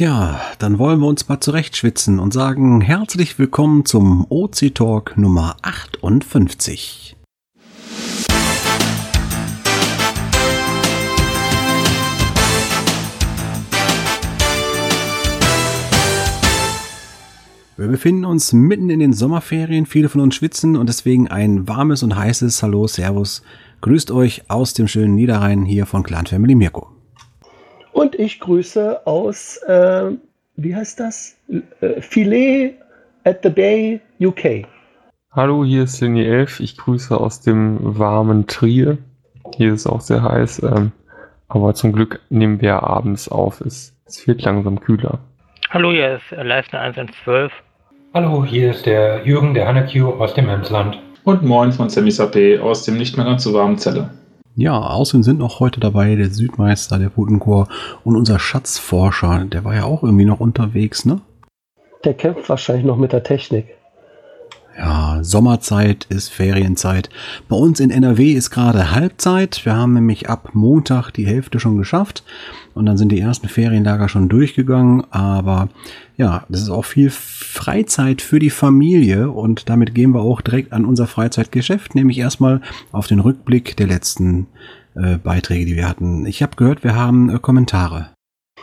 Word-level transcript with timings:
Tja, 0.00 0.40
dann 0.58 0.78
wollen 0.78 1.00
wir 1.00 1.08
uns 1.08 1.28
mal 1.28 1.40
zurechtschwitzen 1.40 2.20
und 2.20 2.32
sagen 2.32 2.80
herzlich 2.80 3.38
willkommen 3.38 3.84
zum 3.84 4.24
OC 4.30 4.74
Talk 4.74 5.18
Nummer 5.18 5.56
58. 5.60 7.18
Wir 17.76 17.86
befinden 17.86 18.24
uns 18.24 18.54
mitten 18.54 18.88
in 18.88 19.00
den 19.00 19.12
Sommerferien, 19.12 19.84
viele 19.84 20.08
von 20.08 20.22
uns 20.22 20.34
schwitzen 20.34 20.76
und 20.76 20.88
deswegen 20.88 21.28
ein 21.28 21.68
warmes 21.68 22.02
und 22.02 22.16
heißes 22.16 22.62
Hallo, 22.62 22.86
Servus. 22.86 23.42
Grüßt 23.82 24.12
euch 24.12 24.50
aus 24.50 24.72
dem 24.72 24.88
schönen 24.88 25.14
Niederrhein 25.14 25.66
hier 25.66 25.84
von 25.84 26.02
Clan 26.02 26.24
Family 26.24 26.54
Mirko. 26.54 26.99
Und 27.92 28.14
ich 28.18 28.40
grüße 28.40 29.06
aus, 29.06 29.56
äh, 29.66 30.10
wie 30.56 30.74
heißt 30.74 31.00
das? 31.00 31.36
Äh, 31.80 32.00
Filet 32.00 32.74
at 33.24 33.40
the 33.42 33.50
Bay, 33.50 34.00
UK. 34.20 34.66
Hallo, 35.32 35.64
hier 35.64 35.84
ist 35.84 36.00
Linie 36.00 36.24
11. 36.24 36.60
Ich 36.60 36.76
grüße 36.76 37.16
aus 37.16 37.40
dem 37.40 37.78
warmen 37.80 38.46
Trier. 38.46 38.98
Hier 39.56 39.72
ist 39.72 39.80
es 39.80 39.86
auch 39.86 40.00
sehr 40.00 40.22
heiß, 40.22 40.62
ähm, 40.62 40.92
aber 41.48 41.74
zum 41.74 41.92
Glück 41.92 42.20
nehmen 42.30 42.60
wir 42.60 42.82
abends 42.82 43.28
auf. 43.28 43.60
Es, 43.60 43.96
es 44.06 44.26
wird 44.26 44.42
langsam 44.42 44.80
kühler. 44.80 45.18
Hallo, 45.70 45.90
hier 45.92 46.16
ist 46.16 46.30
Leistner 46.30 46.80
112. 46.80 47.52
Hallo, 48.12 48.44
hier 48.44 48.70
ist 48.70 48.86
der 48.86 49.24
Jürgen, 49.24 49.54
der 49.54 49.68
Hannekiu 49.68 50.10
aus 50.10 50.34
dem 50.34 50.48
Emsland. 50.48 50.98
Und 51.24 51.42
moin 51.42 51.70
von 51.70 51.88
Sammy 51.90 52.10
Sapé 52.10 52.60
aus 52.60 52.84
dem 52.84 52.96
nicht 52.96 53.16
mehr 53.16 53.26
ganz 53.26 53.44
so 53.44 53.54
warmen 53.54 53.78
Zelle. 53.78 54.10
Ja, 54.56 54.78
außerdem 54.78 55.22
sind 55.22 55.38
noch 55.38 55.60
heute 55.60 55.80
dabei 55.80 56.14
der 56.16 56.30
Südmeister, 56.30 56.98
der 56.98 57.08
Putenchor 57.08 57.68
und 58.04 58.16
unser 58.16 58.38
Schatzforscher. 58.38 59.44
Der 59.46 59.64
war 59.64 59.74
ja 59.74 59.84
auch 59.84 60.02
irgendwie 60.02 60.24
noch 60.24 60.40
unterwegs, 60.40 61.04
ne? 61.04 61.20
Der 62.04 62.14
kämpft 62.14 62.48
wahrscheinlich 62.48 62.84
noch 62.84 62.96
mit 62.96 63.12
der 63.12 63.22
Technik. 63.22 63.76
Ja, 64.80 65.18
Sommerzeit 65.20 66.06
ist 66.08 66.30
Ferienzeit. 66.30 67.10
Bei 67.50 67.56
uns 67.56 67.80
in 67.80 67.90
NRW 67.90 68.32
ist 68.32 68.48
gerade 68.48 68.92
Halbzeit. 68.92 69.66
Wir 69.66 69.76
haben 69.76 69.92
nämlich 69.92 70.30
ab 70.30 70.52
Montag 70.54 71.10
die 71.10 71.26
Hälfte 71.26 71.60
schon 71.60 71.76
geschafft 71.76 72.24
und 72.72 72.86
dann 72.86 72.96
sind 72.96 73.12
die 73.12 73.20
ersten 73.20 73.48
Ferienlager 73.48 74.08
schon 74.08 74.30
durchgegangen. 74.30 75.04
Aber 75.10 75.68
ja, 76.16 76.44
das 76.48 76.62
ist 76.62 76.70
auch 76.70 76.86
viel 76.86 77.10
Freizeit 77.10 78.22
für 78.22 78.38
die 78.38 78.48
Familie 78.48 79.30
und 79.30 79.68
damit 79.68 79.94
gehen 79.94 80.14
wir 80.14 80.22
auch 80.22 80.40
direkt 80.40 80.72
an 80.72 80.86
unser 80.86 81.06
Freizeitgeschäft, 81.06 81.94
nämlich 81.94 82.16
erstmal 82.16 82.62
auf 82.90 83.06
den 83.06 83.20
Rückblick 83.20 83.76
der 83.76 83.86
letzten 83.86 84.46
äh, 84.94 85.18
Beiträge, 85.18 85.66
die 85.66 85.76
wir 85.76 85.90
hatten. 85.90 86.24
Ich 86.24 86.42
habe 86.42 86.56
gehört, 86.56 86.84
wir 86.84 86.94
haben 86.94 87.28
äh, 87.28 87.38
Kommentare. 87.38 88.12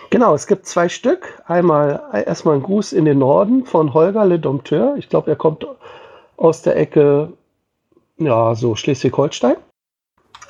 Genau, 0.09 0.33
es 0.33 0.47
gibt 0.47 0.65
zwei 0.65 0.89
Stück. 0.89 1.43
Einmal 1.45 2.01
äh, 2.11 2.23
erstmal 2.23 2.55
ein 2.55 2.63
Gruß 2.63 2.93
in 2.93 3.05
den 3.05 3.19
Norden 3.19 3.65
von 3.65 3.93
Holger 3.93 4.25
Le 4.25 4.39
Dompteur. 4.39 4.95
Ich 4.97 5.09
glaube, 5.09 5.29
er 5.29 5.35
kommt 5.35 5.63
aus 6.37 6.61
der 6.61 6.77
Ecke, 6.77 7.33
ja, 8.17 8.55
so 8.55 8.75
Schleswig-Holstein. 8.75 9.57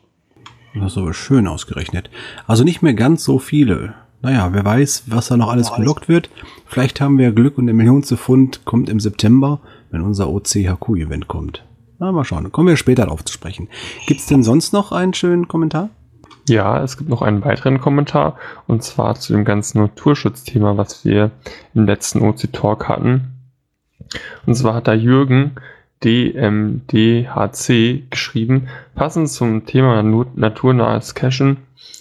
Das 0.75 0.93
ist 0.93 0.99
aber 0.99 1.15
schön 1.15 1.47
ausgerechnet. 1.47 2.11
Also 2.47 2.65
nicht 2.65 2.83
mehr 2.83 2.95
ganz 2.95 3.25
so 3.25 3.39
viele. 3.39 3.95
Naja, 4.23 4.51
wer 4.53 4.65
weiß, 4.65 5.05
was 5.07 5.29
da 5.29 5.37
noch 5.37 5.51
alles 5.51 5.73
gelockt 5.73 6.09
wird. 6.09 6.31
Vielleicht 6.67 7.01
haben 7.01 7.19
wir 7.19 7.33
Glück 7.33 7.59
und 7.59 7.67
der 7.67 7.75
Millionste 7.75 8.17
Pfund 8.17 8.65
kommt 8.65 8.89
im 8.89 9.01
September, 9.01 9.61
wenn 9.91 10.01
unser 10.01 10.31
OCHQ-Event 10.31 11.29
kommt. 11.29 11.65
Na, 11.99 12.13
mal 12.13 12.25
schauen. 12.25 12.51
Kommen 12.53 12.69
wir 12.69 12.77
später 12.77 13.05
darauf 13.05 13.25
zu 13.25 13.33
sprechen. 13.33 13.69
Gibt 14.07 14.21
es 14.21 14.27
denn 14.27 14.43
sonst 14.43 14.73
noch 14.73 14.93
einen 14.93 15.13
schönen 15.15 15.49
Kommentar? 15.49 15.91
Ja, 16.49 16.83
es 16.83 16.97
gibt 16.97 17.11
noch 17.11 17.23
einen 17.23 17.45
weiteren 17.45 17.81
Kommentar 17.81 18.37
und 18.67 18.83
zwar 18.83 19.15
zu 19.15 19.33
dem 19.33 19.45
ganzen 19.45 19.81
Naturschutzthema, 19.81 20.77
was 20.77 21.05
wir 21.05 21.31
im 21.75 21.87
letzten 21.87 22.21
OC 22.21 22.53
Talk 22.53 22.89
hatten. 22.89 23.33
Und 24.47 24.55
zwar 24.55 24.75
hat 24.75 24.89
da 24.89 24.95
Jürgen 24.95 25.53
DMDHC 26.05 28.03
geschrieben, 28.11 28.69
passend 28.95 29.31
zum 29.31 29.67
Thema 29.67 30.03
naturnahes 30.03 31.15
Cachen 31.15 31.59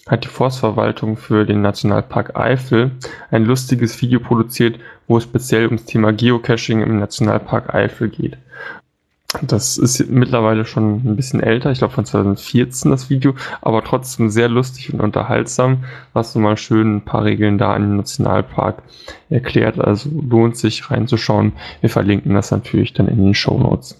hat 0.07 0.23
die 0.23 0.29
Forstverwaltung 0.29 1.17
für 1.17 1.45
den 1.45 1.61
Nationalpark 1.61 2.35
Eifel 2.35 2.91
ein 3.29 3.45
lustiges 3.45 4.01
Video 4.01 4.19
produziert, 4.19 4.79
wo 5.07 5.17
es 5.17 5.23
speziell 5.23 5.65
ums 5.65 5.85
Thema 5.85 6.11
Geocaching 6.11 6.81
im 6.81 6.99
Nationalpark 6.99 7.73
Eifel 7.73 8.09
geht. 8.09 8.37
Das 9.41 9.77
ist 9.77 10.09
mittlerweile 10.09 10.65
schon 10.65 10.95
ein 11.05 11.15
bisschen 11.15 11.39
älter, 11.39 11.71
ich 11.71 11.77
glaube 11.77 11.93
von 11.93 12.05
2014 12.05 12.91
das 12.91 13.09
Video, 13.09 13.33
aber 13.61 13.81
trotzdem 13.81 14.29
sehr 14.29 14.49
lustig 14.49 14.93
und 14.93 14.99
unterhaltsam, 14.99 15.85
was 16.11 16.33
so 16.33 16.39
mal 16.39 16.57
schön 16.57 16.97
ein 16.97 17.05
paar 17.05 17.23
Regeln 17.23 17.57
da 17.57 17.75
im 17.75 17.95
Nationalpark 17.95 18.83
erklärt. 19.29 19.79
Also 19.79 20.09
lohnt 20.09 20.57
sich 20.57 20.91
reinzuschauen. 20.91 21.53
Wir 21.79 21.89
verlinken 21.89 22.33
das 22.33 22.51
natürlich 22.51 22.93
dann 22.93 23.07
in 23.07 23.23
den 23.23 23.33
Show 23.33 23.57
Notes. 23.57 23.97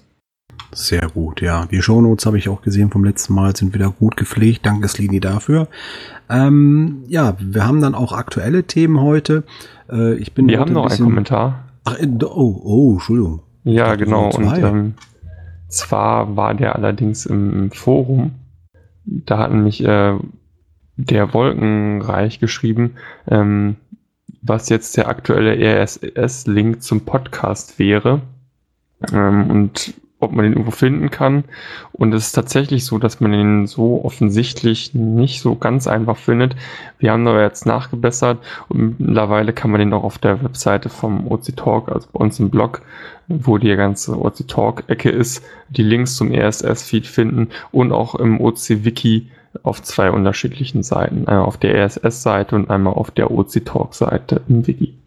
Sehr 0.73 1.07
gut, 1.09 1.41
ja. 1.41 1.65
Die 1.65 1.81
Shownotes 1.81 2.25
habe 2.25 2.37
ich 2.37 2.47
auch 2.49 2.61
gesehen 2.61 2.91
vom 2.91 3.03
letzten 3.03 3.33
Mal, 3.33 3.55
sind 3.55 3.73
wieder 3.73 3.89
gut 3.89 4.15
gepflegt. 4.15 4.65
Danke, 4.65 4.87
Slini, 4.87 5.19
dafür. 5.19 5.67
Ähm, 6.29 7.03
ja, 7.07 7.35
wir 7.39 7.65
haben 7.65 7.81
dann 7.81 7.95
auch 7.95 8.13
aktuelle 8.13 8.63
Themen 8.63 9.01
heute. 9.01 9.43
Äh, 9.89 10.15
ich 10.15 10.33
bin 10.33 10.47
wir 10.47 10.59
haben 10.59 10.73
noch 10.73 10.85
ein 10.85 10.91
einen 10.91 11.03
Kommentar. 11.03 11.65
Ach, 11.83 11.97
oh, 12.23 12.61
oh, 12.63 12.93
Entschuldigung. 12.93 13.41
Ja, 13.63 13.95
genau. 13.95 14.29
Und 14.29 14.57
ähm, 14.57 14.93
zwar 15.71 16.35
war 16.35 16.53
der 16.53 16.75
allerdings 16.75 17.25
im 17.25 17.71
Forum. 17.71 18.31
Da 19.05 19.37
hat 19.39 19.51
nämlich 19.51 19.83
äh, 19.83 20.17
der 20.95 21.33
Wolkenreich 21.33 22.39
geschrieben, 22.39 22.95
ähm, 23.27 23.77
was 24.41 24.69
jetzt 24.69 24.97
der 24.97 25.07
aktuelle 25.07 25.55
RSS-Link 25.57 26.81
zum 26.83 27.01
Podcast 27.05 27.79
wäre. 27.79 28.21
Ähm, 29.11 29.49
und 29.49 29.93
ob 30.21 30.31
man 30.31 30.43
den 30.43 30.53
irgendwo 30.53 30.71
finden 30.71 31.09
kann. 31.11 31.43
Und 31.91 32.13
es 32.13 32.27
ist 32.27 32.31
tatsächlich 32.31 32.85
so, 32.85 32.97
dass 32.97 33.19
man 33.19 33.31
den 33.31 33.67
so 33.67 34.03
offensichtlich 34.05 34.93
nicht 34.93 35.41
so 35.41 35.55
ganz 35.55 35.87
einfach 35.87 36.17
findet. 36.17 36.55
Wir 36.99 37.11
haben 37.11 37.27
aber 37.27 37.41
jetzt 37.41 37.65
nachgebessert 37.65 38.37
und 38.69 38.99
mittlerweile 38.99 39.51
kann 39.51 39.71
man 39.71 39.79
den 39.79 39.93
auch 39.93 40.03
auf 40.03 40.17
der 40.17 40.43
Webseite 40.43 40.89
vom 40.89 41.29
OC 41.29 41.55
Talk, 41.57 41.89
also 41.91 42.07
bei 42.13 42.19
uns 42.19 42.39
im 42.39 42.49
Blog, 42.49 42.81
wo 43.27 43.57
die 43.57 43.75
ganze 43.75 44.19
OC 44.19 44.47
Talk 44.47 44.83
Ecke 44.87 45.09
ist, 45.09 45.43
die 45.69 45.83
Links 45.83 46.15
zum 46.15 46.31
RSS-Feed 46.31 47.07
finden 47.07 47.49
und 47.71 47.91
auch 47.91 48.15
im 48.15 48.39
OC 48.39 48.85
Wiki 48.85 49.27
auf 49.63 49.81
zwei 49.81 50.11
unterschiedlichen 50.11 50.83
Seiten. 50.83 51.27
Einmal 51.27 51.45
auf 51.45 51.57
der 51.57 51.75
RSS-Seite 51.75 52.55
und 52.55 52.69
einmal 52.69 52.93
auf 52.93 53.11
der 53.11 53.31
OC 53.31 53.65
Talk-Seite 53.65 54.41
im 54.47 54.65
Wiki. 54.67 55.00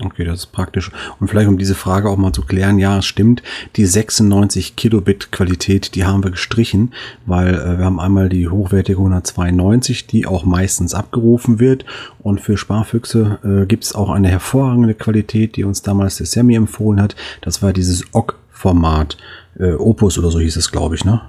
Okay, 0.00 0.24
das 0.24 0.40
ist 0.40 0.52
praktisch. 0.52 0.92
Und 1.18 1.26
vielleicht 1.26 1.48
um 1.48 1.58
diese 1.58 1.74
Frage 1.74 2.08
auch 2.08 2.16
mal 2.16 2.32
zu 2.32 2.42
klären, 2.42 2.78
ja, 2.78 2.98
es 2.98 3.06
stimmt, 3.06 3.42
die 3.74 3.84
96 3.84 4.76
Kilobit 4.76 5.32
Qualität, 5.32 5.96
die 5.96 6.04
haben 6.04 6.22
wir 6.22 6.30
gestrichen, 6.30 6.94
weil 7.26 7.54
äh, 7.54 7.78
wir 7.78 7.84
haben 7.84 7.98
einmal 7.98 8.28
die 8.28 8.48
hochwertige 8.48 8.98
192, 8.98 10.06
die 10.06 10.26
auch 10.26 10.44
meistens 10.44 10.94
abgerufen 10.94 11.58
wird. 11.58 11.84
Und 12.20 12.40
für 12.40 12.56
Sparfüchse 12.56 13.40
äh, 13.42 13.66
gibt 13.66 13.82
es 13.84 13.94
auch 13.94 14.10
eine 14.10 14.28
hervorragende 14.28 14.94
Qualität, 14.94 15.56
die 15.56 15.64
uns 15.64 15.82
damals 15.82 16.18
der 16.18 16.26
Sammy 16.26 16.54
empfohlen 16.54 17.02
hat. 17.02 17.16
Das 17.40 17.60
war 17.60 17.72
dieses 17.72 18.04
OGG-Format. 18.14 19.16
Äh, 19.58 19.72
Opus 19.72 20.16
oder 20.16 20.30
so 20.30 20.38
hieß 20.38 20.56
es, 20.56 20.70
glaube 20.70 20.94
ich, 20.94 21.04
ne? 21.04 21.22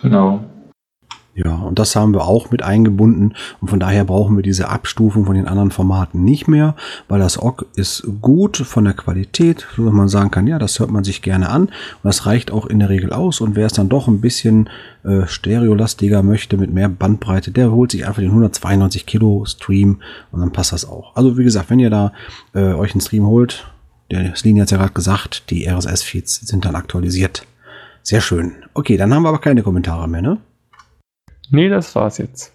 Genau. 0.00 0.44
Ja, 1.34 1.54
und 1.54 1.78
das 1.78 1.96
haben 1.96 2.12
wir 2.12 2.26
auch 2.26 2.50
mit 2.50 2.62
eingebunden 2.62 3.32
und 3.62 3.68
von 3.68 3.80
daher 3.80 4.04
brauchen 4.04 4.36
wir 4.36 4.42
diese 4.42 4.68
Abstufung 4.68 5.24
von 5.24 5.34
den 5.34 5.48
anderen 5.48 5.70
Formaten 5.70 6.24
nicht 6.24 6.46
mehr, 6.46 6.76
weil 7.08 7.20
das 7.20 7.40
OGG 7.40 7.64
ist 7.74 8.06
gut 8.20 8.58
von 8.58 8.84
der 8.84 8.92
Qualität, 8.92 9.66
so 9.74 9.86
dass 9.86 9.94
man 9.94 10.08
sagen 10.08 10.30
kann, 10.30 10.46
ja, 10.46 10.58
das 10.58 10.78
hört 10.78 10.90
man 10.90 11.04
sich 11.04 11.22
gerne 11.22 11.48
an 11.48 11.62
und 11.62 11.72
das 12.02 12.26
reicht 12.26 12.50
auch 12.50 12.66
in 12.66 12.80
der 12.80 12.90
Regel 12.90 13.14
aus 13.14 13.40
und 13.40 13.56
wer 13.56 13.64
es 13.64 13.72
dann 13.72 13.88
doch 13.88 14.08
ein 14.08 14.20
bisschen 14.20 14.68
äh, 15.04 15.26
stereolastiger 15.26 16.22
möchte 16.22 16.58
mit 16.58 16.70
mehr 16.70 16.90
Bandbreite, 16.90 17.50
der 17.50 17.72
holt 17.72 17.92
sich 17.92 18.06
einfach 18.06 18.20
den 18.20 18.30
192 18.30 19.06
Kilo 19.06 19.46
Stream 19.46 20.02
und 20.32 20.40
dann 20.40 20.52
passt 20.52 20.72
das 20.72 20.86
auch. 20.86 21.16
Also 21.16 21.38
wie 21.38 21.44
gesagt, 21.44 21.70
wenn 21.70 21.80
ihr 21.80 21.90
da 21.90 22.12
äh, 22.54 22.74
euch 22.74 22.92
einen 22.92 23.00
Stream 23.00 23.24
holt, 23.24 23.72
der 24.10 24.36
Sleen 24.36 24.60
hat 24.60 24.70
ja 24.70 24.76
gerade 24.76 24.92
gesagt, 24.92 25.48
die 25.48 25.66
RSS-Feeds 25.66 26.46
sind 26.46 26.66
dann 26.66 26.74
aktualisiert. 26.74 27.46
Sehr 28.02 28.20
schön. 28.20 28.52
Okay, 28.74 28.98
dann 28.98 29.14
haben 29.14 29.22
wir 29.22 29.30
aber 29.30 29.40
keine 29.40 29.62
Kommentare 29.62 30.06
mehr, 30.06 30.20
ne? 30.20 30.38
Nee, 31.52 31.68
das 31.68 31.94
war's 31.94 32.16
jetzt. 32.16 32.52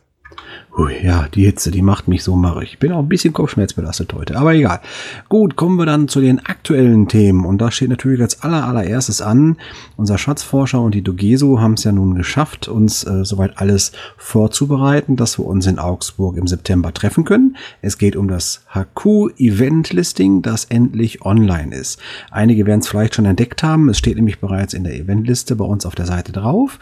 Ui, 0.78 0.94
ja, 1.04 1.28
die 1.34 1.46
Hitze, 1.46 1.72
die 1.72 1.82
macht 1.82 2.08
mich 2.08 2.24
so 2.24 2.36
marrig. 2.36 2.74
Ich 2.74 2.80
bin 2.80 2.92
auch 2.92 3.00
ein 3.00 3.10
bisschen 3.10 3.34
kopfschmerzbelastet 3.34 4.14
heute, 4.14 4.38
aber 4.38 4.54
egal. 4.54 4.80
Gut, 5.28 5.56
kommen 5.56 5.78
wir 5.78 5.88
dann 5.88 6.08
zu 6.08 6.22
den 6.22 6.46
aktuellen 6.46 7.08
Themen. 7.08 7.46
Und 7.46 7.60
da 7.60 7.72
steht 7.72 7.90
natürlich 7.90 8.22
als 8.22 8.44
aller, 8.44 8.64
allererstes 8.64 9.20
an, 9.20 9.58
unser 9.96 10.20
Schatzforscher 10.20 10.80
und 10.80 10.94
die 10.94 11.02
Dogeso 11.02 11.60
haben 11.60 11.74
es 11.74 11.84
ja 11.84 11.92
nun 11.92 12.14
geschafft, 12.14 12.68
uns 12.68 13.04
äh, 13.06 13.26
soweit 13.26 13.58
alles 13.58 13.92
vorzubereiten, 14.18 15.16
dass 15.16 15.40
wir 15.40 15.48
uns 15.48 15.66
in 15.66 15.80
Augsburg 15.80 16.38
im 16.38 16.46
September 16.46 16.94
treffen 16.94 17.24
können. 17.24 17.58
Es 17.82 17.98
geht 17.98 18.16
um 18.16 18.28
das 18.28 18.64
HQ 18.76 19.40
Event 19.40 19.94
Listing, 19.94 20.44
das 20.44 20.66
endlich 20.66 21.24
online 21.24 21.76
ist. 21.76 22.00
Einige 22.30 22.68
werden 22.68 22.82
es 22.82 22.88
vielleicht 22.88 23.16
schon 23.16 23.26
entdeckt 23.26 23.64
haben. 23.64 23.90
Es 23.90 23.98
steht 23.98 24.16
nämlich 24.16 24.40
bereits 24.40 24.76
in 24.76 24.84
der 24.84 24.96
Eventliste 24.96 25.56
bei 25.56 25.66
uns 25.66 25.88
auf 25.88 25.96
der 25.96 26.06
Seite 26.06 26.34
drauf. 26.34 26.78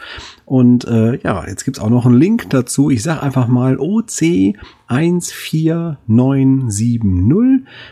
Und 0.46 0.86
äh, 0.86 1.18
ja, 1.24 1.46
jetzt 1.48 1.64
gibt's 1.64 1.80
auch 1.80 1.90
noch 1.90 2.06
einen 2.06 2.20
Link 2.20 2.48
dazu. 2.50 2.88
Ich 2.88 3.02
sage 3.02 3.20
einfach 3.20 3.48
mal 3.48 3.80
OC 3.80 4.54
14970. 4.86 7.00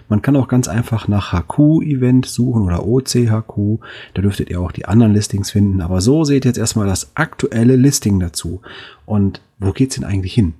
Man 0.08 0.22
kann 0.22 0.36
auch 0.36 0.46
ganz 0.46 0.68
einfach 0.68 1.08
nach 1.08 1.32
HQ-Event 1.32 2.26
suchen 2.26 2.62
oder 2.62 2.86
OCHQ. 2.86 3.80
Da 4.14 4.22
dürftet 4.22 4.50
ihr 4.50 4.60
auch 4.60 4.70
die 4.70 4.86
anderen 4.86 5.12
Listings 5.12 5.50
finden. 5.50 5.80
Aber 5.80 6.00
so 6.00 6.22
seht 6.22 6.44
ihr 6.44 6.50
jetzt 6.50 6.58
erstmal 6.58 6.86
das 6.86 7.16
aktuelle 7.16 7.74
Listing 7.74 8.20
dazu. 8.20 8.60
Und 9.04 9.40
wo 9.58 9.72
geht's 9.72 9.96
denn 9.96 10.04
eigentlich 10.04 10.34
hin? 10.34 10.54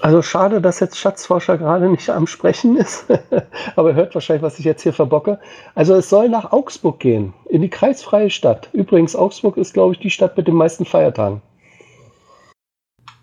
Also 0.00 0.22
schade, 0.22 0.60
dass 0.60 0.80
jetzt 0.80 0.96
Schatzforscher 0.96 1.58
gerade 1.58 1.88
nicht 1.88 2.08
am 2.10 2.26
Sprechen 2.26 2.76
ist, 2.76 3.06
aber 3.76 3.90
er 3.90 3.96
hört 3.96 4.14
wahrscheinlich, 4.14 4.42
was 4.42 4.58
ich 4.58 4.64
jetzt 4.64 4.82
hier 4.82 4.92
verbocke. 4.92 5.38
Also 5.74 5.94
es 5.94 6.08
soll 6.08 6.28
nach 6.28 6.52
Augsburg 6.52 7.00
gehen, 7.00 7.34
in 7.48 7.62
die 7.62 7.68
kreisfreie 7.68 8.30
Stadt. 8.30 8.68
Übrigens, 8.72 9.16
Augsburg 9.16 9.56
ist, 9.56 9.74
glaube 9.74 9.94
ich, 9.94 10.00
die 10.00 10.10
Stadt 10.10 10.36
mit 10.36 10.46
den 10.46 10.54
meisten 10.54 10.84
Feiertagen. 10.84 11.42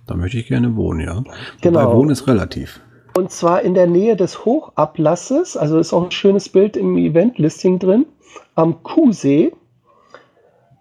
Da 0.07 0.15
möchte 0.15 0.37
ich 0.37 0.47
gerne 0.47 0.75
wohnen, 0.75 0.99
ja. 0.99 1.23
Genau. 1.61 1.81
Wobei 1.81 1.93
wohnen 1.95 2.11
ist 2.11 2.27
relativ. 2.27 2.81
Und 3.17 3.31
zwar 3.31 3.61
in 3.61 3.73
der 3.73 3.87
Nähe 3.87 4.15
des 4.17 4.43
Hochablasses, 4.43 5.55
also 5.55 5.79
ist 5.79 5.93
auch 5.93 6.03
ein 6.03 6.11
schönes 6.11 6.49
Bild 6.49 6.75
im 6.75 6.97
Event-Listing 6.97 7.79
drin, 7.79 8.05
am 8.55 8.83
Kuhsee. 8.83 9.53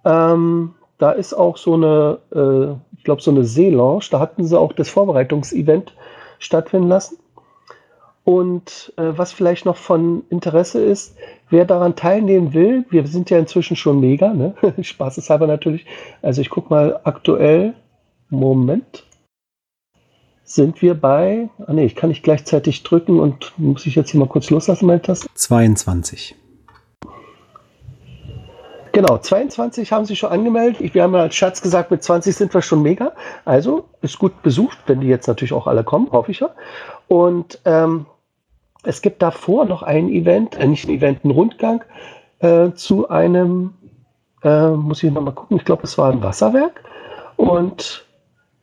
Ähm, 0.05 0.75
da 0.99 1.13
ist 1.13 1.33
auch 1.33 1.57
so 1.57 1.75
eine, 1.75 2.19
äh, 2.33 2.94
ich 3.05 3.07
glaube, 3.07 3.21
so 3.21 3.31
eine 3.31 3.45
Seelounge. 3.45 4.03
Da 4.11 4.19
hatten 4.19 4.47
sie 4.47 4.59
auch 4.59 4.73
das 4.73 4.89
Vorbereitungsevent 4.89 5.93
stattfinden 6.39 6.89
lassen. 6.89 7.19
Und 8.25 8.95
äh, 8.97 9.13
was 9.15 9.31
vielleicht 9.33 9.67
noch 9.67 9.77
von 9.77 10.25
Interesse 10.31 10.83
ist, 10.83 11.15
wer 11.51 11.67
daran 11.67 11.97
teilnehmen 11.97 12.55
will, 12.55 12.87
wir 12.89 13.07
sind 13.07 13.29
ja 13.29 13.39
inzwischen 13.39 13.77
schon 13.77 14.01
mega, 14.01 14.33
ne? 14.33 14.55
Spaßeshalber 14.81 15.47
natürlich. 15.47 15.85
Also 16.23 16.41
ich 16.41 16.49
gucke 16.49 16.71
mal 16.71 16.99
aktuell, 17.05 17.75
Moment, 18.31 19.05
sind 20.43 20.81
wir 20.81 20.95
bei, 20.95 21.51
ah 21.67 21.75
nee, 21.75 21.85
ich 21.85 21.97
kann 21.97 22.09
nicht 22.09 22.23
gleichzeitig 22.23 22.85
drücken 22.85 23.21
und 23.21 23.53
muss 23.59 23.85
ich 23.85 23.97
jetzt 23.97 24.13
hier 24.13 24.21
mal 24.21 24.29
kurz 24.31 24.49
loslassen, 24.49 24.87
meine 24.87 25.03
Taste? 25.03 25.29
22. 25.35 26.37
Genau, 28.95 29.19
22 29.19 29.91
haben 29.91 30.05
sich 30.05 30.21
schon 30.21 30.31
angemeldet. 30.31 30.95
Wir 30.95 31.03
haben 31.03 31.15
ja 31.15 31.23
als 31.23 31.35
Schatz 31.35 31.61
gesagt, 31.61 31.91
mit 31.91 32.05
20 32.05 32.37
sind 32.37 32.55
wir 32.55 32.63
schon 32.63 32.81
mega. 32.81 33.11
Also 33.45 33.87
ist 34.03 34.21
gut 34.21 34.41
besucht, 34.43 34.79
wenn 34.87 35.01
die 35.01 35.09
jetzt 35.09 35.27
natürlich 35.27 35.53
auch 35.53 35.67
alle 35.67 35.83
kommen, 35.83 36.13
hoffe 36.13 36.31
ich 36.31 36.39
ja. 36.39 36.51
Und 37.09 37.61
ähm, 37.65 38.07
es 38.85 39.03
gibt 39.03 39.21
davor 39.21 39.65
noch 39.65 39.83
ein 39.83 40.09
Event, 40.09 40.57
äh, 40.57 40.69
nicht 40.69 40.87
ein 40.87 40.95
Event, 40.95 41.25
ein 41.25 41.33
Rundgang 41.33 41.83
äh, 42.39 42.71
zu 42.75 43.09
einem, 43.09 43.75
äh, 44.45 44.69
muss 44.69 45.03
ich 45.03 45.11
nochmal 45.11 45.35
gucken, 45.35 45.57
ich 45.57 45.65
glaube, 45.65 45.83
es 45.83 45.99
war 45.99 46.13
ein 46.13 46.23
Wasserwerk. 46.23 46.85
Und 47.35 48.07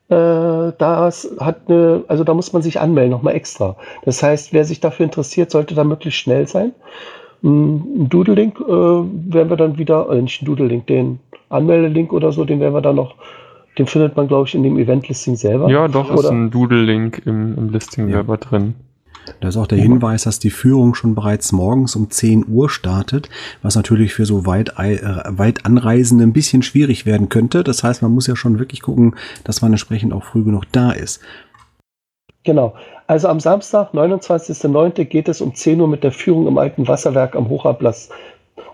äh, 0.07 0.72
das 0.77 1.30
hat 1.42 1.68
eine, 1.68 2.06
also 2.07 2.24
da 2.24 2.34
muss 2.34 2.54
man 2.54 2.62
sich 2.62 2.80
anmelden, 2.80 3.12
nochmal 3.12 3.36
extra. 3.36 3.75
Das 4.06 4.24
heißt, 4.24 4.54
wer 4.54 4.63
sich 4.63 4.80
dafür 4.80 5.04
interessiert, 5.04 5.51
sollte 5.51 5.75
da 5.75 5.84
möglichst 5.84 6.22
schnell 6.22 6.48
sein. 6.48 6.74
Ein 7.44 8.08
Doodle-Link 8.10 8.60
äh, 8.60 8.72
werden 8.72 9.50
wir 9.50 9.58
dann 9.58 9.78
wieder, 9.78 10.10
äh, 10.10 10.22
nicht 10.22 10.42
ein 10.42 10.46
Doodle-Link, 10.46 10.88
den 10.88 11.20
Anmeldelink 11.50 12.14
oder 12.14 12.32
so, 12.32 12.46
den 12.46 12.60
werden 12.60 12.74
wir 12.74 12.82
dann 12.82 12.96
noch, 12.96 13.16
den 13.78 13.88
findet 13.88 14.16
man, 14.16 14.28
glaube 14.28 14.48
ich, 14.48 14.56
in 14.56 14.64
dem 14.64 14.78
Event-Listing 14.78 15.36
selber. 15.36 15.70
Ja, 15.70 15.88
doch, 15.88 16.12
oder? 16.12 16.20
ist 16.20 16.30
ein 16.30 16.52
Doodle-Link 16.52 17.24
im, 17.26 17.58
im 17.58 17.70
Listing 17.70 18.08
ja. 18.08 18.18
selber 18.18 18.38
drin. 18.38 18.76
Da 19.40 19.48
ist 19.48 19.58
auch 19.58 19.68
der 19.68 19.78
Hinweis, 19.78 20.24
dass 20.24 20.40
die 20.40 20.50
Führung 20.50 20.96
schon 20.96 21.16
bereits 21.16 21.52
morgens 21.52 21.96
um 21.96 22.10
10 22.10 22.46
Uhr 22.48 22.70
startet, 22.70 23.30
was 23.62 23.76
natürlich 23.76 24.14
für 24.14 24.26
so 24.26 24.46
weit, 24.46 24.74
äh, 24.78 25.00
weit 25.28 25.66
Anreisende 25.66 26.24
ein 26.24 26.34
bisschen 26.34 26.64
schwierig 26.64 27.06
werden 27.06 27.30
könnte. 27.30 27.64
Das 27.64 27.84
heißt, 27.84 28.02
man 28.02 28.12
muss 28.12 28.28
ja 28.28 28.36
schon 28.36 28.60
wirklich 28.60 28.82
gucken, 28.82 29.16
dass 29.44 29.62
man 29.62 29.72
entsprechend 29.72 30.14
auch 30.14 30.24
früh 30.24 30.44
genug 30.44 30.66
da 30.72 30.92
ist. 30.92 31.22
Genau. 32.44 32.74
Also 33.08 33.28
am 33.28 33.40
Samstag, 33.40 33.94
29.09. 33.94 35.06
geht 35.06 35.30
es 35.30 35.42
um 35.42 35.54
10 35.54 35.80
Uhr 35.80 35.88
mit 35.88 36.04
der 36.04 36.12
Führung 36.12 36.48
im 36.48 36.58
alten 36.58 36.88
Wasserwerk 36.88 37.36
am 37.36 37.50
Hochablass 37.50 38.10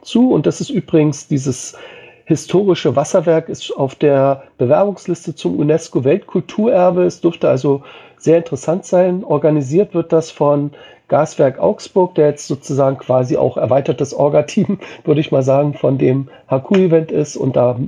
zu. 0.02 0.32
Und 0.32 0.46
das 0.46 0.62
ist 0.62 0.70
übrigens 0.70 1.28
dieses 1.28 1.78
historische 2.26 2.96
Wasserwerk 2.96 3.48
ist 3.48 3.72
auf 3.72 3.96
der 3.96 4.44
Bewerbungsliste 4.58 5.34
zum 5.34 5.58
UNESCO 5.58 6.04
Weltkulturerbe. 6.04 7.04
Es 7.04 7.22
dürfte 7.22 7.50
also 7.50 7.84
sehr 8.18 8.38
interessant 8.38 8.86
sein. 8.86 9.24
Organisiert 9.24 9.94
wird 9.94 10.12
das 10.12 10.30
von 10.30 10.72
Gaswerk 11.08 11.60
Augsburg, 11.60 12.16
der 12.16 12.28
jetzt 12.28 12.48
sozusagen 12.48 12.98
quasi 12.98 13.38
auch 13.38 13.56
erweitertes 13.56 14.14
Orga-Team, 14.14 14.80
würde 15.06 15.22
ich 15.22 15.32
mal 15.32 15.44
sagen, 15.44 15.74
von 15.74 15.98
dem 15.98 16.28
HQ-Event 16.50 17.12
ist 17.12 17.38
und 17.38 17.56
da 17.56 17.80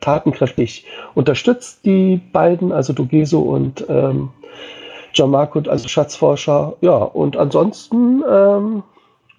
tatenkräftig 0.00 0.86
unterstützt 1.14 1.84
die 1.84 2.20
beiden, 2.32 2.72
also 2.72 2.92
Dogeso 2.92 3.40
und 3.40 3.84
ähm, 3.88 4.30
Marco, 5.26 5.60
also 5.68 5.88
Schatzforscher. 5.88 6.74
Ja, 6.80 6.96
und 6.96 7.36
ansonsten 7.36 8.22
ähm, 8.28 8.82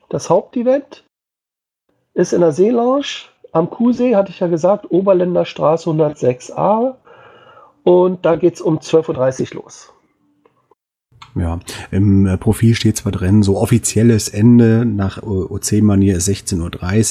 das 0.09 0.29
Hauptevent 0.29 1.03
ist 2.13 2.33
in 2.33 2.41
der 2.41 2.51
Seelounge 2.51 3.05
am 3.51 3.69
Kuhsee, 3.69 4.15
hatte 4.15 4.31
ich 4.31 4.39
ja 4.39 4.47
gesagt, 4.47 4.91
Oberländer 4.91 5.45
Straße 5.45 5.89
106a. 5.89 6.95
Und 7.83 8.25
da 8.25 8.35
geht 8.35 8.55
es 8.55 8.62
um 8.62 8.79
12.30 8.79 9.55
Uhr 9.55 9.63
los. 9.63 9.92
Ja, 11.35 11.59
im 11.89 12.27
äh, 12.27 12.37
Profil 12.37 12.75
steht 12.75 12.97
zwar 12.97 13.11
drin, 13.11 13.41
so 13.41 13.57
offizielles 13.57 14.29
Ende 14.29 14.85
nach 14.85 15.23
OC-Manier 15.23 16.15
ist 16.17 16.29
16.30 16.29 16.59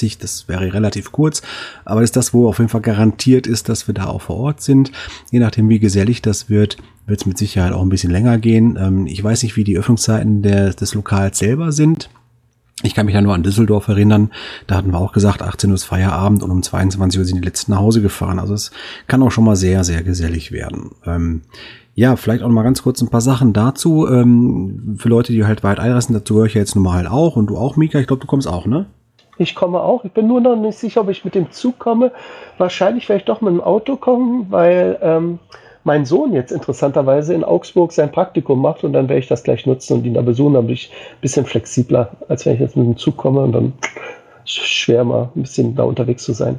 Uhr, 0.05 0.11
das 0.21 0.47
wäre 0.47 0.73
relativ 0.73 1.11
kurz, 1.11 1.43
aber 1.85 2.03
ist 2.03 2.15
das, 2.15 2.33
wo 2.33 2.49
auf 2.49 2.59
jeden 2.59 2.69
Fall 2.69 2.83
garantiert 2.83 3.49
ist, 3.49 3.69
dass 3.69 3.89
wir 3.89 3.95
da 3.95 4.07
auch 4.07 4.23
vor 4.23 4.37
Ort 4.37 4.61
sind. 4.63 4.93
Je 5.33 5.41
nachdem, 5.41 5.69
wie 5.69 5.81
gesellig 5.81 6.23
das 6.23 6.49
wird, 6.49 6.77
wird 7.07 7.21
es 7.21 7.27
mit 7.27 7.37
Sicherheit 7.37 7.73
auch 7.73 7.83
ein 7.83 7.89
bisschen 7.89 8.13
länger 8.13 8.39
gehen. 8.39 8.79
Ähm, 8.81 9.07
ich 9.07 9.23
weiß 9.23 9.43
nicht, 9.43 9.57
wie 9.57 9.65
die 9.65 9.77
Öffnungszeiten 9.77 10.43
der, 10.43 10.73
des 10.73 10.95
Lokals 10.95 11.39
selber 11.39 11.73
sind. 11.73 12.09
Ich 12.85 12.95
kann 12.95 13.07
mich 13.07 13.15
ja 13.15 13.21
nur 13.21 13.35
an 13.35 13.43
Düsseldorf 13.43 13.89
erinnern. 13.89 14.31
Da 14.67 14.77
hatten 14.77 14.93
wir 14.93 14.99
auch 14.99 15.13
gesagt, 15.13 15.43
18 15.43 15.71
Uhr 15.71 15.75
ist 15.75 15.85
Feierabend 15.85 16.43
und 16.43 16.51
um 16.51 16.63
22 16.63 17.19
Uhr 17.19 17.25
sind 17.25 17.37
die 17.37 17.45
letzten 17.45 17.73
nach 17.73 17.79
Hause 17.79 18.03
gefahren. 18.03 18.39
Also 18.39 18.55
es 18.55 18.73
kann 19.07 19.23
auch 19.23 19.31
schon 19.31 19.45
mal 19.45 19.57
sehr, 19.57 19.85
sehr 19.85 20.03
gesellig 20.03 20.53
werden. 20.53 20.91
Ähm, 21.07 21.43
ja, 21.95 22.17
vielleicht 22.17 22.43
auch 22.43 22.49
noch 22.49 22.55
mal 22.55 22.63
ganz 22.63 22.83
kurz 22.83 23.03
ein 23.03 23.11
paar 23.11 23.21
Sachen 23.21 23.53
dazu. 23.53 24.07
Ähm, 24.09 24.97
für 24.99 25.09
Leute, 25.09 25.33
die 25.33 25.45
halt 25.45 25.63
weit 25.63 25.79
einreisen, 25.79 26.15
dazu 26.15 26.37
höre 26.37 26.47
ich 26.47 26.55
ja 26.55 26.61
jetzt 26.61 26.75
nun 26.75 26.85
mal 26.85 26.95
halt 26.95 27.11
auch. 27.11 27.37
Und 27.37 27.49
du 27.49 27.57
auch, 27.57 27.77
Mika, 27.77 27.99
ich 27.99 28.07
glaube, 28.07 28.21
du 28.21 28.27
kommst 28.27 28.49
auch, 28.49 28.67
ne? 28.67 28.87
Ich 29.39 29.55
komme 29.55 29.81
auch. 29.81 30.05
Ich 30.05 30.13
bin 30.13 30.27
nur 30.27 30.41
noch 30.41 30.57
nicht 30.57 30.79
sicher, 30.79 31.03
ob 31.03 31.09
ich 31.09 31.25
mit 31.25 31.35
dem 31.35 31.51
Zug 31.51 31.79
komme. 31.79 32.13
Wahrscheinlich 32.59 33.09
werde 33.09 33.21
ich 33.21 33.27
doch 33.27 33.41
mit 33.41 33.53
dem 33.53 33.61
Auto 33.61 33.97
kommen, 33.97 34.47
weil 34.51 34.99
ähm, 35.03 35.39
mein 35.85 36.05
Sohn 36.05 36.33
jetzt 36.33 36.53
interessanterweise 36.53 37.35
in 37.35 37.45
Augsburg 37.45 37.93
sein 37.93 38.13
Praktikum 38.13 38.61
macht 38.61 38.85
und 38.85 38.93
dann 38.93 39.09
werde 39.09 39.21
ich 39.21 39.29
das 39.29 39.43
gleich 39.43 39.67
nutzen 39.67 39.99
und 39.99 40.07
ihn 40.07 40.15
da 40.15 40.23
besuchen. 40.23 40.55
Dann 40.55 40.67
bin 40.67 40.75
ich 40.75 40.91
ein 40.93 41.21
bisschen 41.21 41.45
flexibler, 41.45 42.11
als 42.29 42.47
wenn 42.47 42.55
ich 42.55 42.61
jetzt 42.61 42.77
mit 42.77 42.87
dem 42.87 42.97
Zug 42.97 43.17
komme 43.17 43.41
und 43.41 43.53
dann 43.53 43.73
schwer 44.45 45.05
mal 45.05 45.31
ein 45.35 45.43
bisschen 45.43 45.75
da 45.75 45.83
unterwegs 45.85 46.23
zu 46.23 46.33
sein. 46.33 46.59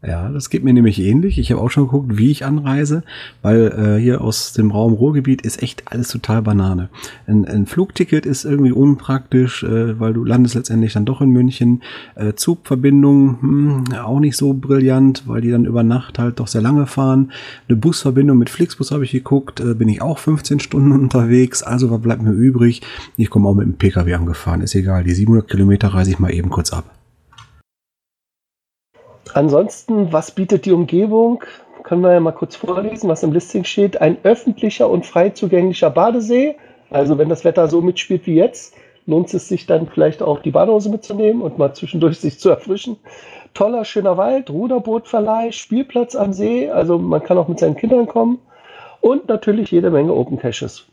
Ja, 0.00 0.28
das 0.28 0.48
geht 0.48 0.62
mir 0.62 0.72
nämlich 0.72 1.00
ähnlich. 1.00 1.40
Ich 1.40 1.50
habe 1.50 1.60
auch 1.60 1.72
schon 1.72 1.86
geguckt, 1.86 2.16
wie 2.16 2.30
ich 2.30 2.44
anreise, 2.44 3.02
weil 3.42 3.96
äh, 3.96 4.00
hier 4.00 4.20
aus 4.20 4.52
dem 4.52 4.70
Raum 4.70 4.92
Ruhrgebiet 4.92 5.42
ist 5.42 5.60
echt 5.60 5.90
alles 5.90 6.06
total 6.06 6.42
Banane. 6.42 6.88
Ein, 7.26 7.44
ein 7.46 7.66
Flugticket 7.66 8.24
ist 8.24 8.44
irgendwie 8.44 8.70
unpraktisch, 8.70 9.64
äh, 9.64 9.98
weil 9.98 10.12
du 10.12 10.24
landest 10.24 10.54
letztendlich 10.54 10.92
dann 10.92 11.04
doch 11.04 11.20
in 11.20 11.30
München. 11.30 11.82
Äh, 12.14 12.34
Zugverbindung 12.34 13.40
hm, 13.40 13.84
auch 13.94 14.20
nicht 14.20 14.36
so 14.36 14.54
brillant, 14.54 15.24
weil 15.26 15.40
die 15.40 15.50
dann 15.50 15.64
über 15.64 15.82
Nacht 15.82 16.20
halt 16.20 16.38
doch 16.38 16.46
sehr 16.46 16.62
lange 16.62 16.86
fahren. 16.86 17.32
Eine 17.68 17.76
Busverbindung 17.76 18.38
mit 18.38 18.50
Flixbus 18.50 18.92
habe 18.92 19.02
ich 19.02 19.10
geguckt, 19.10 19.58
äh, 19.58 19.74
bin 19.74 19.88
ich 19.88 20.00
auch 20.00 20.18
15 20.18 20.60
Stunden 20.60 20.92
unterwegs. 21.00 21.64
Also 21.64 21.90
was 21.90 22.00
bleibt 22.00 22.22
mir 22.22 22.30
übrig? 22.30 22.82
Ich 23.16 23.30
komme 23.30 23.48
auch 23.48 23.54
mit 23.54 23.66
dem 23.66 23.74
Pkw 23.74 24.14
angefahren, 24.14 24.60
ist 24.60 24.76
egal. 24.76 25.02
Die 25.02 25.12
700 25.12 25.48
Kilometer 25.48 25.88
reise 25.88 26.12
ich 26.12 26.20
mal 26.20 26.32
eben 26.32 26.50
kurz 26.50 26.72
ab. 26.72 26.97
Ansonsten, 29.34 30.12
was 30.12 30.30
bietet 30.30 30.64
die 30.64 30.72
Umgebung? 30.72 31.44
Können 31.82 32.02
wir 32.02 32.12
ja 32.12 32.20
mal 32.20 32.32
kurz 32.32 32.56
vorlesen, 32.56 33.08
was 33.08 33.22
im 33.22 33.32
Listing 33.32 33.64
steht. 33.64 34.00
Ein 34.00 34.18
öffentlicher 34.22 34.88
und 34.88 35.06
frei 35.06 35.30
zugänglicher 35.30 35.90
Badesee. 35.90 36.56
Also 36.90 37.18
wenn 37.18 37.28
das 37.28 37.44
Wetter 37.44 37.68
so 37.68 37.80
mitspielt 37.80 38.26
wie 38.26 38.34
jetzt, 38.34 38.74
lohnt 39.06 39.32
es 39.32 39.48
sich 39.48 39.66
dann 39.66 39.86
vielleicht 39.86 40.22
auch 40.22 40.40
die 40.40 40.50
Badehose 40.50 40.90
mitzunehmen 40.90 41.42
und 41.42 41.58
mal 41.58 41.74
zwischendurch 41.74 42.18
sich 42.18 42.38
zu 42.38 42.50
erfrischen. 42.50 42.96
Toller, 43.54 43.84
schöner 43.84 44.16
Wald, 44.16 44.50
Ruderbootverleih, 44.50 45.52
Spielplatz 45.52 46.14
am 46.14 46.32
See. 46.32 46.70
Also 46.70 46.98
man 46.98 47.22
kann 47.22 47.38
auch 47.38 47.48
mit 47.48 47.58
seinen 47.58 47.76
Kindern 47.76 48.06
kommen. 48.06 48.38
Und 49.00 49.28
natürlich 49.28 49.70
jede 49.70 49.90
Menge 49.90 50.12
Open 50.12 50.38
Caches. 50.38 50.87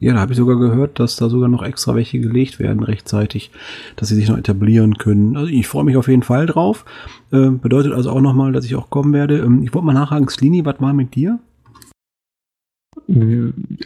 Ja, 0.00 0.14
da 0.14 0.20
habe 0.20 0.32
ich 0.32 0.38
sogar 0.38 0.56
gehört, 0.56 1.00
dass 1.00 1.16
da 1.16 1.28
sogar 1.28 1.48
noch 1.48 1.62
extra 1.62 1.94
welche 1.94 2.20
gelegt 2.20 2.60
werden 2.60 2.82
rechtzeitig, 2.82 3.50
dass 3.96 4.08
sie 4.08 4.14
sich 4.14 4.28
noch 4.28 4.38
etablieren 4.38 4.96
können. 4.96 5.36
Also 5.36 5.50
ich 5.50 5.66
freue 5.66 5.84
mich 5.84 5.96
auf 5.96 6.06
jeden 6.06 6.22
Fall 6.22 6.46
drauf. 6.46 6.84
Äh, 7.32 7.50
bedeutet 7.50 7.92
also 7.92 8.10
auch 8.10 8.20
nochmal, 8.20 8.52
dass 8.52 8.64
ich 8.64 8.76
auch 8.76 8.90
kommen 8.90 9.12
werde. 9.12 9.38
Ähm, 9.38 9.62
ich 9.64 9.74
wollte 9.74 9.86
mal 9.86 9.94
nachhaken, 9.94 10.28
Slini, 10.28 10.64
was 10.64 10.80
war 10.80 10.92
mit 10.92 11.14
dir? 11.14 11.40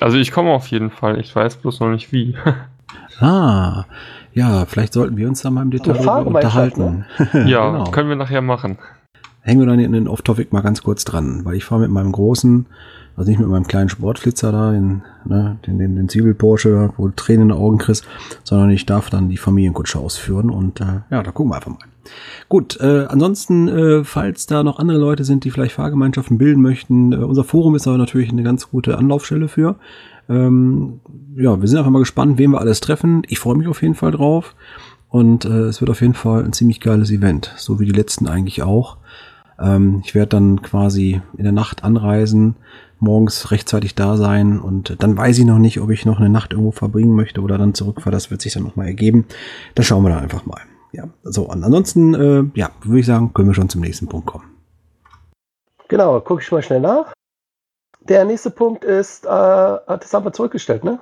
Also 0.00 0.18
ich 0.18 0.32
komme 0.32 0.50
auf 0.50 0.66
jeden 0.68 0.90
Fall. 0.90 1.18
Ich 1.18 1.34
weiß 1.34 1.56
bloß 1.56 1.80
noch 1.80 1.90
nicht 1.90 2.12
wie. 2.12 2.34
ah, 3.20 3.84
ja, 4.34 4.66
vielleicht 4.66 4.92
sollten 4.92 5.16
wir 5.16 5.28
uns 5.28 5.42
da 5.42 5.50
mal 5.50 5.62
im 5.62 5.70
Detail 5.70 6.26
unterhalten. 6.26 7.06
Ne? 7.32 7.46
ja, 7.48 7.70
genau. 7.70 7.90
können 7.90 8.08
wir 8.08 8.16
nachher 8.16 8.42
machen. 8.42 8.78
Hängen 9.42 9.60
wir 9.60 9.66
dann 9.66 9.78
in 9.78 9.92
den 9.92 10.08
Off-Topic 10.08 10.48
mal 10.52 10.62
ganz 10.62 10.82
kurz 10.82 11.04
dran, 11.04 11.44
weil 11.44 11.56
ich 11.56 11.64
fahre 11.64 11.82
mit 11.82 11.90
meinem 11.90 12.12
großen 12.12 12.66
also 13.16 13.30
nicht 13.30 13.40
mit 13.40 13.48
meinem 13.48 13.66
kleinen 13.66 13.88
Sportflitzer 13.88 14.52
da, 14.52 14.72
den, 14.72 15.02
ne, 15.24 15.58
den, 15.66 15.78
den, 15.78 15.96
den 15.96 16.08
Zwiebel-Porsche, 16.08 16.94
wo 16.96 17.08
du 17.08 17.14
Tränen 17.14 17.42
in 17.42 17.48
den 17.48 17.58
Augen 17.58 17.78
kriegst, 17.78 18.06
sondern 18.42 18.70
ich 18.70 18.86
darf 18.86 19.10
dann 19.10 19.28
die 19.28 19.36
Familienkutsche 19.36 19.98
ausführen 19.98 20.50
und 20.50 20.80
äh, 20.80 21.00
ja, 21.10 21.22
da 21.22 21.30
gucken 21.30 21.52
wir 21.52 21.56
einfach 21.56 21.70
mal. 21.70 21.78
Gut, 22.48 22.80
äh, 22.80 23.06
ansonsten, 23.08 23.68
äh, 23.68 24.04
falls 24.04 24.46
da 24.46 24.64
noch 24.64 24.78
andere 24.78 24.98
Leute 24.98 25.24
sind, 25.24 25.44
die 25.44 25.50
vielleicht 25.50 25.74
Fahrgemeinschaften 25.74 26.38
bilden 26.38 26.62
möchten, 26.62 27.12
äh, 27.12 27.16
unser 27.16 27.44
Forum 27.44 27.74
ist 27.74 27.86
aber 27.86 27.98
natürlich 27.98 28.30
eine 28.30 28.42
ganz 28.42 28.70
gute 28.70 28.98
Anlaufstelle 28.98 29.48
für. 29.48 29.76
Ähm, 30.28 31.00
ja, 31.36 31.60
wir 31.60 31.68
sind 31.68 31.78
einfach 31.78 31.90
mal 31.90 32.00
gespannt, 32.00 32.38
wen 32.38 32.50
wir 32.50 32.60
alles 32.60 32.80
treffen. 32.80 33.22
Ich 33.28 33.38
freue 33.38 33.56
mich 33.56 33.68
auf 33.68 33.82
jeden 33.82 33.94
Fall 33.94 34.10
drauf. 34.10 34.54
Und 35.08 35.44
äh, 35.44 35.64
es 35.64 35.80
wird 35.80 35.90
auf 35.90 36.00
jeden 36.00 36.14
Fall 36.14 36.42
ein 36.42 36.54
ziemlich 36.54 36.80
geiles 36.80 37.10
Event, 37.10 37.52
so 37.56 37.78
wie 37.78 37.84
die 37.84 37.92
letzten 37.92 38.26
eigentlich 38.26 38.62
auch. 38.62 38.96
Ähm, 39.62 40.02
ich 40.04 40.14
werde 40.14 40.30
dann 40.30 40.62
quasi 40.62 41.20
in 41.36 41.44
der 41.44 41.52
Nacht 41.52 41.84
anreisen, 41.84 42.56
morgens 42.98 43.50
rechtzeitig 43.50 43.94
da 43.94 44.16
sein 44.16 44.60
und 44.60 45.02
dann 45.02 45.16
weiß 45.16 45.38
ich 45.38 45.44
noch 45.44 45.58
nicht, 45.58 45.80
ob 45.80 45.90
ich 45.90 46.04
noch 46.04 46.18
eine 46.18 46.28
Nacht 46.28 46.52
irgendwo 46.52 46.72
verbringen 46.72 47.14
möchte 47.14 47.40
oder 47.40 47.58
dann 47.58 47.74
zurückfahre. 47.74 48.10
Das 48.10 48.30
wird 48.30 48.42
sich 48.42 48.52
dann 48.52 48.62
nochmal 48.62 48.86
ergeben. 48.86 49.26
Da 49.74 49.82
schauen 49.82 50.02
wir 50.04 50.10
dann 50.10 50.22
einfach 50.22 50.46
mal. 50.46 50.60
Ja, 50.92 51.08
so, 51.22 51.48
und 51.50 51.64
ansonsten, 51.64 52.14
äh, 52.14 52.44
ja, 52.54 52.70
würde 52.82 53.00
ich 53.00 53.06
sagen, 53.06 53.32
können 53.32 53.48
wir 53.48 53.54
schon 53.54 53.68
zum 53.68 53.80
nächsten 53.80 54.08
Punkt 54.08 54.26
kommen. 54.26 54.44
Genau, 55.88 56.20
gucke 56.20 56.42
ich 56.42 56.52
mal 56.52 56.62
schnell 56.62 56.80
nach. 56.80 57.12
Der 58.00 58.24
nächste 58.24 58.50
Punkt 58.50 58.84
ist, 58.84 59.24
äh, 59.24 59.28
das 59.28 60.12
haben 60.12 60.24
wir 60.24 60.32
zurückgestellt, 60.32 60.84
ne? 60.84 60.98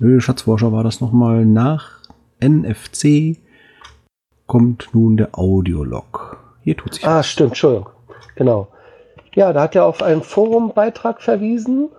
Nö, 0.00 0.20
Schatzforscher 0.20 0.72
war 0.72 0.82
das 0.82 1.00
nochmal 1.00 1.44
nach 1.44 2.00
NFC 2.40 3.38
kommt 4.46 4.90
nun 4.92 5.16
der 5.16 5.38
Audiolog. 5.38 6.43
Hier 6.64 6.76
tut 6.76 6.94
sich. 6.94 7.06
Ah, 7.06 7.18
was. 7.18 7.26
stimmt, 7.26 7.50
Entschuldigung. 7.50 7.90
Genau. 8.36 8.68
Ja, 9.34 9.52
da 9.52 9.62
hat 9.62 9.74
er 9.74 9.86
auf 9.86 10.02
einen 10.02 10.22
Forumbeitrag 10.22 11.22
verwiesen 11.22 11.90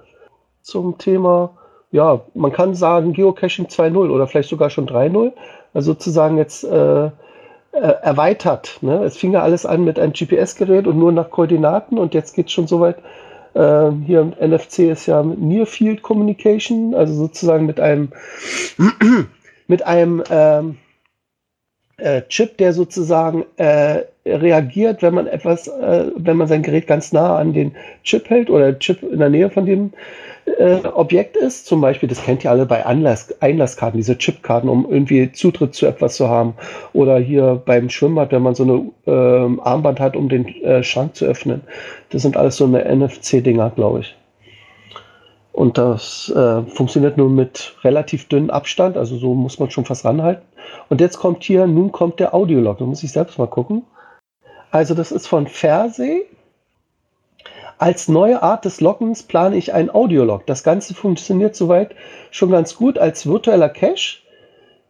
zum 0.62 0.98
Thema, 0.98 1.52
ja, 1.92 2.22
man 2.34 2.52
kann 2.52 2.74
sagen 2.76 3.14
Geocaching 3.14 3.68
2.0 3.68 4.10
oder 4.10 4.28
vielleicht 4.28 4.50
sogar 4.50 4.70
schon 4.70 4.88
3.0. 4.88 5.32
Also 5.74 5.92
sozusagen 5.92 6.38
jetzt 6.38 6.64
äh, 6.64 7.06
äh, 7.06 7.12
erweitert. 7.72 8.80
Ne? 8.82 9.04
Es 9.04 9.18
fing 9.18 9.34
ja 9.34 9.42
alles 9.42 9.66
an 9.66 9.84
mit 9.84 10.00
einem 10.00 10.14
GPS-Gerät 10.14 10.88
und 10.88 10.98
nur 10.98 11.12
nach 11.12 11.30
Koordinaten 11.30 11.98
und 11.98 12.14
jetzt 12.14 12.34
geht 12.34 12.48
es 12.48 12.54
schon 12.54 12.68
so 12.68 12.80
weit. 12.80 12.98
Äh, 13.54 13.92
hier 14.06 14.22
im 14.22 14.34
NFC 14.40 14.80
ist 14.80 15.06
ja 15.06 15.22
Near 15.22 15.66
Field 15.66 16.02
Communication, 16.02 16.96
also 16.96 17.14
sozusagen 17.14 17.66
mit 17.66 17.80
einem 17.80 18.10
mit 19.68 19.86
einem 19.86 20.24
ähm, 20.30 20.78
äh, 21.98 22.22
Chip, 22.30 22.58
der 22.58 22.74
sozusagen 22.74 23.46
äh, 23.58 24.02
reagiert, 24.26 25.02
wenn 25.02 25.14
man 25.14 25.28
etwas, 25.28 25.68
äh, 25.68 26.12
wenn 26.16 26.38
man 26.38 26.48
sein 26.48 26.64
Gerät 26.64 26.88
ganz 26.88 27.14
nah 27.14 27.38
an 27.38 27.54
den 27.54 27.76
Chip 28.04 28.30
hält 28.30 28.50
oder 28.50 28.78
Chip 28.80 29.04
in 29.04 29.20
der 29.20 29.30
Nähe 29.30 29.50
von 29.50 29.66
dem 29.66 29.92
äh, 30.46 30.86
Objekt 30.88 31.38
ist. 31.38 31.66
Zum 31.66 31.82
Beispiel, 31.82 32.10
das 32.10 32.24
kennt 32.24 32.44
ihr 32.44 32.52
alle 32.52 32.66
bei 32.66 32.86
Anlass, 32.86 33.34
Einlasskarten, 33.42 33.98
diese 33.98 34.18
Chipkarten, 34.18 34.70
um 34.70 34.86
irgendwie 34.90 35.32
Zutritt 35.32 35.74
zu 35.74 35.86
etwas 35.86 36.16
zu 36.16 36.30
haben. 36.30 36.54
Oder 36.94 37.18
hier 37.18 37.62
beim 37.66 37.90
Schwimmbad, 37.90 38.32
wenn 38.32 38.44
man 38.44 38.56
so 38.56 38.64
eine 38.64 38.92
äh, 39.08 39.62
Armband 39.62 40.00
hat, 40.00 40.16
um 40.16 40.30
den 40.30 40.48
äh, 40.64 40.84
Schrank 40.84 41.16
zu 41.16 41.26
öffnen. 41.26 41.62
Das 42.10 42.22
sind 42.22 42.38
alles 42.38 42.58
so 42.58 42.66
eine 42.66 42.84
NFC-Dinger, 42.84 43.72
glaube 43.76 44.02
ich. 44.02 44.16
Und 45.56 45.78
das 45.78 46.30
äh, 46.36 46.64
funktioniert 46.64 47.16
nur 47.16 47.30
mit 47.30 47.78
relativ 47.82 48.28
dünnem 48.28 48.50
Abstand, 48.50 48.98
also 48.98 49.16
so 49.16 49.34
muss 49.34 49.58
man 49.58 49.72
schon 49.72 49.86
fast 49.86 50.04
ranhalten. 50.04 50.46
Und 50.90 51.00
jetzt 51.00 51.18
kommt 51.18 51.46
hier, 51.46 51.66
nun 51.66 51.94
kommt 51.94 52.20
der 52.20 52.34
Audiolog. 52.34 52.80
Da 52.80 52.84
muss 52.84 53.04
ich 53.04 53.14
selbst 53.14 53.40
mal 53.40 53.48
gucken. 53.48 53.86
Also 54.70 54.94
das 54.96 55.14
ist 55.14 55.28
von 55.28 55.48
Versee. 55.48 56.26
Als 57.78 58.10
neue 58.10 58.44
Art 58.44 58.66
des 58.66 58.82
Lockens 58.82 59.24
plane 59.24 59.56
ich 59.56 59.74
ein 59.74 59.90
Audiolog. 59.90 60.46
Das 60.46 60.62
Ganze 60.62 60.94
funktioniert 60.94 61.56
soweit 61.56 61.96
schon 62.32 62.52
ganz 62.52 62.76
gut 62.76 62.98
als 62.98 63.26
virtueller 63.26 63.70
Cache. 63.70 64.18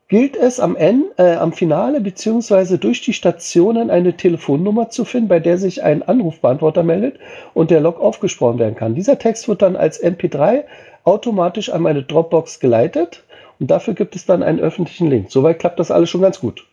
Gilt 0.08 0.38
es 0.38 0.60
am, 0.60 0.76
Ende, 0.76 1.08
äh, 1.18 1.36
am 1.36 1.52
Finale 1.52 2.00
bzw. 2.00 2.78
durch 2.78 3.02
die 3.02 3.14
Stationen 3.14 3.90
eine 3.90 4.16
Telefonnummer 4.16 4.90
zu 4.92 5.04
finden, 5.04 5.30
bei 5.30 5.40
der 5.40 5.58
sich 5.58 5.82
ein 5.82 6.04
Anrufbeantworter 6.04 6.84
meldet 6.84 7.18
und 7.56 7.72
der 7.72 7.82
Log 7.82 8.00
aufgesprochen 8.00 8.60
werden 8.60 8.76
kann. 8.76 8.94
Dieser 8.94 9.18
Text 9.18 9.48
wird 9.48 9.64
dann 9.64 9.76
als 9.76 10.04
MP3 10.04 10.66
automatisch 11.06 11.70
an 11.70 11.82
meine 11.82 12.04
Dropbox 12.04 12.60
geleitet 12.60 13.24
und 13.60 13.72
dafür 13.72 13.96
gibt 13.96 14.16
es 14.16 14.28
dann 14.28 14.44
einen 14.44 14.60
öffentlichen 14.60 15.10
Link. 15.10 15.32
Soweit 15.32 15.58
klappt 15.58 15.80
das 15.80 15.90
alles 15.90 16.12
schon 16.12 16.22
ganz 16.22 16.40
gut. 16.40 16.68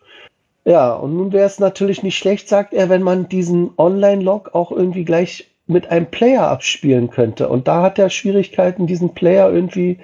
Ja, 0.65 0.93
und 0.93 1.17
nun 1.17 1.33
wäre 1.33 1.47
es 1.47 1.59
natürlich 1.59 2.03
nicht 2.03 2.17
schlecht, 2.17 2.47
sagt 2.47 2.73
er, 2.73 2.89
wenn 2.89 3.01
man 3.01 3.29
diesen 3.29 3.71
Online-Log 3.77 4.53
auch 4.53 4.71
irgendwie 4.71 5.05
gleich 5.05 5.49
mit 5.65 5.89
einem 5.89 6.05
Player 6.05 6.47
abspielen 6.47 7.09
könnte. 7.09 7.49
Und 7.49 7.67
da 7.67 7.81
hat 7.81 7.97
er 7.97 8.09
Schwierigkeiten, 8.09 8.85
diesen 8.85 9.13
Player 9.13 9.51
irgendwie 9.51 9.97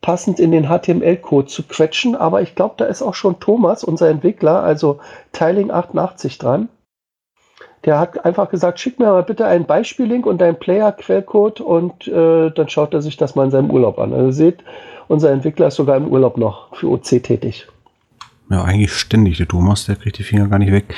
passend 0.00 0.38
in 0.38 0.52
den 0.52 0.68
HTML-Code 0.68 1.48
zu 1.48 1.62
quetschen. 1.62 2.14
Aber 2.14 2.42
ich 2.42 2.54
glaube, 2.54 2.74
da 2.78 2.84
ist 2.86 3.02
auch 3.02 3.14
schon 3.14 3.40
Thomas, 3.40 3.84
unser 3.84 4.08
Entwickler, 4.08 4.62
also 4.62 5.00
Tiling88 5.34 6.38
dran. 6.38 6.68
Der 7.84 7.98
hat 7.98 8.24
einfach 8.24 8.50
gesagt, 8.50 8.80
schick 8.80 8.98
mir 8.98 9.06
mal 9.06 9.22
bitte 9.22 9.46
einen 9.46 9.64
Beispiellink 9.64 10.26
und 10.26 10.40
deinen 10.40 10.58
Player-Quellcode 10.58 11.60
und 11.60 12.08
äh, 12.08 12.50
dann 12.50 12.68
schaut 12.68 12.92
er 12.92 13.02
sich 13.02 13.16
das 13.16 13.34
mal 13.34 13.44
in 13.44 13.50
seinem 13.50 13.70
Urlaub 13.70 13.98
an. 13.98 14.12
Also 14.12 14.30
seht, 14.32 14.64
unser 15.06 15.30
Entwickler 15.30 15.68
ist 15.68 15.76
sogar 15.76 15.96
im 15.96 16.08
Urlaub 16.08 16.36
noch 16.36 16.74
für 16.76 16.88
OC 16.88 17.22
tätig. 17.22 17.68
Ja, 18.50 18.64
eigentlich 18.64 18.92
ständig, 18.92 19.36
der 19.36 19.46
Thomas, 19.46 19.86
der 19.86 19.96
kriegt 19.96 20.18
die 20.18 20.22
Finger 20.22 20.48
gar 20.48 20.58
nicht 20.58 20.72
weg. 20.72 20.94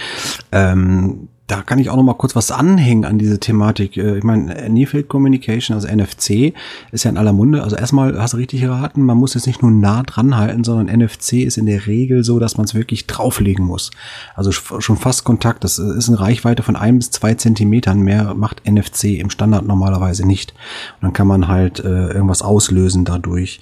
Ähm, 0.53 1.29
da 1.51 1.63
kann 1.63 1.81
ich 1.81 1.91
auch 1.91 1.97
noch 1.97 2.05
mal 2.05 2.15
kurz 2.15 2.37
was 2.37 2.53
anhängen 2.53 3.05
an 3.05 3.19
diese 3.19 3.41
Thematik. 3.41 3.97
Äh, 3.97 4.19
ich 4.19 4.25
meine, 4.25 4.69
Near 4.69 5.03
Communication, 5.03 5.75
also 5.75 5.89
NFC, 5.89 6.55
ist 6.93 7.05
ja 7.05 7.11
in 7.11 7.17
aller 7.17 7.33
Munde. 7.33 7.65
Also 7.65 7.75
erstmal 7.75 8.21
hast 8.21 8.35
du 8.35 8.37
richtig 8.37 8.61
geraten, 8.61 9.03
man 9.03 9.17
muss 9.17 9.35
jetzt 9.35 9.49
nicht 9.49 9.61
nur 9.61 9.73
nah 9.73 10.05
dran 10.05 10.37
halten, 10.37 10.63
sondern 10.63 10.87
NFC 10.97 11.45
ist 11.45 11.59
in 11.59 11.67
der 11.67 11.89
Regel 11.89 12.23
so, 12.23 12.39
dass 12.39 12.57
man 12.57 12.67
es 12.67 12.75
wirklich 12.75 13.09
drauflegen 13.09 13.65
muss. 13.65 13.91
Also 14.37 14.53
schon 14.53 14.97
fast 14.97 15.25
Kontakt. 15.25 15.65
Das 15.65 15.79
ist 15.79 16.09
eine 16.09 16.21
Reichweite 16.21 16.63
von 16.63 16.77
ein 16.77 16.99
bis 16.99 17.11
zwei 17.11 17.35
Zentimetern. 17.35 18.01
Mehr 18.01 18.35
macht 18.35 18.63
NFC 18.71 19.19
im 19.19 19.31
Standard 19.31 19.67
normalerweise 19.67 20.27
nicht. 20.27 20.53
Und 21.01 21.07
dann 21.07 21.13
kann 21.13 21.27
man 21.27 21.49
halt 21.49 21.81
äh, 21.81 22.13
irgendwas 22.13 22.43
auslösen 22.43 23.05
dadurch. 23.05 23.61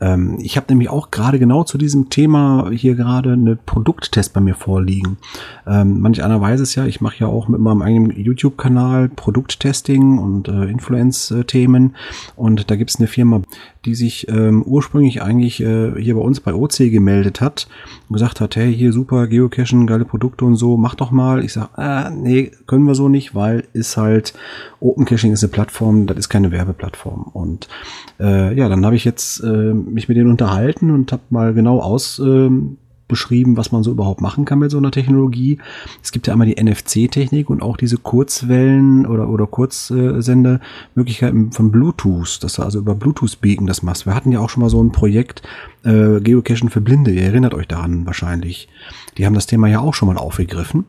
Ähm, 0.00 0.38
ich 0.40 0.56
habe 0.56 0.66
nämlich 0.70 0.88
auch 0.88 1.10
gerade 1.10 1.38
genau 1.38 1.64
zu 1.64 1.78
diesem 1.78 2.10
Thema 2.10 2.70
hier 2.70 2.94
gerade 2.94 3.32
eine 3.32 3.56
Produkttest 3.56 4.32
bei 4.32 4.40
mir 4.40 4.54
vorliegen. 4.54 5.18
Ähm, 5.66 6.00
manch 6.00 6.22
einer 6.22 6.40
weiß 6.40 6.60
es 6.60 6.74
ja, 6.74 6.86
ich 6.86 7.00
mache 7.00 7.18
ja 7.18 7.25
ja 7.26 7.32
auch 7.32 7.48
mit 7.48 7.60
meinem 7.60 7.82
eigenen 7.82 8.10
YouTube-Kanal 8.10 9.08
Produkttesting 9.08 10.18
und 10.18 10.48
äh, 10.48 10.64
Influence-Themen. 10.64 11.96
Und 12.36 12.70
da 12.70 12.76
gibt 12.76 12.90
es 12.90 12.96
eine 12.96 13.08
Firma, 13.08 13.42
die 13.84 13.94
sich 13.94 14.28
ähm, 14.28 14.62
ursprünglich 14.62 15.22
eigentlich 15.22 15.60
äh, 15.60 15.92
hier 16.00 16.14
bei 16.14 16.20
uns 16.20 16.40
bei 16.40 16.54
OC 16.54 16.90
gemeldet 16.90 17.40
hat 17.40 17.68
und 18.08 18.14
gesagt 18.14 18.40
hat, 18.40 18.56
hey, 18.56 18.74
hier 18.74 18.92
super, 18.92 19.26
Geocachen, 19.26 19.86
geile 19.86 20.04
Produkte 20.04 20.44
und 20.44 20.56
so, 20.56 20.76
mach 20.76 20.94
doch 20.94 21.10
mal. 21.10 21.44
Ich 21.44 21.52
sag, 21.52 21.70
äh, 21.76 22.10
nee, 22.10 22.50
können 22.66 22.84
wir 22.84 22.94
so 22.94 23.08
nicht, 23.08 23.34
weil 23.34 23.64
ist 23.72 23.96
halt, 23.96 24.34
Open 24.80 25.04
Caching 25.04 25.32
ist 25.32 25.42
eine 25.42 25.52
Plattform, 25.52 26.06
das 26.06 26.16
ist 26.18 26.28
keine 26.28 26.50
Werbeplattform. 26.50 27.22
Und 27.32 27.68
äh, 28.20 28.56
ja, 28.56 28.68
dann 28.68 28.84
habe 28.84 28.96
ich 28.96 29.04
jetzt 29.04 29.42
äh, 29.42 29.74
mich 29.74 30.08
mit 30.08 30.16
denen 30.16 30.30
unterhalten 30.30 30.90
und 30.90 31.12
habe 31.12 31.22
mal 31.30 31.54
genau 31.54 31.80
aus 31.80 32.18
äh, 32.18 32.50
beschrieben, 33.08 33.56
was 33.56 33.72
man 33.72 33.82
so 33.82 33.90
überhaupt 33.90 34.20
machen 34.20 34.44
kann 34.44 34.58
mit 34.58 34.70
so 34.70 34.78
einer 34.78 34.90
Technologie. 34.90 35.58
Es 36.02 36.12
gibt 36.12 36.26
ja 36.26 36.32
einmal 36.32 36.48
die 36.48 36.62
NFC-Technik 36.62 37.50
und 37.50 37.62
auch 37.62 37.76
diese 37.76 37.98
Kurzwellen 37.98 39.06
oder, 39.06 39.28
oder 39.28 39.46
Kurzsendemöglichkeiten 39.46 41.52
von 41.52 41.70
Bluetooth, 41.70 42.42
dass 42.42 42.54
du 42.54 42.62
also 42.62 42.78
über 42.78 42.94
Bluetooth-Beacon 42.94 43.66
das 43.66 43.82
machst. 43.82 44.06
Wir 44.06 44.14
hatten 44.14 44.32
ja 44.32 44.40
auch 44.40 44.50
schon 44.50 44.62
mal 44.62 44.70
so 44.70 44.82
ein 44.82 44.92
Projekt 44.92 45.42
äh, 45.84 46.20
Geocachen 46.20 46.70
für 46.70 46.80
Blinde, 46.80 47.12
ihr 47.12 47.22
erinnert 47.22 47.54
euch 47.54 47.68
daran 47.68 48.06
wahrscheinlich. 48.06 48.68
Die 49.18 49.26
haben 49.26 49.34
das 49.34 49.46
Thema 49.46 49.68
ja 49.68 49.80
auch 49.80 49.94
schon 49.94 50.08
mal 50.08 50.18
aufgegriffen. 50.18 50.84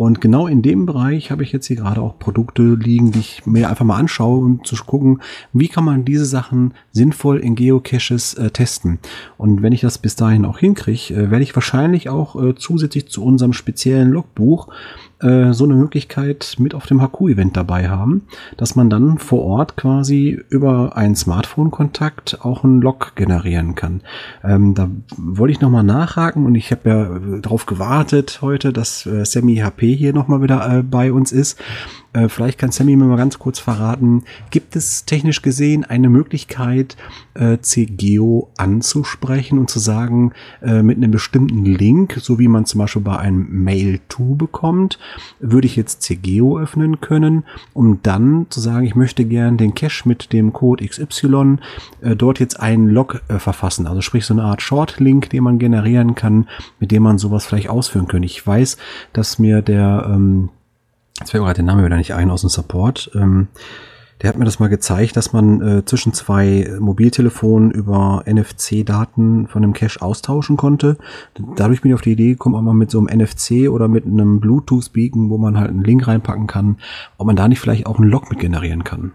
Und 0.00 0.22
genau 0.22 0.46
in 0.46 0.62
dem 0.62 0.86
Bereich 0.86 1.30
habe 1.30 1.42
ich 1.42 1.52
jetzt 1.52 1.66
hier 1.66 1.76
gerade 1.76 2.00
auch 2.00 2.18
Produkte 2.18 2.62
liegen, 2.62 3.12
die 3.12 3.18
ich 3.18 3.44
mir 3.44 3.68
einfach 3.68 3.84
mal 3.84 3.98
anschaue 3.98 4.42
um 4.42 4.64
zu 4.64 4.74
gucken, 4.76 5.20
wie 5.52 5.68
kann 5.68 5.84
man 5.84 6.06
diese 6.06 6.24
Sachen 6.24 6.72
sinnvoll 6.90 7.36
in 7.36 7.54
Geocaches 7.54 8.32
äh, 8.32 8.50
testen. 8.50 8.98
Und 9.36 9.60
wenn 9.60 9.74
ich 9.74 9.82
das 9.82 9.98
bis 9.98 10.16
dahin 10.16 10.46
auch 10.46 10.56
hinkriege, 10.56 11.12
äh, 11.12 11.30
werde 11.30 11.42
ich 11.42 11.54
wahrscheinlich 11.54 12.08
auch 12.08 12.42
äh, 12.42 12.54
zusätzlich 12.54 13.08
zu 13.08 13.22
unserem 13.22 13.52
speziellen 13.52 14.08
Logbuch 14.08 14.68
äh, 15.20 15.52
so 15.52 15.64
eine 15.64 15.74
Möglichkeit 15.74 16.56
mit 16.58 16.74
auf 16.74 16.86
dem 16.86 17.00
Haku-Event 17.02 17.56
dabei 17.56 17.88
haben, 17.88 18.22
dass 18.56 18.76
man 18.76 18.90
dann 18.90 19.18
vor 19.18 19.42
Ort 19.42 19.76
quasi 19.76 20.40
über 20.48 20.96
einen 20.96 21.16
Smartphone-Kontakt 21.16 22.38
auch 22.42 22.64
einen 22.64 22.80
Log 22.80 23.12
generieren 23.16 23.74
kann. 23.74 24.02
Ähm, 24.42 24.74
da 24.74 24.88
wollte 25.16 25.52
ich 25.52 25.60
nochmal 25.60 25.84
nachhaken 25.84 26.46
und 26.46 26.54
ich 26.54 26.70
habe 26.70 26.88
ja 26.88 27.38
darauf 27.40 27.66
gewartet 27.66 28.40
heute, 28.42 28.72
dass 28.72 29.06
äh, 29.06 29.24
Sammy 29.24 29.56
HP 29.56 29.94
hier 29.94 30.12
nochmal 30.12 30.42
wieder 30.42 30.78
äh, 30.78 30.82
bei 30.82 31.12
uns 31.12 31.32
ist. 31.32 31.58
Äh, 32.12 32.28
vielleicht 32.28 32.58
kann 32.58 32.72
Sammy 32.72 32.96
mir 32.96 33.04
mal 33.04 33.16
ganz 33.16 33.38
kurz 33.38 33.58
verraten, 33.58 34.24
gibt 34.50 34.74
es 34.76 35.04
technisch 35.04 35.42
gesehen 35.42 35.84
eine 35.84 36.08
Möglichkeit, 36.08 36.96
äh, 37.34 37.58
CGeo 37.60 38.50
anzusprechen 38.56 39.58
und 39.58 39.70
zu 39.70 39.78
sagen, 39.78 40.32
äh, 40.62 40.82
mit 40.82 40.96
einem 40.96 41.10
bestimmten 41.10 41.64
Link, 41.64 42.18
so 42.20 42.38
wie 42.38 42.48
man 42.48 42.66
zum 42.66 42.78
Beispiel 42.78 43.02
bei 43.02 43.16
einem 43.16 43.64
Mail-to 43.64 44.34
bekommt, 44.34 44.98
würde 45.38 45.66
ich 45.66 45.76
jetzt 45.76 46.02
CGeo 46.02 46.58
öffnen 46.58 47.00
können, 47.00 47.44
um 47.72 48.00
dann 48.02 48.46
zu 48.50 48.60
sagen, 48.60 48.86
ich 48.86 48.96
möchte 48.96 49.24
gern 49.24 49.56
den 49.56 49.74
Cache 49.74 50.08
mit 50.08 50.32
dem 50.32 50.52
Code 50.52 50.86
XY 50.86 51.58
äh, 52.00 52.16
dort 52.16 52.40
jetzt 52.40 52.58
einen 52.58 52.88
Log 52.88 53.22
äh, 53.28 53.38
verfassen. 53.38 53.86
Also 53.86 54.00
sprich 54.00 54.26
so 54.26 54.34
eine 54.34 54.42
Art 54.42 54.62
Short-Link, 54.62 55.30
den 55.30 55.44
man 55.44 55.58
generieren 55.58 56.14
kann, 56.14 56.48
mit 56.80 56.90
dem 56.90 57.02
man 57.02 57.18
sowas 57.18 57.46
vielleicht 57.46 57.68
ausführen 57.68 58.08
könnte. 58.08 58.26
Ich 58.26 58.44
weiß, 58.44 58.76
dass 59.12 59.38
mir 59.38 59.62
der 59.62 60.10
ähm, 60.12 60.50
jetzt 61.20 61.30
fällt 61.30 61.42
mir 61.42 61.46
gerade 61.46 61.62
der 61.62 61.64
Name 61.64 61.84
wieder 61.84 61.96
nicht 61.96 62.14
ein 62.14 62.30
aus 62.30 62.40
dem 62.40 62.50
Support. 62.50 63.10
Ähm, 63.14 63.48
der 64.20 64.28
hat 64.28 64.36
mir 64.36 64.44
das 64.44 64.58
mal 64.58 64.68
gezeigt, 64.68 65.16
dass 65.16 65.32
man 65.32 65.62
äh, 65.62 65.84
zwischen 65.86 66.12
zwei 66.12 66.70
Mobiltelefonen 66.78 67.70
über 67.70 68.22
NFC-Daten 68.26 69.46
von 69.46 69.62
einem 69.62 69.72
Cache 69.72 70.02
austauschen 70.02 70.58
konnte. 70.58 70.98
Dadurch 71.56 71.80
bin 71.80 71.90
ich 71.90 71.94
auf 71.94 72.02
die 72.02 72.12
Idee 72.12 72.30
gekommen, 72.30 72.54
auch 72.54 72.60
mal 72.60 72.74
mit 72.74 72.90
so 72.90 72.98
einem 72.98 73.18
NFC 73.18 73.70
oder 73.70 73.88
mit 73.88 74.04
einem 74.04 74.40
Bluetooth-Beacon, 74.40 75.30
wo 75.30 75.38
man 75.38 75.58
halt 75.58 75.70
einen 75.70 75.84
Link 75.84 76.06
reinpacken 76.06 76.46
kann, 76.46 76.76
ob 77.16 77.26
man 77.28 77.36
da 77.36 77.48
nicht 77.48 77.60
vielleicht 77.60 77.86
auch 77.86 77.98
einen 77.98 78.10
Log 78.10 78.28
mit 78.28 78.40
generieren 78.40 78.84
kann. 78.84 79.12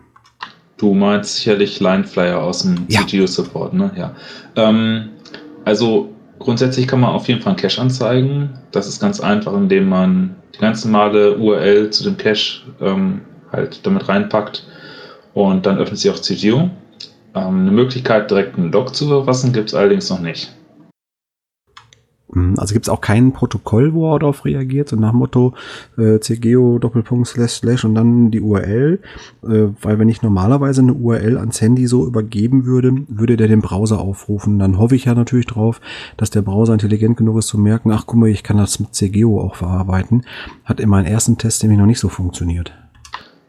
Du 0.78 0.94
meinst 0.94 1.38
sicherlich 1.38 1.80
Lineflyer 1.80 2.42
aus 2.42 2.64
dem 2.64 2.86
ja. 2.88 3.02
CTO-Support, 3.02 3.74
ne? 3.74 3.92
Ja. 3.96 4.16
Ähm, 4.56 5.10
also 5.66 6.15
grundsätzlich 6.40 6.88
kann 6.88 7.00
man 7.00 7.12
auf 7.12 7.28
jeden 7.28 7.42
Fall 7.42 7.52
einen 7.52 7.62
Cache 7.62 7.82
anzeigen. 7.82 8.60
Das 8.72 8.88
ist 8.88 9.00
ganz 9.00 9.20
einfach, 9.20 9.54
indem 9.54 9.90
man 9.90 10.36
die 10.54 10.60
ganz 10.60 10.86
normale 10.86 11.38
URL 11.38 11.90
zu 11.90 12.04
dem 12.04 12.18
Cache 12.18 12.62
ähm, 12.82 13.22
halt 13.52 13.86
damit 13.86 14.08
reinpackt 14.08 14.66
und 15.34 15.66
dann 15.66 15.78
öffnet 15.78 16.00
sich 16.00 16.12
auch 16.12 16.20
CGO. 16.20 16.70
Ähm, 17.36 17.62
eine 17.62 17.72
Möglichkeit, 17.72 18.32
direkt 18.32 18.58
einen 18.58 18.72
Log 18.72 18.96
zu 18.96 19.08
verfassen, 19.08 19.54
gibt 19.54 19.70
es 19.70 19.76
allerdings 19.76 20.10
noch 20.10 20.20
nicht. 20.20 20.52
Hm, 22.34 22.56
also 22.58 22.74
gibt 22.74 22.86
es 22.86 22.90
auch 22.90 23.02
kein 23.02 23.34
Protokoll, 23.34 23.94
wo 23.94 24.14
er 24.14 24.20
darauf 24.20 24.46
reagiert, 24.46 24.90
so 24.90 24.96
nach 24.96 25.14
Motto 25.14 25.54
äh, 25.98 26.20
cgeo 26.20 26.80
Doppelpunkt 26.80 27.28
slash 27.28 27.52
slash 27.52 27.86
und 27.86 27.96
dann 27.96 28.32
die 28.32 28.42
URL, 28.42 29.00
äh, 29.44 29.68
weil 29.82 30.00
wenn 30.00 30.10
ich 30.10 30.22
normalerweise 30.22 30.82
eine 30.82 30.94
URL 30.94 31.38
ans 31.38 31.62
Handy 31.62 31.86
so 31.86 32.06
übergeben 32.08 32.66
würde, 32.66 32.94
würde 33.08 33.38
der 33.38 33.48
den 33.48 33.62
Browser 33.62 34.00
aufrufen. 34.00 34.58
Dann 34.58 34.80
hoffe 34.80 34.96
ich 34.96 35.06
ja 35.06 35.14
natürlich 35.14 35.46
drauf, 35.46 35.80
dass 36.18 36.32
der 36.32 36.42
Browser 36.42 36.74
intelligent 36.74 37.18
genug 37.18 37.38
ist 37.38 37.48
zu 37.48 37.60
merken, 37.60 37.92
ach 37.92 38.06
guck 38.08 38.20
mal, 38.20 38.30
ich 38.30 38.44
kann 38.44 38.58
das 38.58 38.80
mit 38.80 38.96
CGeo 38.96 39.40
auch 39.40 39.56
verarbeiten. 39.56 40.26
Hat 40.64 40.80
in 40.80 40.90
meinem 40.90 41.06
ersten 41.06 41.38
Test 41.38 41.62
nämlich 41.62 41.80
noch 41.80 41.86
nicht 41.86 42.00
so 42.00 42.10
funktioniert. 42.10 42.74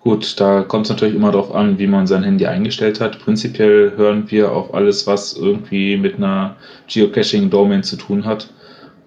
Gut, 0.03 0.39
da 0.39 0.63
kommt 0.63 0.87
es 0.87 0.91
natürlich 0.91 1.17
immer 1.17 1.33
darauf 1.33 1.53
an, 1.53 1.79
wie 1.79 1.89
man 1.89 2.07
sein 2.07 2.23
Handy 2.23 2.47
eingestellt 2.47 3.01
hat. 3.01 3.19
Prinzipiell 3.19 3.95
hören 3.97 4.31
wir 4.31 4.53
auf 4.53 4.73
alles, 4.73 5.07
was 5.07 5.33
irgendwie 5.33 5.97
mit 5.97 6.17
einer 6.17 6.55
Geocaching-Domain 6.87 7.83
zu 7.83 7.97
tun 7.97 8.25
hat 8.25 8.53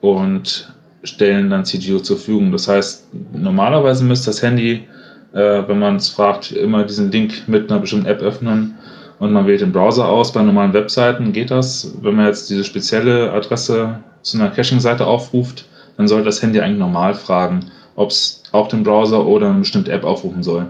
und 0.01 0.73
stellen 1.03 1.49
dann 1.49 1.65
CGO 1.65 1.99
zur 1.99 2.17
Verfügung. 2.17 2.51
Das 2.51 2.67
heißt, 2.67 3.07
normalerweise 3.33 4.03
müsste 4.03 4.27
das 4.27 4.41
Handy, 4.41 4.87
äh, 5.33 5.63
wenn 5.67 5.79
man 5.79 5.97
es 5.97 6.09
fragt, 6.09 6.51
immer 6.51 6.83
diesen 6.83 7.11
Link 7.11 7.47
mit 7.47 7.71
einer 7.71 7.79
bestimmten 7.79 8.07
App 8.07 8.21
öffnen 8.21 8.75
und 9.19 9.31
man 9.31 9.47
wählt 9.47 9.61
den 9.61 9.71
Browser 9.71 10.07
aus. 10.07 10.31
Bei 10.31 10.41
normalen 10.41 10.73
Webseiten 10.73 11.31
geht 11.31 11.51
das. 11.51 11.93
Wenn 12.01 12.15
man 12.15 12.25
jetzt 12.25 12.49
diese 12.49 12.63
spezielle 12.63 13.31
Adresse 13.31 13.99
zu 14.21 14.37
einer 14.37 14.49
Caching-Seite 14.49 15.05
aufruft, 15.05 15.65
dann 15.97 16.07
sollte 16.07 16.25
das 16.25 16.41
Handy 16.41 16.59
eigentlich 16.59 16.79
normal 16.79 17.13
fragen, 17.13 17.71
ob 17.95 18.09
es 18.11 18.43
auch 18.51 18.67
den 18.67 18.83
Browser 18.83 19.25
oder 19.25 19.49
eine 19.49 19.59
bestimmte 19.59 19.91
App 19.91 20.03
aufrufen 20.03 20.43
soll. 20.43 20.67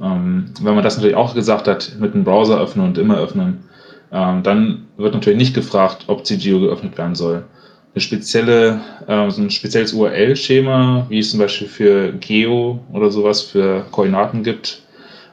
Ähm, 0.00 0.46
wenn 0.62 0.74
man 0.74 0.84
das 0.84 0.96
natürlich 0.96 1.16
auch 1.16 1.34
gesagt 1.34 1.68
hat, 1.68 1.92
mit 2.00 2.14
dem 2.14 2.24
Browser 2.24 2.58
öffnen 2.60 2.86
und 2.86 2.98
immer 2.98 3.18
öffnen, 3.18 3.64
ähm, 4.12 4.42
dann 4.42 4.86
wird 4.96 5.14
natürlich 5.14 5.38
nicht 5.38 5.54
gefragt, 5.54 6.04
ob 6.06 6.26
CGO 6.26 6.60
geöffnet 6.60 6.96
werden 6.96 7.14
soll 7.14 7.44
eine 7.92 8.00
spezielle, 8.00 8.80
äh, 9.06 9.30
so 9.30 9.42
ein 9.42 9.50
spezielles 9.50 9.92
URL-Schema, 9.92 11.06
wie 11.08 11.18
es 11.18 11.30
zum 11.30 11.40
Beispiel 11.40 11.68
für 11.68 12.12
Geo 12.12 12.80
oder 12.92 13.10
sowas 13.10 13.42
für 13.42 13.84
Koordinaten 13.90 14.42
gibt, 14.42 14.82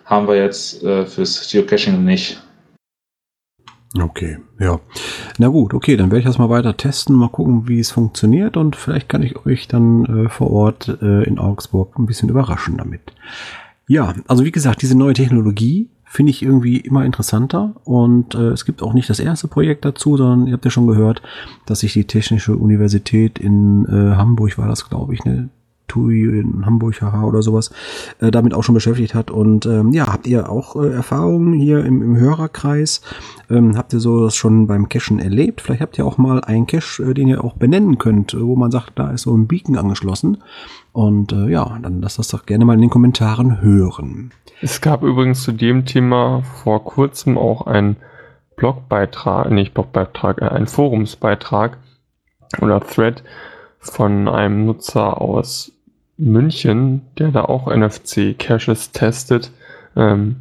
haben 0.05 0.27
wir 0.27 0.35
jetzt 0.35 0.83
äh, 0.83 1.05
fürs 1.05 1.49
Geocaching 1.51 2.03
nicht. 2.03 2.41
Okay, 3.99 4.37
ja. 4.59 4.79
Na 5.37 5.47
gut, 5.47 5.73
okay, 5.73 5.95
dann 5.95 6.11
werde 6.11 6.19
ich 6.19 6.25
das 6.25 6.37
mal 6.37 6.49
weiter 6.49 6.75
testen, 6.75 7.15
mal 7.15 7.29
gucken, 7.29 7.67
wie 7.67 7.79
es 7.79 7.91
funktioniert 7.91 8.57
und 8.57 8.75
vielleicht 8.75 9.09
kann 9.09 9.23
ich 9.23 9.45
euch 9.45 9.67
dann 9.67 10.25
äh, 10.25 10.29
vor 10.29 10.51
Ort 10.51 10.97
äh, 11.01 11.23
in 11.23 11.39
Augsburg 11.39 11.97
ein 11.97 12.05
bisschen 12.05 12.29
überraschen 12.29 12.77
damit. 12.77 13.01
Ja, 13.87 14.13
also 14.27 14.43
wie 14.43 14.51
gesagt, 14.51 14.81
diese 14.81 14.97
neue 14.97 15.13
Technologie 15.13 15.89
finde 16.07 16.31
ich 16.31 16.41
irgendwie 16.41 16.77
immer 16.77 17.05
interessanter. 17.05 17.75
Und 17.83 18.33
äh, 18.33 18.49
es 18.49 18.65
gibt 18.65 18.81
auch 18.81 18.93
nicht 18.93 19.09
das 19.09 19.19
erste 19.19 19.47
Projekt 19.47 19.85
dazu, 19.85 20.17
sondern 20.17 20.47
ihr 20.47 20.53
habt 20.53 20.65
ja 20.65 20.71
schon 20.71 20.87
gehört, 20.87 21.21
dass 21.65 21.81
sich 21.81 21.93
die 21.93 22.05
Technische 22.05 22.55
Universität 22.55 23.37
in 23.37 23.85
äh, 23.85 24.15
Hamburg, 24.15 24.57
war 24.57 24.67
das 24.67 24.89
glaube 24.89 25.13
ich, 25.13 25.23
ne? 25.25 25.49
TUI 25.87 26.39
in 26.39 26.65
Hamburg, 26.65 27.01
haha, 27.01 27.23
oder 27.23 27.41
sowas, 27.41 27.71
äh, 28.19 28.31
damit 28.31 28.53
auch 28.53 28.63
schon 28.63 28.75
beschäftigt 28.75 29.13
hat. 29.13 29.31
Und 29.31 29.65
ähm, 29.65 29.93
ja, 29.93 30.07
habt 30.07 30.27
ihr 30.27 30.49
auch 30.49 30.75
äh, 30.75 30.89
Erfahrungen 30.89 31.53
hier 31.53 31.85
im, 31.85 32.01
im 32.01 32.17
Hörerkreis? 32.17 33.01
Ähm, 33.49 33.77
habt 33.77 33.93
ihr 33.93 33.99
so 33.99 34.25
das 34.25 34.35
schon 34.35 34.67
beim 34.67 34.89
Cachen 34.89 35.19
erlebt? 35.19 35.61
Vielleicht 35.61 35.81
habt 35.81 35.97
ihr 35.97 36.05
auch 36.05 36.17
mal 36.17 36.41
einen 36.41 36.67
Cache, 36.67 37.03
äh, 37.03 37.13
den 37.13 37.27
ihr 37.27 37.43
auch 37.43 37.53
benennen 37.53 37.97
könnt, 37.97 38.35
wo 38.39 38.55
man 38.55 38.71
sagt, 38.71 38.93
da 38.95 39.11
ist 39.11 39.23
so 39.23 39.35
ein 39.35 39.47
Beacon 39.47 39.77
angeschlossen. 39.77 40.37
Und 40.91 41.31
äh, 41.31 41.49
ja, 41.49 41.77
dann 41.81 42.01
lasst 42.01 42.19
das 42.19 42.29
doch 42.29 42.45
gerne 42.45 42.65
mal 42.65 42.73
in 42.73 42.81
den 42.81 42.89
Kommentaren 42.89 43.61
hören. 43.61 44.31
Es 44.61 44.81
gab 44.81 45.03
übrigens 45.03 45.43
zu 45.43 45.51
dem 45.51 45.85
Thema 45.85 46.41
vor 46.63 46.83
kurzem 46.83 47.37
auch 47.37 47.67
einen 47.67 47.97
Blogbeitrag, 48.55 49.51
nicht 49.51 49.73
Blogbeitrag, 49.73 50.41
äh, 50.41 50.45
ein 50.45 50.67
Forumsbeitrag 50.67 51.77
oder 52.61 52.81
Thread 52.81 53.23
von 53.79 54.27
einem 54.27 54.65
Nutzer 54.65 55.21
aus 55.21 55.71
München, 56.17 57.01
der 57.17 57.29
da 57.29 57.45
auch 57.45 57.67
NFC-Caches 57.67 58.91
testet. 58.91 59.51
Ähm, 59.95 60.37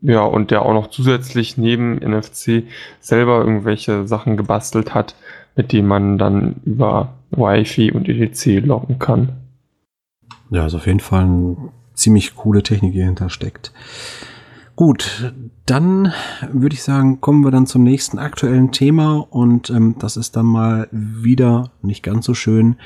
ja, 0.00 0.22
und 0.22 0.50
der 0.50 0.62
auch 0.62 0.72
noch 0.72 0.88
zusätzlich 0.88 1.56
neben 1.56 1.96
NFC 1.96 2.64
selber 2.98 3.40
irgendwelche 3.40 4.08
Sachen 4.08 4.36
gebastelt 4.36 4.94
hat, 4.94 5.14
mit 5.54 5.72
denen 5.72 5.86
man 5.86 6.18
dann 6.18 6.56
über 6.64 7.14
Wi-Fi 7.30 7.92
und 7.92 8.08
ETC 8.08 8.64
loggen 8.64 8.98
kann. 8.98 9.32
Ja, 10.50 10.66
ist 10.66 10.74
auf 10.74 10.86
jeden 10.86 11.00
Fall 11.00 11.24
ein 11.24 11.56
ziemlich 11.94 12.34
coole 12.34 12.62
Technik, 12.62 12.92
die 12.92 12.98
dahinter 12.98 13.30
steckt. 13.30 13.72
Gut, 14.74 15.32
dann 15.66 16.12
würde 16.50 16.74
ich 16.74 16.82
sagen, 16.82 17.20
kommen 17.20 17.44
wir 17.44 17.50
dann 17.50 17.66
zum 17.66 17.84
nächsten 17.84 18.18
aktuellen 18.18 18.72
Thema 18.72 19.26
und 19.30 19.70
ähm, 19.70 19.96
das 19.98 20.16
ist 20.16 20.34
dann 20.34 20.46
mal 20.46 20.88
wieder 20.90 21.70
nicht 21.82 22.02
ganz 22.02 22.26
so 22.26 22.34
schön. 22.34 22.76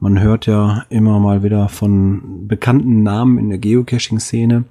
Man 0.00 0.20
hört 0.20 0.46
ja 0.46 0.84
immer 0.90 1.18
mal 1.18 1.42
wieder 1.42 1.68
von 1.68 2.46
bekannten 2.46 3.02
Namen 3.02 3.38
in 3.38 3.48
der 3.48 3.58
Geocaching-Szene, 3.58 4.64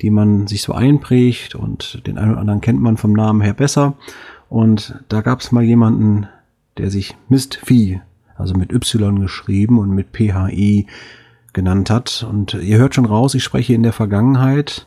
die 0.00 0.10
man 0.10 0.46
sich 0.46 0.62
so 0.62 0.72
einprägt 0.72 1.56
und 1.56 2.06
den 2.06 2.18
einen 2.18 2.32
oder 2.32 2.40
anderen 2.40 2.60
kennt 2.60 2.80
man 2.80 2.96
vom 2.96 3.12
Namen 3.12 3.40
her 3.40 3.54
besser. 3.54 3.94
Und 4.48 5.02
da 5.08 5.22
gab 5.22 5.40
es 5.40 5.50
mal 5.50 5.64
jemanden, 5.64 6.28
der 6.78 6.90
sich 6.90 7.16
Mistvieh, 7.28 8.00
also 8.36 8.54
mit 8.54 8.72
Y 8.72 9.18
geschrieben 9.20 9.78
und 9.78 9.90
mit 9.90 10.08
PHI 10.12 10.86
genannt 11.52 11.90
hat. 11.90 12.24
Und 12.28 12.54
ihr 12.54 12.78
hört 12.78 12.94
schon 12.94 13.06
raus, 13.06 13.34
ich 13.34 13.42
spreche 13.42 13.74
in 13.74 13.82
der 13.82 13.92
Vergangenheit. 13.92 14.86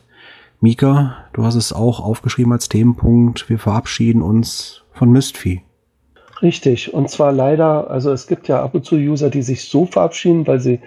Mika, 0.60 1.16
du 1.34 1.44
hast 1.44 1.56
es 1.56 1.74
auch 1.74 2.00
aufgeschrieben 2.00 2.52
als 2.52 2.70
Themenpunkt. 2.70 3.50
Wir 3.50 3.58
verabschieden 3.58 4.22
uns 4.22 4.82
von 4.92 5.12
Mistvieh. 5.12 5.60
Richtig. 6.44 6.92
Und 6.92 7.08
zwar 7.08 7.32
leider, 7.32 7.90
also 7.90 8.12
es 8.12 8.26
gibt 8.26 8.48
ja 8.48 8.62
ab 8.62 8.74
und 8.74 8.84
zu 8.84 8.96
User, 8.96 9.30
die 9.30 9.40
sich 9.40 9.64
so 9.64 9.86
verabschieden, 9.86 10.46
weil 10.46 10.60
sie 10.60 10.78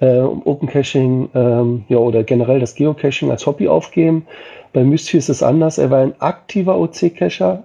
äh, 0.00 0.20
Open 0.20 0.68
Caching 0.68 1.30
ähm, 1.34 1.84
ja, 1.88 1.96
oder 1.96 2.22
generell 2.24 2.60
das 2.60 2.74
Geocaching 2.74 3.30
als 3.30 3.46
Hobby 3.46 3.68
aufgeben. 3.68 4.26
Bei 4.74 4.84
Mistvieh 4.84 5.16
ist 5.16 5.30
es 5.30 5.42
anders. 5.42 5.78
Er 5.78 5.90
war 5.90 6.00
ein 6.00 6.12
aktiver 6.20 6.78
OC-Cacher, 6.78 7.62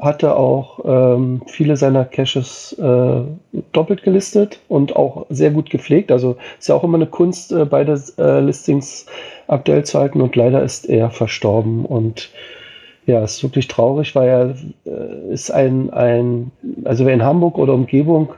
hatte 0.00 0.34
auch 0.34 0.80
ähm, 0.84 1.42
viele 1.46 1.76
seiner 1.76 2.04
Caches 2.04 2.72
äh, 2.72 3.20
doppelt 3.72 4.02
gelistet 4.02 4.58
und 4.68 4.96
auch 4.96 5.26
sehr 5.30 5.52
gut 5.52 5.70
gepflegt. 5.70 6.10
Also 6.10 6.38
ist 6.58 6.68
ja 6.68 6.74
auch 6.74 6.82
immer 6.82 6.98
eine 6.98 7.06
Kunst, 7.06 7.52
äh, 7.52 7.66
beide 7.66 8.02
äh, 8.18 8.40
Listings 8.40 9.06
aktuell 9.46 9.84
zu 9.84 9.96
halten 10.00 10.20
und 10.20 10.34
leider 10.34 10.60
ist 10.64 10.88
er 10.88 11.10
verstorben 11.10 11.84
und 11.84 12.30
ja, 13.08 13.24
ist 13.24 13.42
wirklich 13.42 13.68
traurig, 13.68 14.14
weil 14.14 14.28
er 14.28 14.54
äh, 14.84 15.32
ist 15.32 15.50
ein, 15.50 15.90
ein, 15.90 16.52
also 16.84 17.06
wer 17.06 17.14
in 17.14 17.24
Hamburg 17.24 17.56
oder 17.56 17.72
Umgebung 17.72 18.34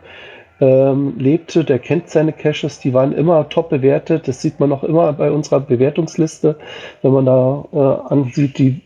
ähm, 0.61 1.15
lebte, 1.19 1.65
der 1.65 1.81
kennt 1.81 2.09
seine 2.09 2.33
Caches, 2.33 2.79
die 2.79 2.95
waren 2.95 3.13
immer 3.13 3.49
top 3.49 3.71
bewertet. 3.71 4.29
Das 4.29 4.41
sieht 4.41 4.61
man 4.61 4.71
auch 4.71 4.85
immer 4.85 5.13
bei 5.13 5.33
unserer 5.33 5.59
Bewertungsliste, 5.59 6.57
wenn 7.03 7.13
man 7.13 7.27
da 7.27 7.65
äh, 7.73 8.13
ansieht, 8.13 8.59
die 8.59 8.81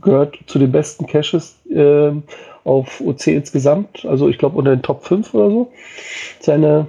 gehört 0.00 0.38
zu 0.46 0.60
den 0.60 0.70
besten 0.70 1.08
Caches 1.08 1.58
äh, 1.68 2.12
auf 2.62 3.00
OC 3.00 3.26
insgesamt. 3.26 4.04
Also 4.04 4.28
ich 4.28 4.38
glaube 4.38 4.56
unter 4.56 4.70
den 4.70 4.82
Top 4.82 5.04
5 5.04 5.34
oder 5.34 5.50
so. 5.50 5.72
Seine, 6.38 6.86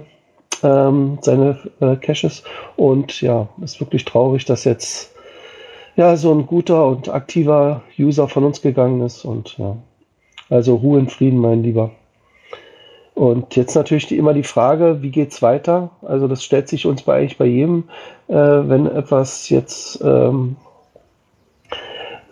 ähm, 0.62 1.18
seine 1.20 1.58
äh, 1.80 1.96
Caches. 1.96 2.44
Und 2.76 3.20
ja, 3.22 3.48
ist 3.60 3.80
wirklich 3.80 4.04
traurig, 4.04 4.44
dass 4.44 4.62
jetzt 4.62 5.15
ja 5.96 6.16
so 6.16 6.32
ein 6.32 6.46
guter 6.46 6.86
und 6.86 7.08
aktiver 7.08 7.82
User 7.98 8.28
von 8.28 8.44
uns 8.44 8.62
gegangen 8.62 9.00
ist. 9.00 9.24
Und 9.24 9.58
ja, 9.58 9.76
also 10.50 10.76
Ruhe 10.76 11.00
in 11.00 11.08
Frieden, 11.08 11.38
mein 11.38 11.62
Lieber. 11.62 11.90
Und 13.14 13.56
jetzt 13.56 13.74
natürlich 13.74 14.06
die, 14.06 14.18
immer 14.18 14.34
die 14.34 14.42
Frage, 14.42 15.00
wie 15.00 15.10
geht's 15.10 15.40
weiter? 15.40 15.90
Also 16.02 16.28
das 16.28 16.44
stellt 16.44 16.68
sich 16.68 16.84
uns 16.84 17.02
bei 17.02 17.16
eigentlich 17.16 17.38
bei 17.38 17.46
jedem, 17.46 17.84
äh, 18.28 18.34
wenn 18.34 18.86
etwas 18.86 19.48
jetzt 19.48 20.02
ähm, 20.04 20.56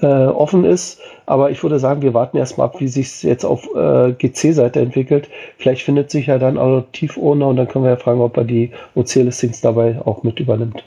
äh, 0.02 0.26
offen 0.26 0.66
ist. 0.66 1.00
Aber 1.24 1.50
ich 1.50 1.62
würde 1.62 1.78
sagen, 1.78 2.02
wir 2.02 2.12
warten 2.12 2.36
erstmal 2.36 2.66
ab, 2.66 2.80
wie 2.80 2.88
sich 2.88 3.22
jetzt 3.22 3.46
auf 3.46 3.66
äh, 3.74 4.12
GC-Seite 4.12 4.80
entwickelt. 4.80 5.30
Vielleicht 5.56 5.82
findet 5.82 6.10
sich 6.10 6.26
ja 6.26 6.36
dann 6.36 6.58
auch 6.58 6.84
Tiefowner 6.92 7.48
und 7.48 7.56
dann 7.56 7.68
können 7.68 7.84
wir 7.84 7.92
ja 7.92 7.96
fragen, 7.96 8.20
ob 8.20 8.36
er 8.36 8.44
die 8.44 8.70
OC-Listings 8.94 9.62
dabei 9.62 10.02
auch 10.04 10.22
mit 10.22 10.38
übernimmt. 10.38 10.84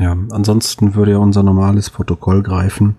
Ja, 0.00 0.16
ansonsten 0.30 0.94
würde 0.94 1.12
ja 1.12 1.18
unser 1.18 1.42
normales 1.42 1.90
Protokoll 1.90 2.42
greifen, 2.42 2.96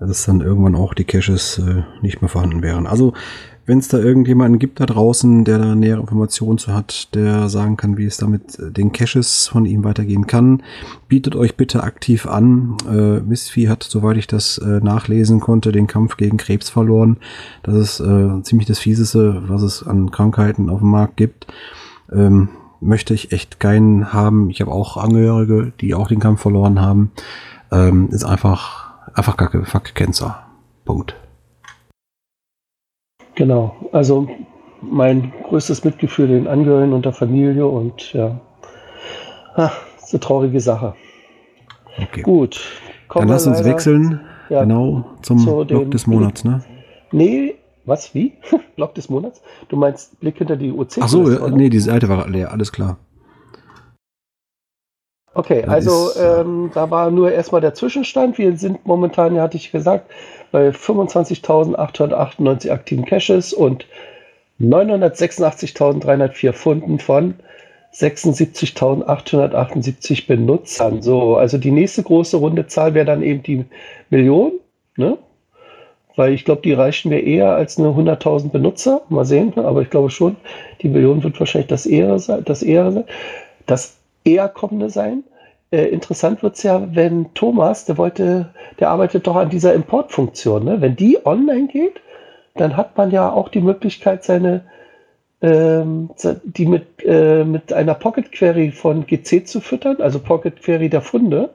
dass 0.00 0.26
dann 0.26 0.40
irgendwann 0.40 0.74
auch 0.74 0.92
die 0.92 1.04
Caches 1.04 1.58
äh, 1.58 1.84
nicht 2.02 2.20
mehr 2.20 2.28
vorhanden 2.28 2.62
wären. 2.62 2.88
Also 2.88 3.12
wenn 3.64 3.78
es 3.78 3.86
da 3.86 3.98
irgendjemanden 3.98 4.58
gibt 4.58 4.80
da 4.80 4.86
draußen, 4.86 5.44
der 5.44 5.58
da 5.58 5.76
nähere 5.76 6.00
Informationen 6.00 6.58
zu 6.58 6.74
hat, 6.74 7.14
der 7.14 7.48
sagen 7.48 7.76
kann, 7.76 7.96
wie 7.96 8.06
es 8.06 8.16
damit 8.16 8.58
äh, 8.58 8.72
den 8.72 8.90
Caches 8.90 9.46
von 9.46 9.66
ihm 9.66 9.84
weitergehen 9.84 10.26
kann, 10.26 10.64
bietet 11.06 11.36
euch 11.36 11.56
bitte 11.56 11.84
aktiv 11.84 12.26
an. 12.26 12.76
Äh, 12.90 13.20
Mistvieh 13.20 13.68
hat, 13.68 13.84
soweit 13.84 14.16
ich 14.16 14.26
das 14.26 14.58
äh, 14.58 14.80
nachlesen 14.80 15.38
konnte, 15.38 15.70
den 15.70 15.86
Kampf 15.86 16.16
gegen 16.16 16.38
Krebs 16.38 16.70
verloren. 16.70 17.18
Das 17.62 17.76
ist 17.76 18.00
äh, 18.00 18.42
ziemlich 18.42 18.66
das 18.66 18.80
Fieseste, 18.80 19.44
was 19.46 19.62
es 19.62 19.86
an 19.86 20.10
Krankheiten 20.10 20.68
auf 20.70 20.80
dem 20.80 20.90
Markt 20.90 21.16
gibt. 21.16 21.46
Ähm, 22.10 22.48
möchte 22.82 23.14
ich 23.14 23.32
echt 23.32 23.60
keinen 23.60 24.12
haben. 24.12 24.50
Ich 24.50 24.60
habe 24.60 24.70
auch 24.70 24.96
Angehörige, 24.96 25.72
die 25.80 25.94
auch 25.94 26.08
den 26.08 26.20
Kampf 26.20 26.42
verloren 26.42 26.80
haben. 26.80 27.12
Ähm, 27.70 28.08
ist 28.10 28.24
einfach, 28.24 28.90
einfach 29.14 29.36
kacke, 29.36 29.64
fuck 29.64 29.94
Cancer. 29.94 30.42
Punkt. 30.84 31.16
Genau, 33.34 33.74
also 33.92 34.28
mein 34.82 35.32
größtes 35.48 35.84
Mitgefühl 35.84 36.28
den 36.28 36.48
Angehörigen 36.48 36.92
und 36.92 37.04
der 37.04 37.12
Familie 37.12 37.66
und 37.66 38.12
ja, 38.12 38.40
ist 40.02 40.12
eine 40.12 40.20
traurige 40.20 40.60
Sache. 40.60 40.94
Okay. 42.00 42.22
Gut. 42.22 42.60
Dann 43.14 43.28
lass 43.28 43.46
uns 43.46 43.64
wechseln, 43.64 44.20
ja, 44.48 44.62
genau, 44.62 45.04
zum 45.22 45.38
zu 45.38 45.64
Block 45.64 45.90
des 45.90 46.06
Monats, 46.06 46.44
ne? 46.44 46.64
Nee, 47.12 47.54
was, 47.84 48.14
wie? 48.14 48.34
Block 48.76 48.94
des 48.94 49.08
Monats? 49.08 49.42
Du 49.68 49.76
meinst 49.76 50.20
Blick 50.20 50.38
hinter 50.38 50.56
die 50.56 50.70
UC? 50.72 50.98
Ach 51.00 51.08
so, 51.08 51.22
oder? 51.22 51.50
nee, 51.50 51.68
die 51.68 51.80
Seite 51.80 52.08
war 52.08 52.28
leer, 52.28 52.52
alles 52.52 52.70
klar. 52.72 52.98
Okay, 55.34 55.62
das 55.62 55.70
also 55.70 56.10
ist, 56.10 56.20
ähm, 56.20 56.70
da 56.74 56.90
war 56.90 57.10
nur 57.10 57.32
erstmal 57.32 57.62
der 57.62 57.72
Zwischenstand. 57.74 58.36
Wir 58.36 58.54
sind 58.56 58.84
momentan, 58.86 59.34
ja, 59.34 59.40
hatte 59.42 59.56
ich 59.56 59.72
gesagt, 59.72 60.10
bei 60.50 60.68
25.898 60.68 62.70
aktiven 62.70 63.06
Caches 63.06 63.54
und 63.54 63.86
986.304 64.60 66.52
Funden 66.52 66.98
von 66.98 67.36
76.878 67.94 70.26
Benutzern. 70.26 71.00
So, 71.02 71.36
also 71.36 71.58
die 71.58 71.70
nächste 71.70 72.02
große 72.02 72.36
runde 72.36 72.66
Zahl 72.66 72.94
wäre 72.94 73.06
dann 73.06 73.22
eben 73.22 73.42
die 73.42 73.64
Million, 74.10 74.52
ne? 74.96 75.16
Weil 76.16 76.32
ich 76.32 76.44
glaube, 76.44 76.62
die 76.62 76.72
reichen 76.72 77.08
mir 77.08 77.20
eher 77.20 77.54
als 77.54 77.78
eine 77.78 77.88
100.000 77.88 78.50
Benutzer. 78.50 79.02
Mal 79.08 79.24
sehen, 79.24 79.52
aber 79.56 79.82
ich 79.82 79.90
glaube 79.90 80.10
schon, 80.10 80.36
die 80.82 80.88
Million 80.88 81.22
wird 81.22 81.38
wahrscheinlich 81.38 81.68
das 81.68 81.86
eher 81.86 82.18
sein, 82.18 82.44
das 82.44 82.62
eher, 82.62 83.04
das 83.66 83.96
eher 84.24 84.48
kommende 84.48 84.90
sein. 84.90 85.24
Äh, 85.70 85.86
interessant 85.86 86.42
wird 86.42 86.56
es 86.56 86.62
ja, 86.64 86.86
wenn 86.94 87.32
Thomas, 87.34 87.86
der 87.86 87.96
wollte, 87.96 88.50
der 88.78 88.90
arbeitet 88.90 89.26
doch 89.26 89.36
an 89.36 89.48
dieser 89.48 89.72
Importfunktion. 89.72 90.64
Ne? 90.64 90.80
Wenn 90.80 90.96
die 90.96 91.24
online 91.24 91.68
geht, 91.68 92.00
dann 92.56 92.76
hat 92.76 92.96
man 92.98 93.10
ja 93.10 93.32
auch 93.32 93.48
die 93.48 93.62
Möglichkeit, 93.62 94.24
seine 94.24 94.62
ähm, 95.42 96.10
die 96.44 96.66
mit, 96.66 97.04
äh, 97.04 97.44
mit 97.44 97.72
einer 97.72 97.94
Pocket 97.94 98.30
Query 98.30 98.70
von 98.70 99.06
GC 99.06 99.46
zu 99.46 99.60
füttern, 99.60 99.96
also 100.00 100.20
Pocket 100.20 100.62
Query 100.62 100.88
der 100.88 101.00
Funde. 101.00 101.50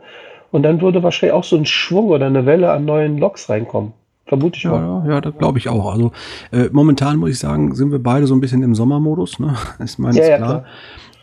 Und 0.52 0.64
dann 0.64 0.82
würde 0.82 1.04
wahrscheinlich 1.04 1.34
auch 1.34 1.44
so 1.44 1.56
ein 1.56 1.66
Schwung 1.66 2.08
oder 2.08 2.26
eine 2.26 2.46
Welle 2.46 2.72
an 2.72 2.86
neuen 2.86 3.18
Logs 3.18 3.50
reinkommen. 3.50 3.94
Vermute 4.28 4.58
ich 4.58 4.64
ja, 4.64 4.72
mal. 4.72 5.06
Ja, 5.06 5.14
ja 5.14 5.22
das 5.22 5.38
glaube 5.38 5.58
ich 5.58 5.70
auch. 5.70 5.92
Also 5.92 6.12
äh, 6.52 6.70
momentan 6.72 7.18
muss 7.18 7.30
ich 7.30 7.40
sagen, 7.40 7.74
sind 7.76 7.92
wir 7.92 8.00
beide 8.00 8.28
so 8.28 8.36
ein 8.36 8.42
bisschen 8.42 8.62
im 8.64 8.76
Sommermodus. 8.76 9.40
Ne? 9.40 9.56
Ich 9.84 9.98
meine, 9.98 10.18
ja, 10.18 10.24
ist 10.24 10.30
ja, 10.30 10.38
klar. 10.38 10.50
klar. 10.50 10.66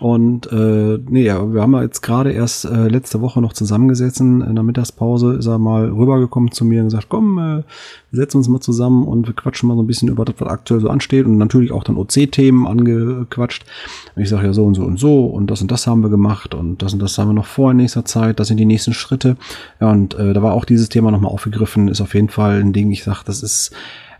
Und 0.01 0.51
äh, 0.51 0.99
nee, 1.09 1.25
ja, 1.25 1.53
wir 1.53 1.63
haben 1.63 1.75
jetzt 1.81 2.03
gerade 2.03 2.33
erst 2.33 2.65
äh, 2.65 2.89
letzte 2.89 3.21
Woche 3.21 3.41
noch 3.41 3.53
zusammengesetzt. 3.53 4.21
In 4.21 4.55
der 4.55 4.65
Mittagspause 4.65 5.35
ist 5.35 5.47
er 5.47 5.59
mal 5.59 5.89
rübergekommen 5.89 6.51
zu 6.51 6.65
mir 6.65 6.81
und 6.81 6.89
gesagt, 6.89 7.07
komm, 7.09 7.39
äh, 7.39 7.63
wir 8.11 8.21
setzen 8.21 8.39
uns 8.39 8.49
mal 8.49 8.61
zusammen 8.61 9.05
und 9.05 9.27
wir 9.27 9.35
quatschen 9.35 9.69
mal 9.69 9.77
so 9.77 9.83
ein 9.83 9.87
bisschen 9.87 10.09
über 10.09 10.25
das, 10.25 10.35
was 10.39 10.49
aktuell 10.49 10.81
so 10.81 10.89
ansteht 10.89 11.27
und 11.27 11.39
natürlich 11.39 11.73
auch 11.73 11.85
dann 11.85 11.97
OC-Themen 11.97 12.67
angequatscht. 12.67 13.65
Und 14.15 14.23
ich 14.23 14.29
sage 14.29 14.47
ja 14.47 14.53
so 14.53 14.65
und 14.65 14.75
so 14.75 14.83
und 14.83 14.99
so 14.99 15.27
und 15.27 15.51
das 15.51 15.63
und 15.63 15.71
das 15.71 15.87
haben 15.87 16.03
wir 16.03 16.11
gemacht 16.11 16.55
und 16.55 16.83
das 16.83 16.93
und 16.93 17.01
das 17.01 17.17
haben 17.17 17.29
wir 17.29 17.35
noch 17.35 17.47
vor 17.47 17.71
in 17.71 17.79
nächster 17.79 18.05
Zeit, 18.05 18.41
das 18.41 18.49
sind 18.49 18.59
die 18.59 18.67
nächsten 18.67 18.95
Schritte. 18.95 19.37
Ja, 19.81 19.91
und 19.91 20.15
äh, 20.15 20.33
da 20.33 20.43
war 20.43 20.55
auch 20.55 20.65
dieses 20.65 20.89
Thema 20.89 21.11
nochmal 21.13 21.33
aufgegriffen, 21.33 21.89
ist 21.89 22.01
auf 22.01 22.15
jeden 22.15 22.29
Fall 22.29 22.61
ein 22.61 22.73
Ding, 22.73 22.91
ich 22.91 23.05
sage, 23.05 23.21
das 23.25 23.43
ist 23.43 23.73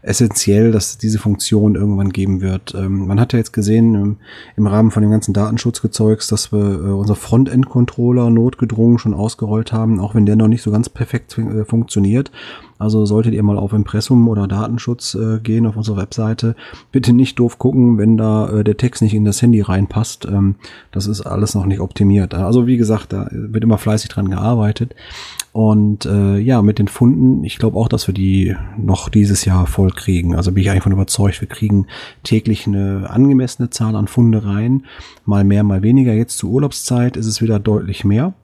essentiell, 0.05 0.71
dass 0.71 0.99
diese 0.99 1.19
Funktion 1.19 1.75
irgendwann 1.75 2.11
geben 2.11 2.41
wird. 2.41 2.75
Ähm, 2.75 3.07
man 3.07 3.19
hat 3.19 3.33
ja 3.33 3.39
jetzt 3.39 3.53
gesehen 3.53 3.95
im, 3.95 4.17
im 4.57 4.67
Rahmen 4.67 4.91
von 4.91 5.03
dem 5.03 5.11
ganzen 5.11 5.33
Datenschutzgezeugs, 5.33 6.29
dass 6.29 6.53
wir 6.53 6.59
äh, 6.59 6.93
unser 6.93 7.17
Frontend-Controller 7.17 8.31
notgedrungen 8.31 8.99
schon 8.99 9.15
ausgerollt 9.15 9.73
haben, 9.73 10.01
auch 10.01 10.15
wenn 10.15 10.27
der 10.27 10.37
noch 10.37 10.49
nicht 10.49 10.63
so 10.63 10.71
ganz 10.71 10.89
perfekt 10.89 11.39
äh, 11.39 11.65
funktioniert. 11.65 12.31
Also 12.79 13.07
solltet 13.07 13.35
ihr 13.35 13.43
mal 13.43 13.59
auf 13.59 13.73
Impressum 13.73 14.29
oder 14.29 14.47
Datenschutz 14.47 15.15
äh, 15.15 15.39
gehen 15.41 15.67
auf 15.67 15.77
unserer 15.77 15.97
Webseite, 15.97 16.57
bitte 16.93 17.13
nicht 17.13 17.39
doof 17.39 17.59
gucken, 17.59 17.99
wenn 17.99 18.17
da 18.17 18.49
äh, 18.51 18.65
der 18.65 18.77
Text 18.77 19.03
nicht 19.03 19.15
in 19.15 19.25
das 19.25 19.41
Handy 19.41 19.61
reinpasst. 19.61 20.27
Ähm, 20.27 20.57
das 20.91 21.07
ist 21.07 21.21
alles 21.21 21.55
noch 21.55 21.67
nicht 21.67 21.81
optimiert. 21.81 22.35
Also 22.35 22.67
wie 22.67 22.77
gesagt, 22.77 23.13
da 23.13 23.29
wird 23.31 23.65
immer 23.65 23.79
fleißig 23.79 24.11
dran 24.11 24.31
gearbeitet. 24.31 24.95
Und 25.53 26.05
äh, 26.05 26.37
ja, 26.39 26.63
mit 26.63 26.81
den 26.81 26.89
Funden, 26.89 27.45
ich 27.45 27.59
glaube 27.59 27.79
auch, 27.79 27.89
dass 27.89 28.09
wir 28.09 28.15
die 28.15 28.57
noch 28.77 29.09
dieses 29.09 29.45
Jahr 29.45 29.69
voll 29.69 29.91
kriegen. 29.91 30.35
Also 30.35 30.51
bin 30.51 30.63
ich 30.63 30.71
eigentlich 30.71 30.83
von 30.83 30.91
überzeugt, 30.91 31.41
wir 31.41 31.49
kriegen 31.49 31.87
täglich 32.25 32.67
eine 32.67 33.09
angemessene 33.09 33.71
Zahl 33.71 33.95
an 33.95 34.09
Funde 34.09 34.45
rein. 34.45 34.83
Mal 35.25 35.45
mehr, 35.45 35.63
mal 35.63 35.83
weniger. 35.83 36.13
Jetzt 36.13 36.39
zur 36.39 36.51
Urlaubszeit 36.51 37.17
ist 37.17 37.27
es 37.27 37.41
wieder 37.41 37.61
deutlich 37.61 38.05
mehr. 38.05 38.35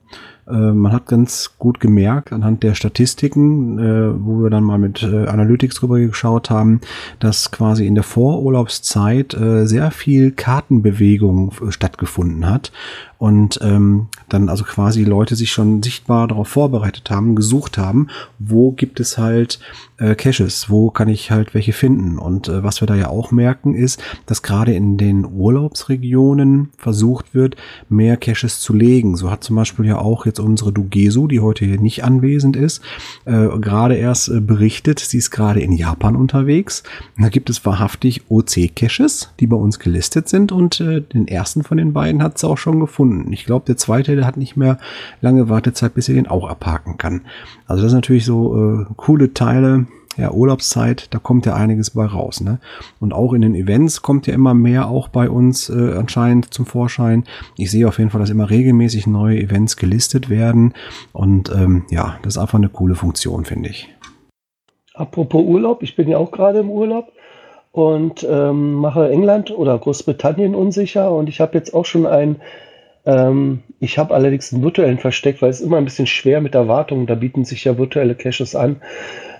Äh, 0.47 0.71
man 0.71 0.91
hat 0.91 1.07
ganz 1.07 1.55
gut 1.57 1.79
gemerkt 1.79 2.33
anhand 2.33 2.63
der 2.63 2.75
Statistiken, 2.75 3.79
äh, 3.79 4.25
wo 4.25 4.43
wir 4.43 4.49
dann 4.49 4.63
mal 4.63 4.77
mit 4.77 5.03
äh, 5.03 5.27
Analytics 5.27 5.75
drüber 5.75 5.99
geschaut 5.99 6.49
haben, 6.49 6.81
dass 7.19 7.51
quasi 7.51 7.85
in 7.85 7.95
der 7.95 8.03
Vorurlaubszeit 8.03 9.35
sehr 9.63 9.91
viel 9.91 10.31
Kartenbewegung 10.31 11.53
stattgefunden 11.69 12.49
hat 12.49 12.71
und 13.21 13.59
ähm, 13.61 14.07
dann 14.29 14.49
also 14.49 14.63
quasi 14.63 15.03
Leute 15.03 15.35
sich 15.35 15.51
schon 15.51 15.83
sichtbar 15.83 16.27
darauf 16.27 16.47
vorbereitet 16.47 17.11
haben, 17.11 17.35
gesucht 17.35 17.77
haben, 17.77 18.07
wo 18.39 18.71
gibt 18.71 18.99
es 18.99 19.19
halt 19.19 19.59
äh, 19.97 20.15
Caches, 20.15 20.71
wo 20.71 20.89
kann 20.89 21.07
ich 21.07 21.29
halt 21.29 21.53
welche 21.53 21.71
finden. 21.71 22.17
Und 22.17 22.47
äh, 22.47 22.63
was 22.63 22.81
wir 22.81 22.87
da 22.87 22.95
ja 22.95 23.09
auch 23.09 23.31
merken 23.31 23.75
ist, 23.75 24.01
dass 24.25 24.41
gerade 24.41 24.73
in 24.73 24.97
den 24.97 25.23
Urlaubsregionen 25.23 26.69
versucht 26.79 27.35
wird, 27.35 27.57
mehr 27.89 28.17
Caches 28.17 28.59
zu 28.59 28.73
legen. 28.73 29.15
So 29.15 29.29
hat 29.29 29.43
zum 29.43 29.55
Beispiel 29.55 29.85
ja 29.85 29.99
auch 29.99 30.25
jetzt 30.25 30.39
unsere 30.39 30.73
Dugesu, 30.73 31.27
die 31.27 31.41
heute 31.41 31.63
hier 31.65 31.79
nicht 31.79 32.03
anwesend 32.03 32.55
ist, 32.55 32.81
äh, 33.25 33.49
gerade 33.59 33.97
erst 33.97 34.29
äh, 34.29 34.39
berichtet, 34.39 34.97
sie 34.97 35.19
ist 35.19 35.29
gerade 35.29 35.61
in 35.61 35.73
Japan 35.73 36.15
unterwegs. 36.15 36.81
Da 37.19 37.29
gibt 37.29 37.51
es 37.51 37.63
wahrhaftig 37.67 38.23
OC-Caches, 38.29 39.35
die 39.39 39.45
bei 39.45 39.57
uns 39.57 39.77
gelistet 39.77 40.27
sind 40.27 40.51
und 40.51 40.79
äh, 40.79 41.01
den 41.01 41.27
ersten 41.27 41.61
von 41.61 41.77
den 41.77 41.93
beiden 41.93 42.23
hat 42.23 42.39
sie 42.39 42.47
auch 42.47 42.57
schon 42.57 42.79
gefunden 42.79 43.10
gefunden. 43.11 43.33
Ich 43.33 43.45
glaube, 43.45 43.65
der 43.65 43.77
zweite, 43.77 44.15
der 44.15 44.25
hat 44.25 44.37
nicht 44.37 44.57
mehr 44.57 44.77
lange 45.21 45.49
Wartezeit, 45.49 45.93
bis 45.93 46.09
er 46.09 46.15
den 46.15 46.27
auch 46.27 46.49
abhaken 46.49 46.97
kann. 46.97 47.21
Also 47.67 47.83
das 47.83 47.91
sind 47.91 47.97
natürlich 47.97 48.25
so 48.25 48.81
äh, 48.81 48.85
coole 48.95 49.33
Teile. 49.33 49.87
Ja, 50.17 50.29
Urlaubszeit, 50.29 51.07
da 51.11 51.19
kommt 51.19 51.45
ja 51.45 51.55
einiges 51.55 51.91
bei 51.91 52.05
raus. 52.05 52.41
Ne? 52.41 52.59
Und 52.99 53.13
auch 53.13 53.31
in 53.31 53.41
den 53.41 53.55
Events 53.55 54.01
kommt 54.01 54.27
ja 54.27 54.33
immer 54.33 54.53
mehr 54.53 54.89
auch 54.89 55.07
bei 55.07 55.29
uns 55.29 55.69
äh, 55.69 55.93
anscheinend 55.97 56.53
zum 56.53 56.65
Vorschein. 56.65 57.23
Ich 57.57 57.71
sehe 57.71 57.87
auf 57.87 57.97
jeden 57.97 58.09
Fall, 58.09 58.19
dass 58.19 58.29
immer 58.29 58.49
regelmäßig 58.49 59.07
neue 59.07 59.39
Events 59.39 59.77
gelistet 59.77 60.29
werden. 60.29 60.73
Und 61.13 61.49
ähm, 61.55 61.85
ja, 61.89 62.17
das 62.23 62.35
ist 62.35 62.41
einfach 62.41 62.57
eine 62.57 62.67
coole 62.67 62.95
Funktion, 62.95 63.45
finde 63.45 63.69
ich. 63.69 63.87
Apropos 64.93 65.45
Urlaub, 65.45 65.81
ich 65.81 65.95
bin 65.95 66.09
ja 66.09 66.17
auch 66.17 66.31
gerade 66.31 66.59
im 66.59 66.69
Urlaub 66.69 67.13
und 67.71 68.27
ähm, 68.29 68.73
mache 68.73 69.09
England 69.09 69.49
oder 69.51 69.77
Großbritannien 69.77 70.55
unsicher 70.55 71.09
und 71.13 71.29
ich 71.29 71.39
habe 71.39 71.57
jetzt 71.57 71.73
auch 71.73 71.85
schon 71.85 72.05
ein 72.05 72.41
ähm, 73.05 73.63
ich 73.79 73.97
habe 73.97 74.13
allerdings 74.13 74.53
einen 74.53 74.63
virtuellen 74.63 74.99
versteckt, 74.99 75.41
weil 75.41 75.49
es 75.49 75.61
immer 75.61 75.77
ein 75.77 75.85
bisschen 75.85 76.07
schwer 76.07 76.41
mit 76.41 76.55
Erwartungen, 76.55 77.07
da 77.07 77.15
bieten 77.15 77.45
sich 77.45 77.63
ja 77.63 77.77
virtuelle 77.77 78.15
Caches 78.15 78.55
an. 78.55 78.81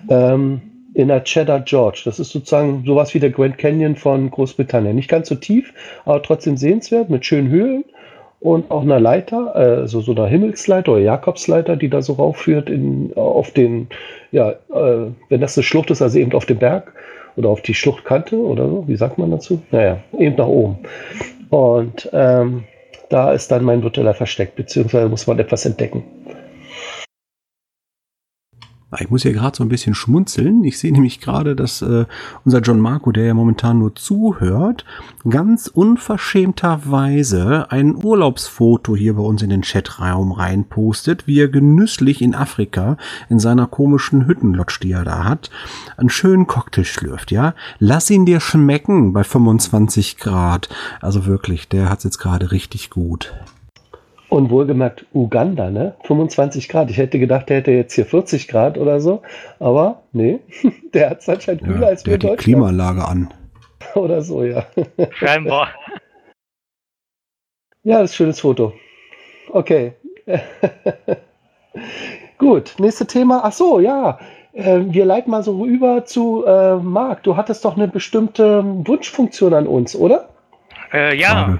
Ähm, 0.10 0.62
in 0.94 1.08
der 1.08 1.24
Cheddar 1.24 1.62
George. 1.62 2.02
Das 2.06 2.20
ist 2.20 2.32
sozusagen 2.32 2.84
sowas 2.86 3.14
wie 3.14 3.20
der 3.20 3.30
Grand 3.30 3.58
Canyon 3.58 3.96
von 3.96 4.30
Großbritannien. 4.30 4.96
Nicht 4.96 5.10
ganz 5.10 5.30
so 5.30 5.36
tief, 5.36 5.74
aber 6.06 6.22
trotzdem 6.22 6.58
sehenswert 6.58 7.10
mit 7.10 7.26
schönen 7.26 7.50
Höhlen 7.50 7.86
und 8.42 8.72
auch 8.72 8.82
einer 8.82 9.00
Leiter, 9.00 9.56
also 9.56 10.02
so 10.02 10.14
einer 10.14 10.28
Himmelsleiter 10.28 10.94
oder 10.94 11.02
Jakobsleiter, 11.02 11.76
die 11.78 11.90
da 11.90 12.02
so 12.02 12.14
raufführt 12.14 12.70
in, 12.70 13.14
auf 13.16 13.52
den, 13.52 13.88
ja, 14.32 14.52
äh, 14.52 15.12
wenn 15.30 15.42
das 15.42 15.58
eine 15.58 15.64
Schlucht 15.64 15.92
ist, 15.92 16.02
also 16.02 16.18
eben 16.18 16.34
auf 16.34 16.46
den 16.46 16.58
Berg 16.58 16.94
oder 17.38 17.50
auf 17.50 17.62
die 17.62 17.76
Schluchtkante 17.76 18.36
oder 18.36 18.68
so, 18.68 18.84
wie 18.88 18.96
sagt 18.96 19.18
man 19.18 19.32
dazu? 19.32 19.62
Naja, 19.72 20.00
eben 20.18 20.36
nach 20.36 20.48
oben. 20.48 20.80
Und 21.50 22.10
ähm, 22.12 22.64
da 23.12 23.32
ist 23.34 23.52
dann 23.52 23.64
mein 23.64 23.84
virtueller 23.84 24.14
versteckt, 24.14 24.56
beziehungsweise 24.56 25.10
muss 25.10 25.28
man 25.28 25.38
etwas 25.40 25.66
entdecken. 25.66 26.04
Ich 29.00 29.10
muss 29.10 29.24
hier 29.24 29.32
gerade 29.32 29.56
so 29.56 29.64
ein 29.64 29.70
bisschen 29.70 29.96
schmunzeln. 29.96 30.66
Ich 30.66 30.78
sehe 30.78 30.92
nämlich 30.92 31.22
gerade, 31.22 31.56
dass 31.56 31.82
äh, 31.82 32.06
unser 32.44 32.60
John 32.60 32.82
Marco, 32.82 33.14
der 33.14 33.26
ja 33.26 33.34
momentan 33.34 33.80
nur 33.80 33.96
zuhört, 33.96 34.84
ganz 35.28 35.68
unverschämterweise 35.68 37.72
ein 37.72 37.96
Urlaubsfoto 37.96 38.96
hier 38.96 39.16
bei 39.16 39.22
uns 39.22 39.42
in 39.42 39.50
den 39.50 39.62
Chatraum 39.62 40.34
reinpostet, 40.34 41.26
wie 41.26 41.40
er 41.40 41.48
genüsslich 41.48 42.22
in 42.22 42.36
Afrika 42.36 42.98
in 43.30 43.40
seiner 43.40 43.68
komischen 43.68 44.28
Hüttenlodge, 44.28 44.80
die 44.84 44.92
er 44.92 45.06
da 45.06 45.24
hat, 45.24 45.50
einen 45.96 46.10
schönen 46.10 46.48
Cocktail 46.48 46.84
schlürft, 46.84 47.32
ja. 47.32 47.54
Lass 47.80 48.10
ihn 48.10 48.26
dir 48.26 48.42
schmecken 48.42 49.14
bei 49.14 49.24
25 49.24 50.18
Grad. 50.18 50.68
Also 51.00 51.26
wirklich, 51.26 51.70
der 51.70 51.90
hat's 51.90 52.04
jetzt 52.04 52.18
gerade 52.18 52.52
richtig 52.52 52.90
gut. 52.90 53.34
Und 54.32 54.50
wohlgemerkt 54.50 55.06
Uganda, 55.14 55.70
ne? 55.70 55.94
25 56.06 56.70
Grad. 56.70 56.90
Ich 56.90 56.98
hätte 56.98 57.20
gedacht, 57.20 57.50
der 57.50 57.58
hätte 57.58 57.72
jetzt 57.72 57.96
hier 57.96 58.06
40 58.06 58.48
Grad 58.48 58.78
oder 58.78 59.02
so. 59.02 59.22
Aber 59.60 60.04
nee, 60.14 60.40
der 60.94 61.10
hat 61.10 61.20
es 61.20 61.28
anscheinend 61.28 61.64
kühler 61.64 61.82
ja, 61.82 61.88
als 61.88 62.06
wir 62.06 62.14
in 62.14 62.20
Deutschland. 62.22 62.40
Die 62.40 62.44
Klimaanlage 62.46 63.06
an. 63.06 63.34
Oder 63.96 64.22
so, 64.22 64.46
ja. 64.46 64.66
Scheinbar. 65.16 65.68
Ja, 67.84 68.00
das 68.00 68.12
ist 68.12 68.14
ein 68.14 68.18
schönes 68.18 68.40
Foto. 68.40 68.72
Okay. 69.50 69.96
Gut, 72.38 72.76
nächstes 72.80 73.08
Thema. 73.08 73.42
Ach 73.44 73.52
so, 73.52 73.82
ja. 73.82 74.18
Äh, 74.54 74.80
wir 74.86 75.04
leiten 75.04 75.30
mal 75.30 75.44
so 75.44 75.60
rüber 75.60 76.06
zu 76.06 76.46
äh, 76.46 76.78
Marc. 76.78 77.24
Du 77.24 77.36
hattest 77.36 77.66
doch 77.66 77.76
eine 77.76 77.90
bestimmte 77.90 78.64
Wunschfunktion 78.64 79.54
an 79.54 79.68
uns, 79.68 79.94
oder? 79.94 80.30
Äh, 80.94 81.18
ja. 81.18 81.32
Frage. 81.32 81.60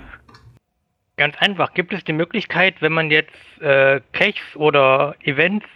Ganz 1.22 1.38
einfach. 1.38 1.76
Gibt 1.76 1.94
es 1.94 2.04
die 2.04 2.14
Möglichkeit, 2.14 2.82
wenn 2.82 2.94
man 2.94 3.12
jetzt 3.12 3.30
äh, 3.60 4.02
Caches 4.12 4.56
oder 4.56 5.14
Events 5.24 5.68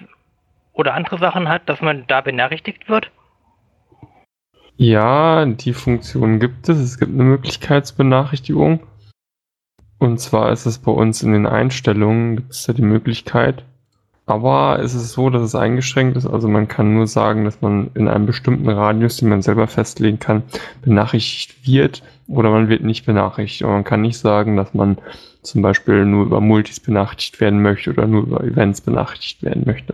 oder 0.74 0.96
andere 0.96 1.20
Sachen 1.20 1.48
hat, 1.50 1.70
dass 1.70 1.82
man 1.82 2.08
da 2.08 2.22
benachrichtigt 2.22 2.90
wird? 2.90 3.12
Ja, 4.76 5.46
die 5.46 5.74
Funktion 5.74 6.40
gibt 6.40 6.68
es. 6.68 6.80
Es 6.80 6.98
gibt 6.98 7.14
eine 7.14 7.26
Möglichkeitsbenachrichtigung. 7.26 8.88
Und 10.00 10.18
zwar 10.18 10.52
ist 10.52 10.66
es 10.66 10.80
bei 10.80 10.92
uns 10.92 11.22
in 11.22 11.34
den 11.34 11.46
Einstellungen, 11.46 12.38
gibt 12.38 12.52
es 12.54 12.64
da 12.64 12.74
die 12.74 12.82
Möglichkeit. 12.82 13.66
Aber 14.28 14.80
es 14.82 14.96
ist 14.96 15.12
so, 15.12 15.30
dass 15.30 15.44
es 15.44 15.54
eingeschränkt 15.54 16.18
ist. 16.18 16.26
Also 16.26 16.48
man 16.48 16.68
kann 16.68 16.96
nur 16.96 17.06
sagen, 17.06 17.46
dass 17.46 17.62
man 17.62 17.92
in 17.94 18.08
einem 18.08 18.26
bestimmten 18.26 18.68
Radius, 18.68 19.18
den 19.18 19.30
man 19.30 19.44
selber 19.44 19.68
festlegen 19.68 20.18
kann, 20.18 20.44
benachrichtigt 20.82 21.68
wird 21.68 22.02
oder 22.28 22.50
man 22.50 22.68
wird 22.68 22.84
nicht 22.84 23.06
benachrichtigt. 23.06 23.64
Aber 23.64 23.74
man 23.74 23.84
kann 23.84 24.02
nicht 24.02 24.18
sagen, 24.18 24.58
dass 24.58 24.74
man 24.74 24.98
zum 25.44 25.62
Beispiel 25.62 26.06
nur 26.06 26.26
über 26.26 26.42
Multis 26.42 26.80
benachrichtigt 26.80 27.40
werden 27.40 27.62
möchte 27.62 27.92
oder 27.92 28.08
nur 28.08 28.24
über 28.24 28.44
Events 28.44 28.82
benachrichtigt 28.82 29.44
werden 29.44 29.64
möchte. 29.66 29.94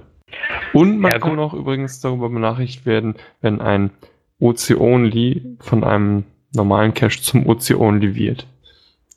Und 0.72 1.00
man 1.00 1.12
ja, 1.12 1.20
kann 1.20 1.38
auch 1.40 1.54
übrigens 1.54 2.00
darüber 2.00 2.30
benachrichtigt 2.30 2.86
werden, 2.86 3.16
wenn 3.42 3.60
ein 3.60 3.92
OC-Only 4.40 5.58
von 5.60 5.84
einem 5.84 6.24
normalen 6.56 6.94
Cache 6.94 7.22
zum 7.22 7.48
OC-Only 7.48 8.16
wird. 8.16 8.48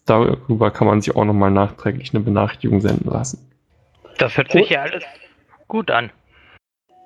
Darüber 0.07 0.73
kann 0.73 0.89
man 0.89 1.01
sich 1.01 1.15
auch 1.15 1.25
nochmal 1.25 1.53
nachträglich 1.53 2.13
eine 2.13 2.25
Benachrichtigung 2.25 2.81
senden 2.81 3.09
lassen. 3.09 3.39
Das 4.25 4.39
hört 4.39 4.53
sich 4.53 4.71
ja 4.71 4.81
alles 4.81 5.05
gut 5.69 5.91
an. 5.91 6.11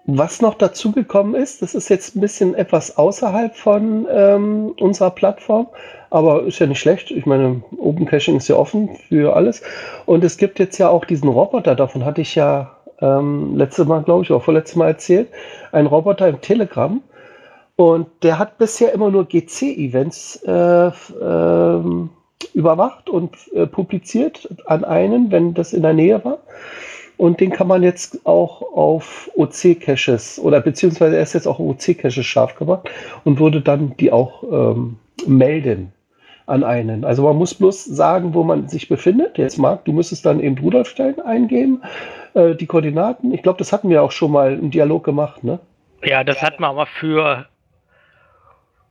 Was 0.05 0.41
noch 0.41 0.55
dazugekommen 0.55 1.35
ist, 1.35 1.63
das 1.63 1.75
ist 1.75 1.89
jetzt 1.89 2.15
ein 2.15 2.21
bisschen 2.21 2.55
etwas 2.55 2.97
außerhalb 2.97 3.57
von 3.57 4.07
ähm, 4.09 4.73
unserer 4.79 5.11
Plattform, 5.11 5.67
aber 6.11 6.45
ist 6.45 6.61
ja 6.61 6.69
nicht 6.69 6.79
schlecht. 6.79 7.11
Ich 7.11 7.27
meine, 7.27 7.61
Open 7.77 8.07
Caching 8.07 8.37
ist 8.37 8.47
ja 8.47 8.55
offen 8.55 8.91
für 9.09 9.35
alles. 9.35 9.65
Und 10.07 10.23
es 10.23 10.37
gibt 10.37 10.61
jetzt 10.61 10.79
ja 10.79 10.91
auch 10.91 11.05
diesen 11.05 11.29
Roboter, 11.29 11.75
davon 11.75 12.05
hatte 12.05 12.21
ich 12.21 12.37
ja 12.37 12.77
ähm, 13.01 13.57
letztes 13.57 13.89
Mal, 13.89 14.05
glaube 14.05 14.23
ich, 14.23 14.31
oder 14.31 14.41
vorletztes 14.41 14.77
Mal 14.77 14.87
erzählt, 14.87 15.29
ein 15.73 15.87
Roboter 15.87 16.29
im 16.29 16.41
Telegram. 16.41 17.03
Und 17.75 18.07
der 18.23 18.39
hat 18.39 18.59
bisher 18.59 18.93
immer 18.93 19.11
nur 19.11 19.25
GC-Events 19.25 20.37
äh, 20.45 20.93
ähm, 21.21 22.11
überwacht 22.55 23.11
und 23.11 23.37
äh, 23.55 23.67
publiziert 23.67 24.49
an 24.67 24.85
einen, 24.85 25.33
wenn 25.33 25.55
das 25.55 25.73
in 25.73 25.83
der 25.83 25.95
Nähe 25.95 26.25
war. 26.25 26.39
Und 27.19 27.41
den 27.41 27.51
kann 27.51 27.67
man 27.67 27.83
jetzt 27.83 28.25
auch 28.27 28.63
auf 28.63 29.29
OC-Caches 29.37 30.39
oder 30.39 30.61
beziehungsweise 30.61 31.17
er 31.17 31.23
ist 31.23 31.35
jetzt 31.35 31.49
auch 31.49 31.59
OC-Caches 31.59 32.25
scharf 32.25 32.55
gemacht 32.55 32.89
und 33.25 33.41
würde 33.41 33.61
dann 33.61 33.95
die 33.99 34.13
auch 34.13 34.45
ähm, 34.45 34.97
melden 35.27 35.93
an 36.47 36.65
einen. 36.65 37.05
Also 37.05 37.25
man 37.25 37.37
muss 37.37 37.55
bloß 37.55 37.85
sagen, 37.85 38.35
wo 38.35 38.45
man 38.45 38.69
sich 38.69 38.89
befindet. 38.89 39.37
Jetzt 39.37 39.59
Marc, 39.59 39.85
du 39.85 39.93
müsstest 39.93 40.25
dann 40.25 40.41
eben 40.41 40.57
Rudolfstein 40.59 41.21
eingeben, 41.21 41.83
äh, 42.35 42.55
die 42.55 42.67
Koordinaten. 42.67 43.35
Ich 43.35 43.43
glaube, 43.43 43.59
das 43.59 43.73
hatten 43.73 43.91
wir 43.91 44.03
auch 44.03 44.13
schon 44.13 44.33
mal 44.33 44.55
im 44.55 44.71
Dialog 44.71 45.05
gemacht, 45.05 45.45
ne? 45.45 45.59
Ja, 46.05 46.23
das 46.23 46.41
hatten 46.41 46.63
wir 46.63 46.69
aber 46.69 46.87
für 46.87 47.47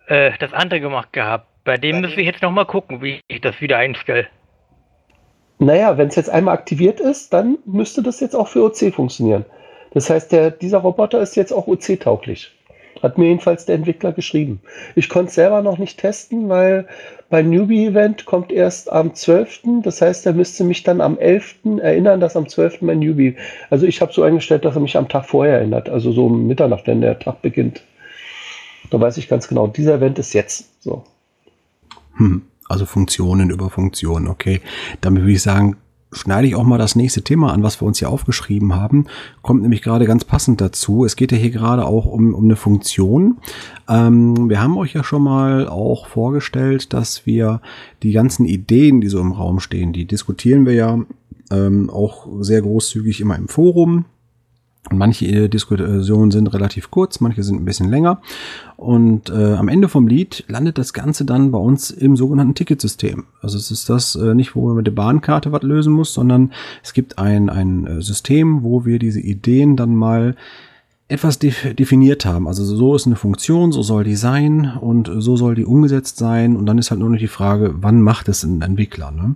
äh, 0.08 0.32
das 0.40 0.52
andere 0.54 0.82
gemacht 0.82 1.14
gehabt. 1.14 1.48
Bei 1.64 1.78
dem 1.78 2.02
müssen 2.02 2.18
wir 2.18 2.26
jetzt 2.26 2.42
noch 2.42 2.52
mal 2.52 2.66
gucken, 2.66 3.02
wie 3.02 3.22
ich 3.28 3.42
das 3.42 3.60
wieder 3.62 3.78
einstelle. 3.78 4.28
Naja, 5.60 5.98
wenn 5.98 6.10
es 6.10 6.16
jetzt 6.16 6.30
einmal 6.30 6.54
aktiviert 6.54 7.00
ist, 7.00 7.34
dann 7.34 7.58
müsste 7.66 8.04
das 8.04 8.20
jetzt 8.20 8.36
auch 8.36 8.48
für 8.48 8.64
OC 8.64 8.94
funktionieren. 8.94 9.46
Das 9.92 10.10
heißt, 10.10 10.32
der, 10.32 10.52
dieser 10.52 10.80
Roboter 10.80 11.22
ist 11.22 11.36
jetzt 11.36 11.52
auch 11.52 11.68
OC-tauglich. 11.68 12.52
Hat 13.02 13.18
mir 13.18 13.28
jedenfalls 13.28 13.66
der 13.66 13.76
Entwickler 13.76 14.12
geschrieben. 14.12 14.60
Ich 14.96 15.10
konnte 15.10 15.30
es 15.30 15.36
selber 15.36 15.62
noch 15.62 15.78
nicht 15.78 16.00
testen, 16.00 16.50
weil 16.50 16.88
beim 17.30 17.50
Newbie-Event 17.50 18.26
kommt 18.26 18.52
erst 18.52 18.92
am 18.92 19.14
12. 19.14 19.62
Das 19.84 20.02
heißt, 20.02 20.26
er 20.26 20.34
müsste 20.34 20.64
mich 20.64 20.84
dann 20.84 21.02
am 21.02 21.18
11. 21.18 21.80
erinnern, 21.82 22.20
dass 22.20 22.36
am 22.36 22.48
12. 22.48 22.82
mein 22.82 23.00
Newbie. 23.00 23.36
Also 23.70 23.86
ich 23.86 24.02
habe 24.02 24.14
so 24.14 24.24
eingestellt, 24.24 24.66
dass 24.66 24.76
er 24.76 24.82
mich 24.82 24.98
am 24.98 25.10
Tag 25.10 25.26
vorher 25.26 25.58
erinnert. 25.58 25.90
Also 25.90 26.12
so 26.12 26.26
um 26.26 26.48
Mitternacht, 26.48 26.88
wenn 26.88 27.02
der 27.02 27.20
Tag 27.20 27.42
beginnt. 27.42 27.84
Da 28.90 29.00
weiß 29.00 29.18
ich 29.18 29.28
ganz 29.28 29.48
genau, 29.48 29.68
dieser 29.68 29.96
Event 29.96 30.18
ist 30.18 30.34
jetzt. 30.34 30.82
So. 30.82 31.04
Hm. 32.18 32.44
Also 32.68 32.86
Funktionen 32.86 33.50
über 33.50 33.70
Funktionen, 33.70 34.28
okay. 34.28 34.62
Damit 35.02 35.24
würde 35.24 35.34
ich 35.34 35.42
sagen, 35.42 35.78
schneide 36.12 36.48
ich 36.48 36.56
auch 36.56 36.64
mal 36.64 36.78
das 36.78 36.96
nächste 36.96 37.22
Thema 37.22 37.54
an, 37.54 37.64
was 37.64 37.82
wir 37.82 37.88
uns 37.88 38.00
hier 38.00 38.10
aufgeschrieben 38.10 38.76
haben. 38.76 39.06
Kommt 39.42 39.62
nämlich 39.62 39.82
gerade 39.82 40.06
ganz 40.06 40.24
passend 40.26 40.62
dazu. 40.62 41.06
Es 41.06 41.16
geht 41.16 41.32
ja 41.32 41.38
hier 41.38 41.52
gerade 41.52 41.86
auch 41.86 42.06
um, 42.06 42.34
um 42.34 42.46
eine 42.46 42.56
Funktion. 42.56 43.38
Ähm, 43.90 44.50
wir 44.50 44.62
haben 44.62 44.78
euch 44.78 44.94
ja 44.94 45.04
schon 45.04 45.24
mal 45.24 45.68
auch 45.68 46.08
vorgestellt, 46.08 46.94
dass 46.94 47.26
wir 47.26 47.62
die 48.04 48.12
ganzen 48.12 48.46
Ideen, 48.46 49.02
die 49.02 49.10
so 49.10 49.20
im 49.20 49.34
Raum 49.34 49.60
stehen, 49.60 49.94
die 49.94 50.06
diskutieren 50.06 50.66
wir 50.66 50.74
ja 50.74 51.00
ähm, 51.52 51.90
auch 51.90 52.28
sehr 52.40 52.62
großzügig 52.62 53.22
immer 53.22 53.36
im 53.36 53.48
Forum. 53.48 54.06
Manche 54.92 55.26
äh, 55.26 55.48
Diskussionen 55.50 56.32
sind 56.32 56.48
relativ 56.48 56.92
kurz, 56.92 57.20
manche 57.20 57.44
sind 57.44 57.62
ein 57.62 57.66
bisschen 57.66 57.90
länger. 57.90 58.22
Und 58.76 59.30
äh, 59.30 59.54
am 59.54 59.68
Ende 59.68 59.90
vom 59.90 60.08
Lied 60.08 60.46
landet 60.48 60.78
das 60.78 60.94
Ganze 60.94 61.26
dann 61.26 61.52
bei 61.52 61.58
uns 61.58 61.92
im 61.92 62.16
sogenannten 62.16 62.56
Ticketsystem. 62.56 63.26
Also 63.42 63.58
es 63.58 63.72
ist 63.72 63.90
das 63.90 64.16
äh, 64.16 64.34
nicht, 64.34 64.56
wo 64.56 64.68
man 64.68 64.78
mit 64.78 64.88
der 64.88 64.92
Bahnkarte 64.92 65.52
was 65.52 65.64
lösen 65.64 65.94
muss, 65.94 66.14
sondern 66.14 66.52
es 66.84 66.94
gibt 66.94 67.18
ein, 67.18 67.50
ein 67.50 67.88
äh, 67.88 68.02
System, 68.02 68.64
wo 68.64 68.86
wir 68.86 69.00
diese 69.00 69.20
Ideen 69.20 69.76
dann 69.76 69.96
mal 69.96 70.36
etwas 71.10 71.40
definiert 71.40 72.26
haben. 72.26 72.48
Also 72.48 72.66
so 72.66 72.94
ist 72.96 73.06
eine 73.06 73.16
Funktion, 73.16 73.72
so 73.72 73.82
soll 73.82 74.04
die 74.04 74.18
sein 74.18 74.74
und 74.80 75.10
so 75.20 75.38
soll 75.38 75.56
die 75.56 75.66
umgesetzt 75.66 76.18
sein. 76.18 76.58
Und 76.58 76.66
dann 76.66 76.78
ist 76.78 76.92
halt 76.92 77.00
nur 77.00 77.10
noch 77.10 77.18
die 77.18 77.28
Frage, 77.28 77.76
wann 77.78 78.02
macht 78.02 78.28
es 78.28 78.44
ein 78.44 78.62
Entwickler? 78.62 79.12
Ne? 79.12 79.36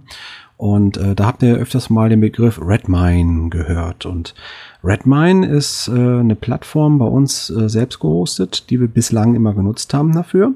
Und 0.58 0.98
äh, 0.98 1.16
da 1.16 1.26
habt 1.26 1.42
ihr 1.44 1.56
öfters 1.56 1.90
mal 1.90 2.10
den 2.10 2.20
Begriff 2.20 2.60
Redmine 2.62 3.50
gehört. 3.50 4.06
Und 4.06 4.36
Redmine 4.84 5.48
ist 5.48 5.88
äh, 5.88 5.92
eine 5.92 6.36
Plattform 6.36 6.98
bei 6.98 7.06
uns 7.06 7.50
äh, 7.50 7.70
selbst 7.70 8.00
gehostet, 8.00 8.70
die 8.70 8.80
wir 8.80 8.88
bislang 8.88 9.36
immer 9.36 9.54
genutzt 9.54 9.94
haben 9.94 10.14
dafür. 10.14 10.54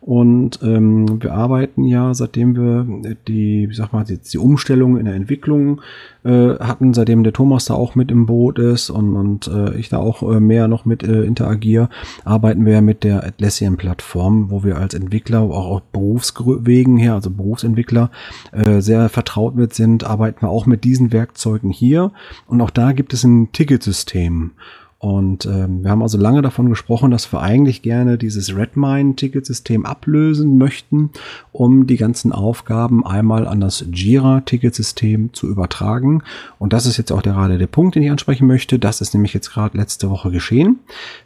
Und 0.00 0.60
ähm, 0.62 1.20
wir 1.20 1.34
arbeiten 1.34 1.82
ja, 1.82 2.14
seitdem 2.14 2.54
wir 2.54 3.16
die, 3.26 3.68
wie 3.68 3.74
sag 3.74 3.92
mal, 3.92 4.04
die, 4.04 4.18
die 4.18 4.38
Umstellung 4.38 4.98
in 4.98 5.06
der 5.06 5.14
Entwicklung 5.14 5.80
äh, 6.24 6.54
hatten, 6.60 6.94
seitdem 6.94 7.24
der 7.24 7.32
Thomas 7.32 7.64
da 7.64 7.74
auch 7.74 7.96
mit 7.96 8.12
im 8.12 8.26
Boot 8.26 8.60
ist 8.60 8.88
und, 8.88 9.16
und 9.16 9.48
äh, 9.48 9.74
ich 9.76 9.88
da 9.88 9.98
auch 9.98 10.22
äh, 10.22 10.38
mehr 10.38 10.68
noch 10.68 10.84
mit 10.84 11.02
äh, 11.02 11.22
interagiere, 11.22 11.88
arbeiten 12.24 12.64
wir 12.64 12.74
ja 12.74 12.80
mit 12.82 13.02
der 13.02 13.24
Atlassian-Plattform, 13.24 14.50
wo 14.50 14.62
wir 14.62 14.76
als 14.76 14.94
Entwickler 14.94 15.40
auch 15.40 15.66
auf 15.66 15.82
Berufswegen 15.90 16.98
her, 16.98 17.14
also 17.14 17.30
Berufsentwickler, 17.30 18.12
äh, 18.52 18.80
sehr 18.80 19.08
vertraut 19.08 19.56
mit 19.56 19.74
sind, 19.74 20.04
arbeiten 20.04 20.42
wir 20.42 20.50
auch 20.50 20.66
mit 20.66 20.84
diesen 20.84 21.10
Werkzeugen 21.12 21.70
hier. 21.70 22.12
Und 22.46 22.60
auch 22.60 22.70
da 22.70 22.92
gibt 22.92 23.12
es 23.12 23.24
ein 23.24 23.50
Ticketsystem. 23.56 24.52
Und 24.98 25.44
ähm, 25.44 25.84
wir 25.84 25.90
haben 25.90 26.00
also 26.00 26.16
lange 26.16 26.40
davon 26.40 26.70
gesprochen, 26.70 27.10
dass 27.10 27.30
wir 27.30 27.42
eigentlich 27.42 27.82
gerne 27.82 28.16
dieses 28.16 28.56
Redmine-Ticketsystem 28.56 29.84
ablösen 29.84 30.56
möchten, 30.56 31.10
um 31.52 31.86
die 31.86 31.98
ganzen 31.98 32.32
Aufgaben 32.32 33.06
einmal 33.06 33.46
an 33.46 33.60
das 33.60 33.84
Jira-Ticketsystem 33.92 35.34
zu 35.34 35.48
übertragen. 35.48 36.22
Und 36.58 36.72
das 36.72 36.86
ist 36.86 36.96
jetzt 36.96 37.12
auch 37.12 37.22
gerade 37.22 37.58
der 37.58 37.66
Punkt, 37.66 37.94
den 37.94 38.04
ich 38.04 38.10
ansprechen 38.10 38.46
möchte. 38.46 38.78
Das 38.78 39.02
ist 39.02 39.12
nämlich 39.12 39.34
jetzt 39.34 39.50
gerade 39.50 39.76
letzte 39.76 40.08
Woche 40.08 40.30
geschehen. 40.30 40.78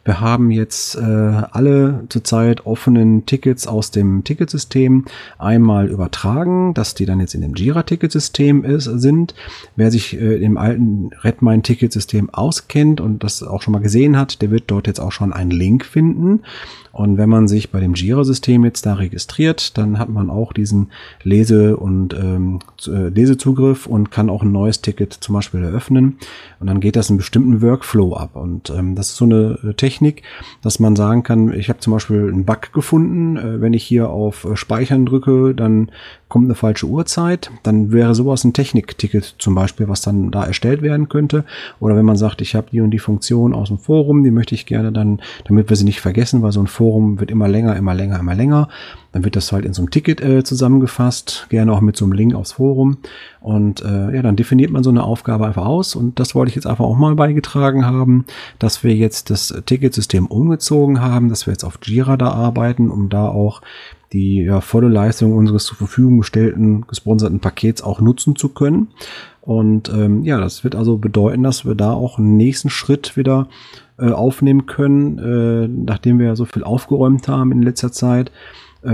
Wir 0.03 0.19
haben 0.19 0.51
jetzt 0.51 0.95
äh, 0.95 1.01
alle 1.01 2.03
zurzeit 2.09 2.65
offenen 2.65 3.25
Tickets 3.25 3.67
aus 3.67 3.89
dem 3.91 4.25
Ticketsystem 4.25 5.05
einmal 5.39 5.87
übertragen, 5.87 6.73
dass 6.73 6.93
die 6.93 7.05
dann 7.05 7.21
jetzt 7.21 7.35
in 7.35 7.41
dem 7.41 7.55
Jira-Ticketsystem 7.55 8.65
sind. 8.79 9.33
Wer 9.77 9.91
sich 9.91 10.19
äh, 10.19 10.43
im 10.43 10.57
alten 10.57 11.11
Redmine-Ticketsystem 11.21 12.29
auskennt 12.31 12.99
und 12.99 13.23
das 13.23 13.41
auch 13.43 13.60
schon 13.63 13.73
mal 13.73 13.81
gesehen 13.81 14.17
hat, 14.17 14.41
der 14.41 14.51
wird 14.51 14.65
dort 14.67 14.87
jetzt 14.87 14.99
auch 14.99 15.11
schon 15.11 15.33
einen 15.33 15.51
Link 15.51 15.85
finden. 15.85 16.41
Und 16.91 17.17
wenn 17.17 17.29
man 17.29 17.47
sich 17.47 17.71
bei 17.71 17.79
dem 17.79 17.93
Jira-System 17.93 18.65
jetzt 18.65 18.85
da 18.85 18.95
registriert, 18.95 19.77
dann 19.77 19.97
hat 19.97 20.09
man 20.09 20.29
auch 20.29 20.53
diesen 20.53 20.91
Lese- 21.23 21.77
und 21.77 22.13
ähm, 22.13 22.59
äh, 22.87 23.09
Lesezugriff 23.09 23.87
und 23.87 24.11
kann 24.11 24.29
auch 24.29 24.43
ein 24.43 24.51
neues 24.51 24.81
Ticket 24.81 25.13
zum 25.13 25.33
Beispiel 25.33 25.63
eröffnen. 25.63 26.17
Und 26.59 26.67
dann 26.67 26.79
geht 26.79 26.95
das 26.95 27.09
einen 27.09 27.17
bestimmten 27.17 27.61
Workflow 27.61 28.15
ab. 28.15 28.35
Und 28.35 28.69
ähm, 28.69 28.95
das 28.95 29.09
ist 29.09 29.17
so 29.17 29.25
eine 29.25 29.75
Technik, 29.77 30.23
dass 30.61 30.79
man 30.79 30.95
sagen 30.95 31.23
kann, 31.23 31.53
ich 31.53 31.69
habe 31.69 31.79
zum 31.79 31.93
Beispiel 31.93 32.27
einen 32.27 32.45
Bug 32.45 32.73
gefunden. 32.73 33.37
Äh, 33.37 33.61
wenn 33.61 33.73
ich 33.73 33.83
hier 33.83 34.09
auf 34.09 34.45
äh, 34.45 34.55
Speichern 34.55 35.05
drücke, 35.05 35.55
dann 35.55 35.91
kommt 36.27 36.45
eine 36.45 36.55
falsche 36.55 36.87
Uhrzeit. 36.87 37.51
Dann 37.63 37.91
wäre 37.91 38.15
sowas 38.15 38.43
ein 38.43 38.53
Technikticket 38.53 39.35
zum 39.37 39.53
Beispiel, 39.53 39.89
was 39.89 40.01
dann 40.01 40.31
da 40.31 40.45
erstellt 40.45 40.81
werden 40.81 41.09
könnte. 41.09 41.43
Oder 41.79 41.95
wenn 41.95 42.05
man 42.05 42.15
sagt, 42.15 42.41
ich 42.41 42.55
habe 42.55 42.67
die 42.71 42.81
und 42.81 42.91
die 42.91 42.99
Funktion 42.99 43.53
aus 43.53 43.67
dem 43.67 43.77
Forum, 43.77 44.23
die 44.23 44.31
möchte 44.31 44.55
ich 44.55 44.65
gerne 44.65 44.91
dann, 44.91 45.19
damit 45.45 45.69
wir 45.69 45.75
sie 45.75 45.83
nicht 45.83 45.99
vergessen, 45.99 46.41
weil 46.41 46.51
so 46.51 46.61
ein 46.61 46.67
wird 46.81 47.31
immer 47.31 47.47
länger, 47.47 47.75
immer 47.75 47.93
länger, 47.93 48.19
immer 48.19 48.35
länger. 48.35 48.67
Dann 49.11 49.23
wird 49.23 49.35
das 49.35 49.51
halt 49.51 49.65
in 49.65 49.73
so 49.73 49.81
einem 49.81 49.91
Ticket 49.91 50.21
äh, 50.21 50.43
zusammengefasst, 50.43 51.47
gerne 51.49 51.73
auch 51.73 51.81
mit 51.81 51.97
so 51.97 52.05
einem 52.05 52.13
Link 52.13 52.33
aufs 52.33 52.53
Forum. 52.53 52.97
Und 53.39 53.81
äh, 53.81 54.15
ja, 54.15 54.21
dann 54.21 54.35
definiert 54.35 54.71
man 54.71 54.83
so 54.83 54.89
eine 54.89 55.03
Aufgabe 55.03 55.45
einfach 55.45 55.65
aus. 55.65 55.95
Und 55.95 56.19
das 56.19 56.33
wollte 56.33 56.49
ich 56.49 56.55
jetzt 56.55 56.67
einfach 56.67 56.85
auch 56.85 56.97
mal 56.97 57.15
beigetragen 57.15 57.85
haben, 57.85 58.25
dass 58.59 58.83
wir 58.83 58.95
jetzt 58.95 59.29
das 59.29 59.53
Ticketsystem 59.65 60.27
umgezogen 60.27 61.01
haben, 61.01 61.29
dass 61.29 61.45
wir 61.45 61.51
jetzt 61.51 61.63
auf 61.63 61.79
Jira 61.83 62.17
da 62.17 62.29
arbeiten, 62.29 62.89
um 62.89 63.09
da 63.09 63.27
auch 63.27 63.61
die 64.13 64.43
ja, 64.43 64.61
volle 64.61 64.89
Leistung 64.89 65.33
unseres 65.33 65.65
zur 65.65 65.77
Verfügung 65.77 66.17
gestellten 66.19 66.85
gesponserten 66.87 67.39
Pakets 67.39 67.81
auch 67.81 68.01
nutzen 68.01 68.35
zu 68.35 68.49
können. 68.49 68.89
Und 69.41 69.89
ähm, 69.89 70.23
ja, 70.23 70.39
das 70.39 70.63
wird 70.63 70.75
also 70.75 70.97
bedeuten, 70.97 71.43
dass 71.43 71.65
wir 71.65 71.75
da 71.75 71.93
auch 71.93 72.17
einen 72.17 72.37
nächsten 72.37 72.69
Schritt 72.69 73.17
wieder 73.17 73.47
äh, 73.97 74.11
aufnehmen 74.11 74.65
können, 74.65 75.17
äh, 75.17 75.67
nachdem 75.67 76.19
wir 76.19 76.27
ja 76.27 76.35
so 76.35 76.45
viel 76.45 76.63
aufgeräumt 76.63 77.27
haben 77.27 77.51
in 77.51 77.61
letzter 77.61 77.91
Zeit, 77.91 78.31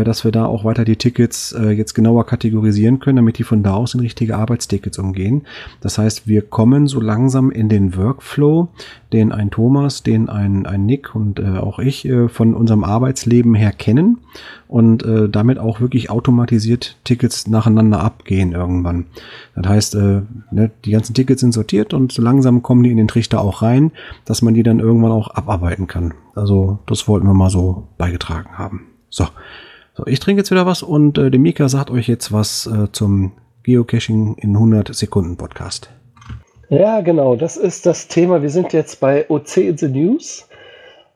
dass 0.04 0.23
wir 0.23 0.32
da 0.32 0.45
auch 0.45 0.63
weiter 0.65 0.84
die 0.84 0.97
Tickets 0.97 1.54
äh, 1.54 1.69
jetzt 1.69 1.93
genauer 1.93 2.26
kategorisieren 2.26 3.00
können, 3.00 3.17
damit 3.17 3.38
die 3.38 3.43
von 3.43 3.63
da 3.63 3.73
aus 3.73 3.93
in 3.93 4.02
richtige 4.02 4.36
Arbeitstickets 4.36 5.00
umgehen. 5.00 5.43
Das 5.82 5.97
heißt, 5.97 6.28
wir 6.28 6.41
kommen 6.41 6.88
so 6.88 7.00
langsam 7.00 7.52
in 7.52 7.69
den 7.69 7.95
Workflow, 7.95 8.67
den 9.13 9.32
ein 9.32 9.50
Thomas, 9.50 10.04
den 10.04 10.28
ein, 10.30 10.65
ein 10.65 10.86
Nick 10.86 11.15
und 11.15 11.39
äh, 11.39 11.58
auch 11.58 11.80
ich 11.80 12.06
äh, 12.06 12.28
von 12.28 12.54
unserem 12.54 12.84
Arbeitsleben 12.84 13.56
her 13.56 13.71
kennen 13.71 14.17
und 14.67 15.04
äh, 15.04 15.30
damit 15.30 15.60
auch 15.60 15.80
wirklich 15.80 16.10
automatisiert 16.10 16.97
Tickets 17.06 17.47
nacheinander 17.47 18.02
abgehen 18.02 18.52
irgendwann. 18.52 19.06
Das 19.56 19.67
heißt, 19.67 19.95
äh, 19.95 20.21
ne, 20.52 20.71
die 20.84 20.91
ganzen 20.91 21.13
Tickets 21.13 21.41
sind 21.41 21.54
sortiert 21.54 21.93
und 21.93 22.12
so 22.12 22.21
langsam 22.21 22.62
kommen 22.62 22.84
die 22.84 22.91
in 22.91 22.97
den 22.97 23.08
Trichter 23.08 23.41
auch 23.41 23.62
rein, 23.62 23.91
dass 24.26 24.41
man 24.41 24.54
die 24.54 24.63
dann 24.63 24.80
irgendwann 24.80 25.12
auch 25.12 25.30
abarbeiten 25.30 25.88
kann. 25.88 26.13
Also 26.36 26.80
das 26.86 27.08
wollten 27.08 27.28
wir 27.28 27.34
mal 27.34 27.50
so 27.50 27.88
beigetragen 27.97 28.58
haben. 28.58 28.88
So, 29.10 29.26
so 29.97 30.05
ich 30.05 30.19
trinke 30.19 30.41
jetzt 30.41 30.51
wieder 30.51 30.67
was 30.67 30.83
und 30.83 31.17
äh, 31.17 31.31
der 31.31 31.39
Mika 31.39 31.67
sagt 31.69 31.89
euch 31.89 32.07
jetzt 32.07 32.31
was 32.31 32.67
äh, 32.67 32.91
zum 32.91 33.31
Geocaching 33.63 34.36
in 34.36 34.51
100 34.51 34.93
Sekunden 34.93 35.38
Podcast. 35.38 35.89
Ja, 36.69 37.01
genau, 37.01 37.36
das 37.36 37.57
ist 37.57 37.86
das 37.86 38.07
Thema. 38.07 38.41
Wir 38.41 38.49
sind 38.49 38.73
jetzt 38.73 38.99
bei 38.99 39.27
OC 39.29 39.57
in 39.57 39.77
the 39.77 39.88
News 39.88 40.47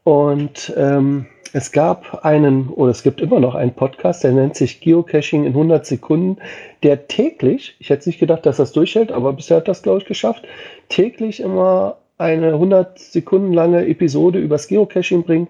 und 0.04 0.74
ähm, 0.76 1.28
es 1.54 1.72
gab 1.72 2.26
einen, 2.26 2.70
oder 2.70 2.92
es 2.92 3.04
gibt 3.04 3.22
immer 3.22 3.40
noch 3.40 3.54
einen 3.54 3.74
Podcast, 3.74 4.24
der 4.24 4.32
nennt 4.32 4.56
sich 4.56 4.82
Geocaching 4.82 5.44
in 5.44 5.50
100 5.50 5.86
Sekunden, 5.86 6.38
der 6.82 7.08
täglich, 7.08 7.76
ich 7.80 7.90
hätte 7.90 8.10
nicht 8.10 8.20
gedacht, 8.20 8.46
dass 8.46 8.58
das 8.58 8.72
durchhält, 8.72 9.12
aber 9.12 9.34
bisher 9.34 9.58
hat 9.58 9.68
das, 9.68 9.84
glaube 9.84 10.00
ich, 10.00 10.06
geschafft, 10.06 10.48
täglich 10.90 11.42
immer 11.42 11.98
eine 12.22 12.54
100 12.54 13.00
Sekunden 13.00 13.52
lange 13.52 13.88
Episode 13.88 14.40
übers 14.40 14.68
Geocaching 14.68 15.24
bringt. 15.24 15.50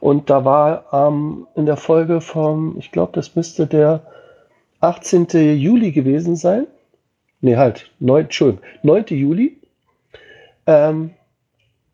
Und 0.00 0.30
da 0.30 0.44
war 0.44 0.84
ähm, 0.92 1.46
in 1.56 1.66
der 1.66 1.76
Folge 1.76 2.20
vom, 2.20 2.76
ich 2.78 2.92
glaube, 2.92 3.12
das 3.14 3.34
müsste 3.36 3.66
der 3.66 4.02
18. 4.80 5.26
Juli 5.58 5.92
gewesen 5.92 6.36
sein. 6.36 6.66
Nee, 7.40 7.56
halt, 7.56 7.90
9, 8.00 8.24
Entschuldigung, 8.24 8.64
9. 8.82 9.04
Juli. 9.08 9.56
Ähm, 10.66 11.10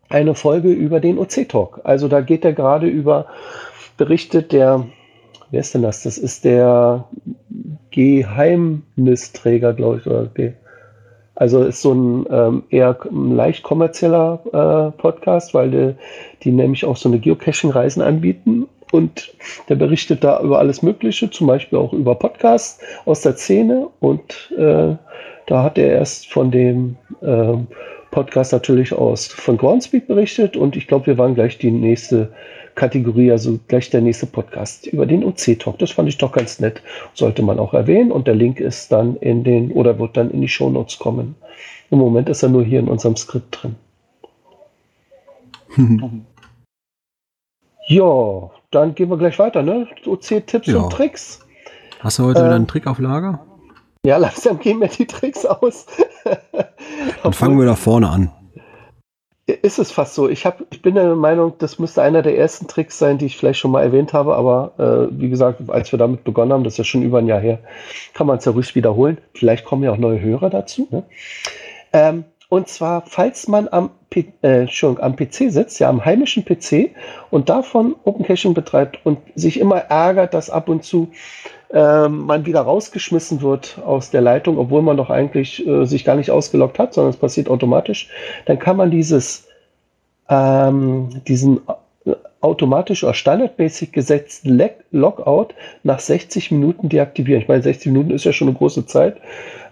eine 0.09 0.35
Folge 0.35 0.71
über 0.71 0.99
den 0.99 1.17
OC-Talk. 1.17 1.81
Also 1.83 2.07
da 2.07 2.21
geht 2.21 2.45
er 2.45 2.53
gerade 2.53 2.87
über, 2.87 3.27
berichtet 3.97 4.51
der, 4.51 4.85
wer 5.51 5.59
ist 5.59 5.73
denn 5.73 5.81
das? 5.81 6.03
Das 6.03 6.17
ist 6.17 6.45
der 6.45 7.05
Geheimnisträger, 7.91 9.73
glaube 9.73 9.97
ich, 9.97 10.07
oder 10.07 10.25
der, 10.25 10.53
also 11.37 11.63
ist 11.63 11.81
so 11.81 11.93
ein 11.93 12.25
ähm, 12.31 12.63
eher 12.69 12.97
leicht 13.11 13.63
kommerzieller 13.63 14.39
äh, 14.47 14.99
Podcast, 14.99 15.53
weil 15.53 15.69
die, 15.69 15.95
die 16.43 16.51
nämlich 16.51 16.83
auch 16.83 16.97
so 16.97 17.09
eine 17.09 17.19
Geocaching-Reisen 17.19 18.01
anbieten. 18.01 18.67
Und 18.91 19.33
der 19.69 19.75
berichtet 19.75 20.23
da 20.23 20.41
über 20.41 20.59
alles 20.59 20.81
Mögliche, 20.81 21.29
zum 21.29 21.45
Beispiel 21.45 21.77
auch 21.77 21.93
über 21.93 22.15
Podcasts 22.15 22.79
aus 23.05 23.21
der 23.21 23.35
Szene. 23.35 23.87
Und 23.99 24.51
äh, 24.57 24.95
da 25.45 25.63
hat 25.63 25.77
er 25.77 25.89
erst 25.89 26.31
von 26.31 26.49
dem 26.49 26.95
äh, 27.21 27.53
Podcast 28.11 28.51
natürlich 28.51 28.93
aus 28.93 29.27
von 29.27 29.57
Groundspeak 29.57 30.07
berichtet 30.07 30.57
und 30.57 30.75
ich 30.75 30.87
glaube, 30.87 31.05
wir 31.07 31.17
waren 31.19 31.35
gleich 31.35 31.57
die 31.59 31.69
nächste 31.69 32.31
Kategorie, 32.77 33.31
also 33.31 33.59
gleich 33.67 33.89
der 33.89 34.01
nächste 34.01 34.27
Podcast 34.27 34.85
über 34.85 35.05
den 35.05 35.25
OC-Talk. 35.25 35.79
Das 35.79 35.91
fand 35.91 36.07
ich 36.07 36.17
doch 36.17 36.31
ganz 36.31 36.59
nett. 36.59 36.81
Sollte 37.13 37.41
man 37.41 37.59
auch 37.59 37.73
erwähnen 37.73 38.11
und 38.11 38.27
der 38.27 38.35
Link 38.35 38.59
ist 38.59 38.91
dann 38.91 39.17
in 39.17 39.43
den 39.43 39.71
oder 39.71 39.99
wird 39.99 40.15
dann 40.15 40.31
in 40.31 40.41
die 40.41 40.47
Shownotes 40.47 40.99
kommen. 40.99 41.35
Im 41.89 41.97
Moment 41.97 42.29
ist 42.29 42.43
er 42.43 42.49
nur 42.49 42.63
hier 42.63 42.79
in 42.79 42.87
unserem 42.87 43.17
Skript 43.17 43.59
drin. 43.61 43.75
ja, 47.87 48.51
dann 48.71 48.95
gehen 48.95 49.09
wir 49.09 49.17
gleich 49.17 49.39
weiter, 49.39 49.63
ne? 49.63 49.87
OC-Tipps 50.05 50.67
ja. 50.67 50.77
und 50.77 50.93
Tricks. 50.93 51.39
Hast 51.99 52.19
du 52.19 52.25
heute 52.25 52.41
äh, 52.41 52.43
wieder 52.43 52.55
einen 52.55 52.67
Trick 52.67 52.85
auf 52.85 52.99
Lager? 52.99 53.39
Ja, 54.05 54.17
langsam 54.17 54.59
gehen 54.59 54.77
mir 54.79 54.87
die 54.87 55.07
Tricks 55.07 55.45
aus. 55.45 55.87
Dann 57.23 57.33
fangen 57.33 57.57
wir 57.57 57.65
da 57.65 57.75
vorne 57.75 58.09
an. 58.09 58.31
Ist 59.47 59.79
es 59.79 59.91
fast 59.91 60.13
so. 60.13 60.27
Ich, 60.27 60.45
hab, 60.45 60.61
ich 60.71 60.81
bin 60.81 60.95
der 60.95 61.15
Meinung, 61.15 61.53
das 61.59 61.79
müsste 61.79 62.01
einer 62.01 62.21
der 62.21 62.37
ersten 62.37 62.67
Tricks 62.67 62.99
sein, 62.99 63.17
die 63.17 63.27
ich 63.27 63.37
vielleicht 63.37 63.59
schon 63.59 63.71
mal 63.71 63.81
erwähnt 63.81 64.11
habe, 64.11 64.35
aber 64.35 64.73
äh, 64.77 65.17
wie 65.17 65.29
gesagt, 65.29 65.61
als 65.69 65.89
wir 65.93 65.97
damit 65.97 66.25
begonnen 66.25 66.51
haben, 66.51 66.65
das 66.65 66.73
ist 66.73 66.79
ja 66.79 66.83
schon 66.83 67.01
über 67.01 67.19
ein 67.19 67.27
Jahr 67.27 67.39
her, 67.39 67.59
kann 68.13 68.27
man 68.27 68.39
es 68.39 68.45
ja 68.45 68.51
ruhig 68.51 68.75
wiederholen. 68.75 69.19
Vielleicht 69.33 69.63
kommen 69.63 69.83
ja 69.83 69.93
auch 69.93 69.97
neue 69.97 70.19
Hörer 70.19 70.49
dazu. 70.49 70.89
Ne? 70.91 71.03
Ähm, 71.93 72.25
und 72.49 72.67
zwar, 72.67 73.03
falls 73.05 73.47
man 73.47 73.69
am, 73.69 73.89
P 74.09 74.33
äh, 74.41 74.67
am 74.81 75.15
PC 75.15 75.51
sitzt, 75.51 75.79
ja 75.79 75.89
am 75.89 76.03
heimischen 76.03 76.45
PC 76.45 76.91
und 77.29 77.49
davon 77.49 77.95
Open 78.03 78.25
Caching 78.25 78.53
betreibt 78.53 79.05
und 79.05 79.19
sich 79.35 79.59
immer 79.59 79.77
ärgert, 79.77 80.33
dass 80.33 80.49
ab 80.49 80.69
und 80.69 80.83
zu 80.83 81.09
ähm, 81.73 82.25
man 82.25 82.45
wieder 82.45 82.61
rausgeschmissen 82.61 83.41
wird 83.41 83.79
aus 83.85 84.09
der 84.09 84.21
Leitung, 84.21 84.57
obwohl 84.57 84.81
man 84.81 84.95
doch 84.95 85.09
eigentlich 85.09 85.65
äh, 85.67 85.85
sich 85.85 86.05
gar 86.05 86.15
nicht 86.15 86.31
ausgeloggt 86.31 86.79
hat, 86.79 86.93
sondern 86.93 87.11
es 87.11 87.17
passiert 87.17 87.49
automatisch, 87.49 88.09
dann 88.45 88.59
kann 88.59 88.77
man 88.77 88.91
dieses, 88.91 89.46
ähm, 90.29 91.09
diesen 91.27 91.61
äh, 92.05 92.13
automatisch 92.39 93.03
oder 93.03 93.15
standardmäßig 93.15 93.91
gesetzten 93.91 94.61
Logout 94.91 95.47
nach 95.83 95.99
60 95.99 96.51
Minuten 96.51 96.87
deaktivieren. 96.87 97.41
Ich 97.41 97.47
meine, 97.47 97.63
60 97.63 97.91
Minuten 97.91 98.11
ist 98.11 98.25
ja 98.25 98.31
schon 98.31 98.47
eine 98.47 98.57
große 98.57 98.85
Zeit, 98.85 99.17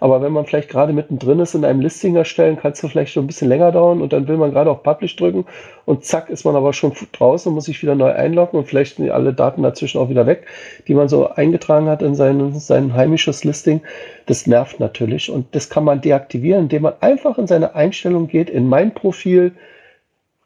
aber 0.00 0.20
wenn 0.20 0.32
man 0.32 0.46
vielleicht 0.46 0.68
gerade 0.68 0.92
mittendrin 0.92 1.38
ist 1.38 1.54
in 1.54 1.64
einem 1.64 1.80
Listing 1.80 2.16
erstellen, 2.16 2.58
kann 2.58 2.72
es 2.72 2.80
vielleicht 2.80 3.12
schon 3.12 3.24
ein 3.24 3.28
bisschen 3.28 3.48
länger 3.48 3.70
dauern 3.70 4.02
und 4.02 4.12
dann 4.12 4.26
will 4.26 4.36
man 4.36 4.50
gerade 4.50 4.70
auf 4.70 4.82
Publish 4.82 5.14
drücken 5.14 5.46
und 5.84 6.04
zack 6.04 6.28
ist 6.28 6.44
man 6.44 6.56
aber 6.56 6.72
schon 6.72 6.92
draußen 7.12 7.48
und 7.48 7.54
muss 7.54 7.66
sich 7.66 7.80
wieder 7.82 7.94
neu 7.94 8.12
einloggen 8.12 8.58
und 8.58 8.66
vielleicht 8.66 8.96
sind 8.96 9.10
alle 9.10 9.32
Daten 9.32 9.62
dazwischen 9.62 10.00
auch 10.00 10.10
wieder 10.10 10.26
weg, 10.26 10.46
die 10.88 10.94
man 10.94 11.08
so 11.08 11.30
eingetragen 11.30 11.88
hat 11.88 12.02
in 12.02 12.16
sein, 12.16 12.52
sein 12.58 12.94
heimisches 12.94 13.44
Listing. 13.44 13.80
Das 14.26 14.46
nervt 14.48 14.80
natürlich 14.80 15.30
und 15.30 15.54
das 15.54 15.70
kann 15.70 15.84
man 15.84 16.00
deaktivieren, 16.00 16.64
indem 16.64 16.82
man 16.82 16.94
einfach 17.00 17.38
in 17.38 17.46
seine 17.46 17.76
Einstellung 17.76 18.26
geht, 18.26 18.50
in 18.50 18.68
mein 18.68 18.92
Profil, 18.92 19.52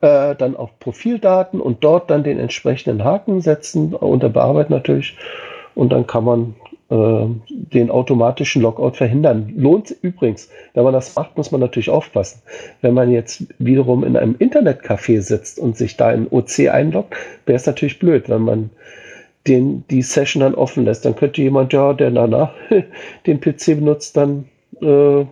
äh, 0.00 0.34
dann 0.34 0.56
auf 0.56 0.78
Profildaten 0.78 1.60
und 1.60 1.84
dort 1.84 2.10
dann 2.10 2.24
den 2.24 2.38
entsprechenden 2.38 3.04
Haken 3.04 3.40
setzen, 3.40 3.94
unter 3.94 4.28
Bearbeiten 4.28 4.72
natürlich. 4.72 5.16
Und 5.74 5.92
dann 5.92 6.06
kann 6.06 6.24
man 6.24 6.54
äh, 6.90 7.26
den 7.48 7.90
automatischen 7.90 8.62
Logout 8.62 8.92
verhindern. 8.92 9.52
Lohnt 9.56 9.94
übrigens, 10.02 10.50
wenn 10.74 10.84
man 10.84 10.92
das 10.92 11.14
macht, 11.14 11.36
muss 11.36 11.52
man 11.52 11.60
natürlich 11.60 11.90
aufpassen. 11.90 12.42
Wenn 12.80 12.94
man 12.94 13.10
jetzt 13.10 13.44
wiederum 13.58 14.04
in 14.04 14.16
einem 14.16 14.34
Internetcafé 14.34 15.20
sitzt 15.20 15.58
und 15.58 15.76
sich 15.76 15.96
da 15.96 16.10
in 16.10 16.26
OC 16.28 16.68
einloggt, 16.70 17.14
wäre 17.46 17.56
es 17.56 17.66
natürlich 17.66 17.98
blöd, 17.98 18.28
wenn 18.28 18.42
man 18.42 18.70
den, 19.46 19.84
die 19.88 20.02
Session 20.02 20.40
dann 20.40 20.54
offen 20.54 20.84
lässt. 20.84 21.04
Dann 21.04 21.16
könnte 21.16 21.42
jemand, 21.42 21.72
ja, 21.72 21.92
der 21.92 22.10
danach 22.10 22.52
den 23.26 23.40
PC 23.40 23.66
benutzt, 23.76 24.16
dann 24.16 24.46
äh, 24.82 25.24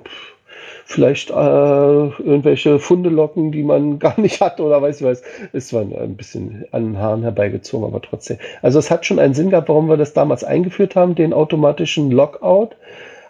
vielleicht 0.89 1.29
äh, 1.29 1.35
irgendwelche 1.35 2.79
Funde 2.79 3.11
locken, 3.11 3.53
die 3.53 3.63
man 3.63 3.99
gar 3.99 4.19
nicht 4.19 4.41
hat 4.41 4.59
oder 4.59 4.81
weiß 4.81 5.03
ich 5.03 5.07
was. 5.07 5.23
Es 5.53 5.73
war 5.75 5.83
ein 5.83 6.17
bisschen 6.17 6.65
an 6.73 6.85
den 6.85 6.99
Haaren 6.99 7.23
herbeigezogen, 7.23 7.87
aber 7.87 8.01
trotzdem. 8.01 8.39
Also 8.63 8.79
es 8.79 8.91
hat 8.91 9.05
schon 9.05 9.19
einen 9.19 9.35
Sinn 9.35 9.51
gehabt, 9.51 9.69
warum 9.69 9.89
wir 9.89 9.99
das 9.99 10.15
damals 10.15 10.45
eingeführt 10.45 10.97
haben, 10.97 11.15
den 11.15 11.35
automatischen 11.35 12.11
Lockout. 12.11 12.71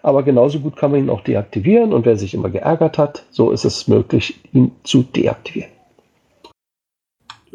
Aber 0.03 0.23
genauso 0.23 0.61
gut 0.61 0.77
kann 0.77 0.93
man 0.93 1.01
ihn 1.01 1.11
auch 1.11 1.23
deaktivieren 1.23 1.93
und 1.93 2.07
wer 2.07 2.17
sich 2.17 2.33
immer 2.33 2.49
geärgert 2.49 2.97
hat, 2.97 3.25
so 3.31 3.51
ist 3.51 3.65
es 3.65 3.89
möglich, 3.89 4.41
ihn 4.53 4.71
zu 4.85 5.03
deaktivieren. 5.03 5.73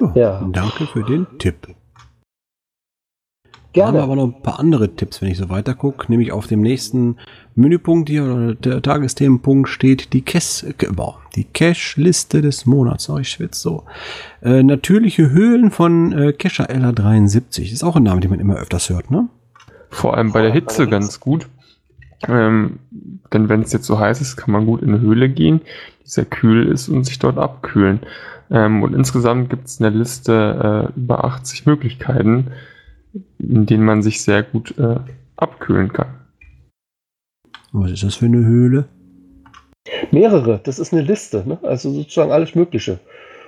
Oh, 0.01 0.09
ja. 0.15 0.45
Danke 0.51 0.85
für 0.85 1.03
den 1.03 1.25
Tipp. 1.39 1.69
Gerne. 3.73 3.99
Haben 3.99 4.03
aber 4.03 4.15
noch 4.15 4.25
ein 4.25 4.41
paar 4.41 4.59
andere 4.59 4.95
Tipps, 4.95 5.21
wenn 5.21 5.29
ich 5.29 5.37
so 5.37 5.49
weiter 5.49 5.73
gucke. 5.73 6.05
Nämlich 6.09 6.31
auf 6.31 6.45
dem 6.45 6.61
nächsten 6.61 7.17
Menüpunkt 7.55 8.07
hier 8.07 8.23
oder 8.23 8.53
der 8.53 8.81
Tagesthemenpunkt 8.83 9.67
steht 9.67 10.13
die 10.13 10.21
Cache, 10.21 10.67
äh, 10.67 10.73
die 11.35 11.43
Cache-Liste 11.45 12.41
des 12.41 12.67
Monats. 12.67 13.09
Oh, 13.09 13.17
ich 13.17 13.29
schwitze 13.29 13.59
so. 13.59 13.83
Äh, 14.43 14.61
natürliche 14.61 15.31
Höhlen 15.31 15.71
von 15.71 16.13
äh, 16.13 16.33
Cacher 16.33 16.69
LA73. 16.69 17.73
Ist 17.73 17.83
auch 17.83 17.95
ein 17.95 18.03
Name, 18.03 18.21
den 18.21 18.29
man 18.29 18.39
immer 18.39 18.55
öfters 18.57 18.89
hört, 18.91 19.09
ne? 19.09 19.27
Vor 19.89 20.15
allem 20.15 20.31
bei 20.31 20.43
der 20.43 20.51
Hitze 20.51 20.87
ganz 20.87 21.19
gut. 21.19 21.47
Ähm, 22.27 22.79
denn 23.33 23.49
wenn 23.49 23.61
es 23.61 23.73
jetzt 23.73 23.85
so 23.85 23.99
heiß 23.99 24.21
ist, 24.21 24.37
kann 24.37 24.51
man 24.51 24.65
gut 24.67 24.81
in 24.81 24.89
eine 24.89 25.01
Höhle 25.01 25.29
gehen, 25.29 25.61
die 26.03 26.09
sehr 26.09 26.25
kühl 26.25 26.67
ist 26.67 26.89
und 26.89 27.05
sich 27.05 27.17
dort 27.17 27.37
abkühlen. 27.37 28.01
Ähm, 28.51 28.83
und 28.83 28.93
insgesamt 28.93 29.49
gibt 29.49 29.67
es 29.67 29.81
eine 29.81 29.89
Liste 29.89 30.91
äh, 30.95 30.99
über 30.99 31.25
80 31.25 31.65
Möglichkeiten, 31.65 32.51
in 33.39 33.65
denen 33.65 33.85
man 33.85 34.01
sich 34.01 34.21
sehr 34.21 34.43
gut 34.43 34.77
äh, 34.77 34.97
abkühlen 35.35 35.91
kann. 35.91 36.19
Was 37.71 37.91
ist 37.91 38.03
das 38.03 38.15
für 38.15 38.25
eine 38.25 38.45
Höhle? 38.45 38.85
Mehrere, 40.11 40.59
das 40.63 40.79
ist 40.79 40.93
eine 40.93 41.01
Liste, 41.01 41.43
ne? 41.45 41.57
also 41.63 41.91
sozusagen 41.91 42.31
alles 42.31 42.55
Mögliche. 42.55 42.99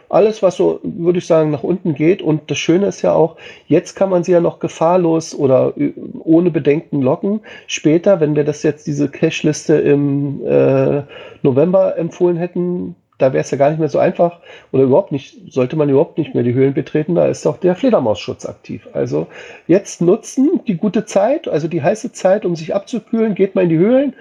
Alles, 0.10 0.44
was 0.44 0.58
so, 0.58 0.80
würde 0.84 1.18
ich 1.18 1.26
sagen, 1.26 1.50
nach 1.52 1.64
unten 1.64 1.96
geht. 1.96 2.22
Und 2.22 2.52
das 2.52 2.60
Schöne 2.60 2.88
ist 2.88 3.02
ja 3.02 3.14
auch, 3.14 3.38
jetzt 3.68 3.96
kann 3.96 4.10
man 4.10 4.24
sie 4.24 4.34
ja 4.34 4.40
noch 4.40 4.60
gefahrlos 4.60 5.34
oder 5.34 5.74
ohne 6.20 6.52
Bedenken 6.52 7.02
locken. 7.02 7.42
Später, 7.68 8.20
wenn 8.20 8.36
wir 8.36 8.44
das 8.44 8.62
jetzt, 8.64 8.86
diese 8.86 9.10
Cache-Liste 9.10 9.76
im 9.76 10.46
äh, 10.46 11.04
November 11.42 11.98
empfohlen 11.98 12.38
hätten, 12.38 12.96
da 13.18 13.32
wäre 13.32 13.42
es 13.42 13.52
ja 13.52 13.58
gar 13.58 13.70
nicht 13.70 13.80
mehr 13.80 13.90
so 13.90 14.00
einfach 14.00 14.40
oder 14.72 14.84
überhaupt 14.84 15.12
nicht, 15.12 15.54
sollte 15.54 15.76
man 15.76 15.90
überhaupt 15.90 16.18
nicht 16.18 16.34
mehr 16.34 16.44
die 16.44 16.54
Höhlen 16.54 16.74
betreten, 16.74 17.16
da 17.16 17.28
ist 17.28 17.46
auch 17.46 17.58
der 17.58 17.76
Fledermausschutz 17.76 18.46
aktiv. 18.46 18.88
Also 18.94 19.28
jetzt 19.68 20.02
nutzen 20.02 20.62
die 20.68 20.76
gute 20.76 21.06
Zeit, 21.06 21.48
also 21.48 21.68
die 21.68 21.82
heiße 21.82 22.12
Zeit, 22.12 22.46
um 22.46 22.56
sich 22.56 22.76
abzukühlen, 22.76 23.36
geht 23.36 23.56
mal 23.56 23.64
in 23.64 23.70
die 23.70 23.78
Höhlen, 23.78 24.14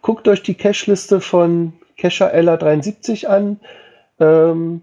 guckt 0.00 0.26
euch 0.28 0.42
die 0.42 0.54
Cache-Liste 0.54 1.20
von 1.20 1.74
Cacher 1.98 2.34
LA73 2.34 3.26
an. 3.26 3.60
Ähm, 4.20 4.82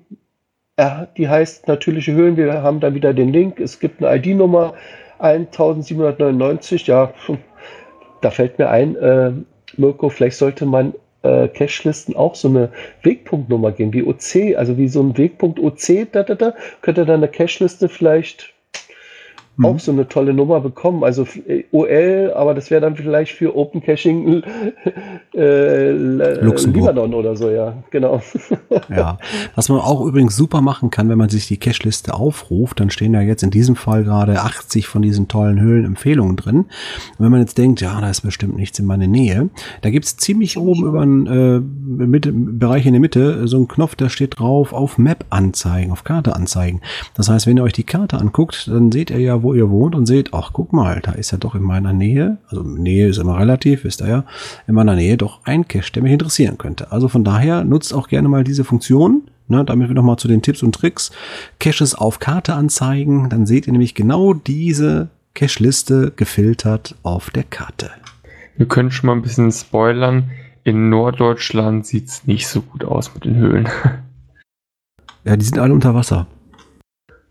ja, 0.77 1.07
die 1.17 1.29
heißt 1.29 1.67
natürliche 1.67 2.11
Höhlen, 2.11 2.37
wir 2.37 2.61
haben 2.61 2.81
da 2.81 2.93
wieder 2.93 3.13
den 3.13 3.31
Link, 3.31 3.59
es 3.59 3.79
gibt 3.79 4.03
eine 4.03 4.17
ID-Nummer 4.17 4.73
1799, 5.19 6.87
ja, 6.87 7.13
da 8.21 8.29
fällt 8.29 8.59
mir 8.59 8.69
ein, 8.69 8.95
äh, 8.97 9.31
Mirko, 9.77 10.09
vielleicht 10.09 10.37
sollte 10.37 10.65
man 10.65 10.93
äh, 11.25 11.47
Cache-Listen 11.47 12.15
auch 12.15 12.35
so 12.35 12.47
eine 12.47 12.69
Wegpunktnummer 13.03 13.71
geben, 13.71 13.93
wie 13.93 14.03
OC, 14.03 14.57
also 14.57 14.77
wie 14.77 14.87
so 14.87 15.01
ein 15.01 15.17
Wegpunkt 15.17 15.59
OC, 15.59 16.11
da, 16.11 16.23
da, 16.23 16.35
da, 16.35 16.53
könnte 16.81 17.05
dann 17.05 17.17
eine 17.17 17.27
Cache-Liste 17.27 17.89
vielleicht 17.89 18.54
mhm. 19.57 19.65
auch 19.65 19.79
so 19.79 19.91
eine 19.91 20.07
tolle 20.07 20.33
Nummer 20.33 20.59
bekommen. 20.59 21.03
Also 21.03 21.25
äh, 21.47 21.63
OL, 21.71 22.33
aber 22.35 22.53
das 22.53 22.71
wäre 22.71 22.81
dann 22.81 22.95
vielleicht 22.95 23.31
für 23.31 23.55
Open 23.55 23.81
Caching 23.81 24.43
äh, 25.35 25.91
Libanon 25.91 27.13
oder 27.13 27.35
so, 27.35 27.49
ja, 27.49 27.83
genau. 27.91 28.21
ja, 28.89 29.17
was 29.55 29.69
man 29.69 29.79
auch 29.79 30.05
übrigens 30.05 30.35
super 30.35 30.61
machen 30.61 30.89
kann, 30.89 31.09
wenn 31.09 31.17
man 31.17 31.29
sich 31.29 31.47
die 31.47 31.57
Cache-Liste 31.57 32.13
aufruft, 32.13 32.79
dann 32.79 32.89
stehen 32.89 33.13
ja 33.13 33.21
jetzt 33.21 33.43
in 33.43 33.51
diesem 33.51 33.75
Fall 33.75 34.03
gerade 34.03 34.39
80 34.41 34.87
von 34.87 35.01
diesen 35.01 35.27
tollen 35.27 35.59
Höhlenempfehlungen 35.59 36.35
drin. 36.35 36.57
Und 36.57 36.69
wenn 37.19 37.31
man 37.31 37.41
jetzt 37.41 37.57
denkt, 37.57 37.81
ja, 37.81 37.99
da 37.99 38.09
ist 38.09 38.21
bestimmt 38.21 38.55
nichts 38.55 38.79
in 38.79 38.85
meiner 38.85 39.07
Nähe, 39.07 39.49
da 39.81 39.89
gibt 39.89 40.05
es 40.05 40.17
ziemlich 40.17 40.57
oben 40.57 40.85
über 40.85 41.01
den 41.01 41.27
äh, 41.27 41.59
Mitte, 41.59 42.31
Bereich 42.33 42.85
in 42.85 42.93
der 42.93 43.01
Mitte 43.01 43.47
so 43.47 43.57
einen 43.57 43.67
Knopf, 43.67 43.95
da 43.95 44.09
steht 44.09 44.39
drauf 44.39 44.73
auf 44.73 44.97
Map 44.97 45.25
anzeigen, 45.29 45.91
auf 45.91 46.03
Karte 46.03 46.35
anzeigen. 46.35 46.81
Das 47.13 47.29
heißt, 47.29 47.47
wenn 47.47 47.57
ihr 47.57 47.63
euch 47.63 47.73
die 47.73 47.83
Karte 47.83 48.17
anguckt, 48.17 48.67
dann 48.67 48.91
seht 48.91 49.09
ihr 49.11 49.19
ja, 49.19 49.43
wo 49.45 49.53
ihr 49.53 49.69
wohnt 49.69 49.95
und 49.95 50.05
seht, 50.05 50.33
ach 50.33 50.51
guck 50.51 50.73
mal, 50.73 50.99
da 51.01 51.11
ist 51.13 51.31
ja 51.31 51.37
doch 51.37 51.55
in 51.55 51.61
meiner 51.61 51.93
Nähe, 51.93 52.37
also 52.49 52.63
Nähe 52.63 53.07
ist 53.07 53.19
immer 53.19 53.37
relativ, 53.39 53.83
wisst 53.83 54.01
ihr 54.01 54.07
ja, 54.07 54.25
in 54.67 54.73
meiner 54.73 54.95
Nähe 54.95 55.17
doch 55.17 55.39
ein 55.45 55.67
Cache, 55.67 55.91
der 55.93 56.03
mich 56.03 56.11
interessieren 56.11 56.57
könnte. 56.57 56.91
Also 56.91 57.07
von 57.07 57.23
daher 57.23 57.63
nutzt 57.63 57.93
auch 57.93 58.07
gerne 58.07 58.27
mal 58.27 58.43
diese 58.43 58.63
Funktion. 58.63 59.23
Ne, 59.47 59.63
damit 59.63 59.89
wir 59.89 59.93
nochmal 59.93 60.17
zu 60.17 60.27
den 60.27 60.41
Tipps 60.41 60.63
und 60.63 60.73
Tricks. 60.73 61.11
Caches 61.59 61.93
auf 61.93 62.17
Karte 62.17 62.55
anzeigen, 62.55 63.29
dann 63.29 63.45
seht 63.45 63.67
ihr 63.67 63.73
nämlich 63.73 63.93
genau 63.93 64.33
diese 64.33 65.09
Cache-Liste 65.35 66.13
gefiltert 66.15 66.95
auf 67.03 67.29
der 67.29 67.43
Karte. 67.43 67.91
Wir 68.57 68.67
können 68.67 68.89
schon 68.89 69.05
mal 69.05 69.13
ein 69.13 69.21
bisschen 69.21 69.51
spoilern. 69.51 70.31
In 70.63 70.89
Norddeutschland 70.89 71.85
sieht 71.85 72.07
es 72.07 72.25
nicht 72.25 72.47
so 72.47 72.61
gut 72.61 72.83
aus 72.85 73.13
mit 73.13 73.25
den 73.25 73.35
Höhlen. 73.35 73.69
Ja, 75.27 75.35
die 75.35 75.43
sind 75.43 75.57
alle 75.57 75.73
unter 75.73 75.95
Wasser. 75.95 76.27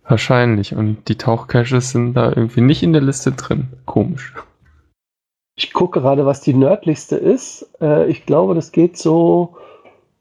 Wahrscheinlich. 0.07 0.75
Und 0.75 1.09
die 1.09 1.17
Tauchcaches 1.17 1.91
sind 1.91 2.15
da 2.15 2.29
irgendwie 2.29 2.61
nicht 2.61 2.83
in 2.83 2.93
der 2.93 3.03
Liste 3.03 3.33
drin. 3.33 3.69
Komisch. 3.87 4.35
Ich 5.57 5.73
gucke 5.73 6.01
gerade, 6.01 6.27
was 6.27 6.41
die 6.41 6.55
nördlichste 6.55 7.17
ist. 7.17 7.71
Äh, 7.81 8.09
ich 8.11 8.27
glaube, 8.27 8.55
das 8.55 8.73
geht 8.73 8.99
so 8.99 9.57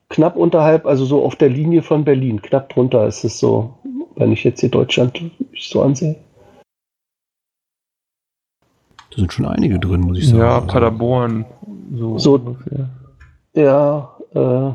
knapp 0.10 0.36
unterhalb, 0.36 0.86
also 0.86 1.06
so 1.06 1.24
auf 1.24 1.36
der 1.36 1.50
Linie 1.50 1.82
von 1.82 2.06
Berlin. 2.06 2.42
Knapp 2.42 2.70
drunter 2.70 3.08
ist 3.08 3.24
es 3.24 3.40
so, 3.40 3.74
wenn 4.16 4.32
ich 4.32 4.44
jetzt 4.44 4.62
hier 4.62 4.70
Deutschland 4.70 5.20
so 5.58 5.82
ansehe. 5.82 6.16
Da 9.10 9.18
sind 9.18 9.34
schon 9.34 9.46
einige 9.46 9.80
drin, 9.80 10.02
muss 10.02 10.20
ich 10.20 10.28
sagen. 10.28 10.40
Ja, 10.40 10.62
Paderborn. 10.62 11.46
So, 11.96 12.18
so 12.20 12.36
ungefähr. 12.36 12.90
Ja, 13.54 14.16
äh, 14.34 14.74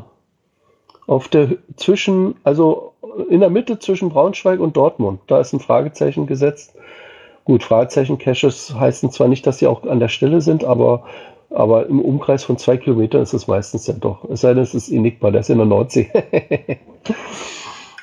auf 1.07 1.27
der 1.29 1.57
zwischen, 1.75 2.35
also 2.43 2.88
in 3.29 3.39
der 3.39 3.49
Mitte 3.49 3.79
zwischen 3.79 4.09
Braunschweig 4.09 4.59
und 4.59 4.77
Dortmund. 4.77 5.19
Da 5.27 5.39
ist 5.39 5.53
ein 5.53 5.59
Fragezeichen 5.59 6.27
gesetzt. 6.27 6.75
Gut, 7.45 7.63
Fragezeichen-Caches 7.63 8.75
heißen 8.79 9.11
zwar 9.11 9.27
nicht, 9.27 9.45
dass 9.47 9.59
sie 9.59 9.67
auch 9.67 9.83
an 9.83 9.99
der 9.99 10.09
Stelle 10.09 10.41
sind, 10.41 10.63
aber 10.63 11.03
Aber 11.51 11.87
im 11.87 11.99
Umkreis 11.99 12.43
von 12.43 12.59
zwei 12.59 12.77
Kilometern 12.77 13.23
ist 13.23 13.33
es 13.33 13.47
meistens 13.47 13.87
ja 13.87 13.95
doch. 13.95 14.23
Es 14.29 14.41
sei 14.41 14.53
denn, 14.53 14.61
es 14.61 14.75
ist 14.75 14.91
Enigma, 14.91 15.31
der 15.31 15.41
ist 15.41 15.49
in 15.49 15.57
der 15.57 15.65
Nordsee. 15.65 16.07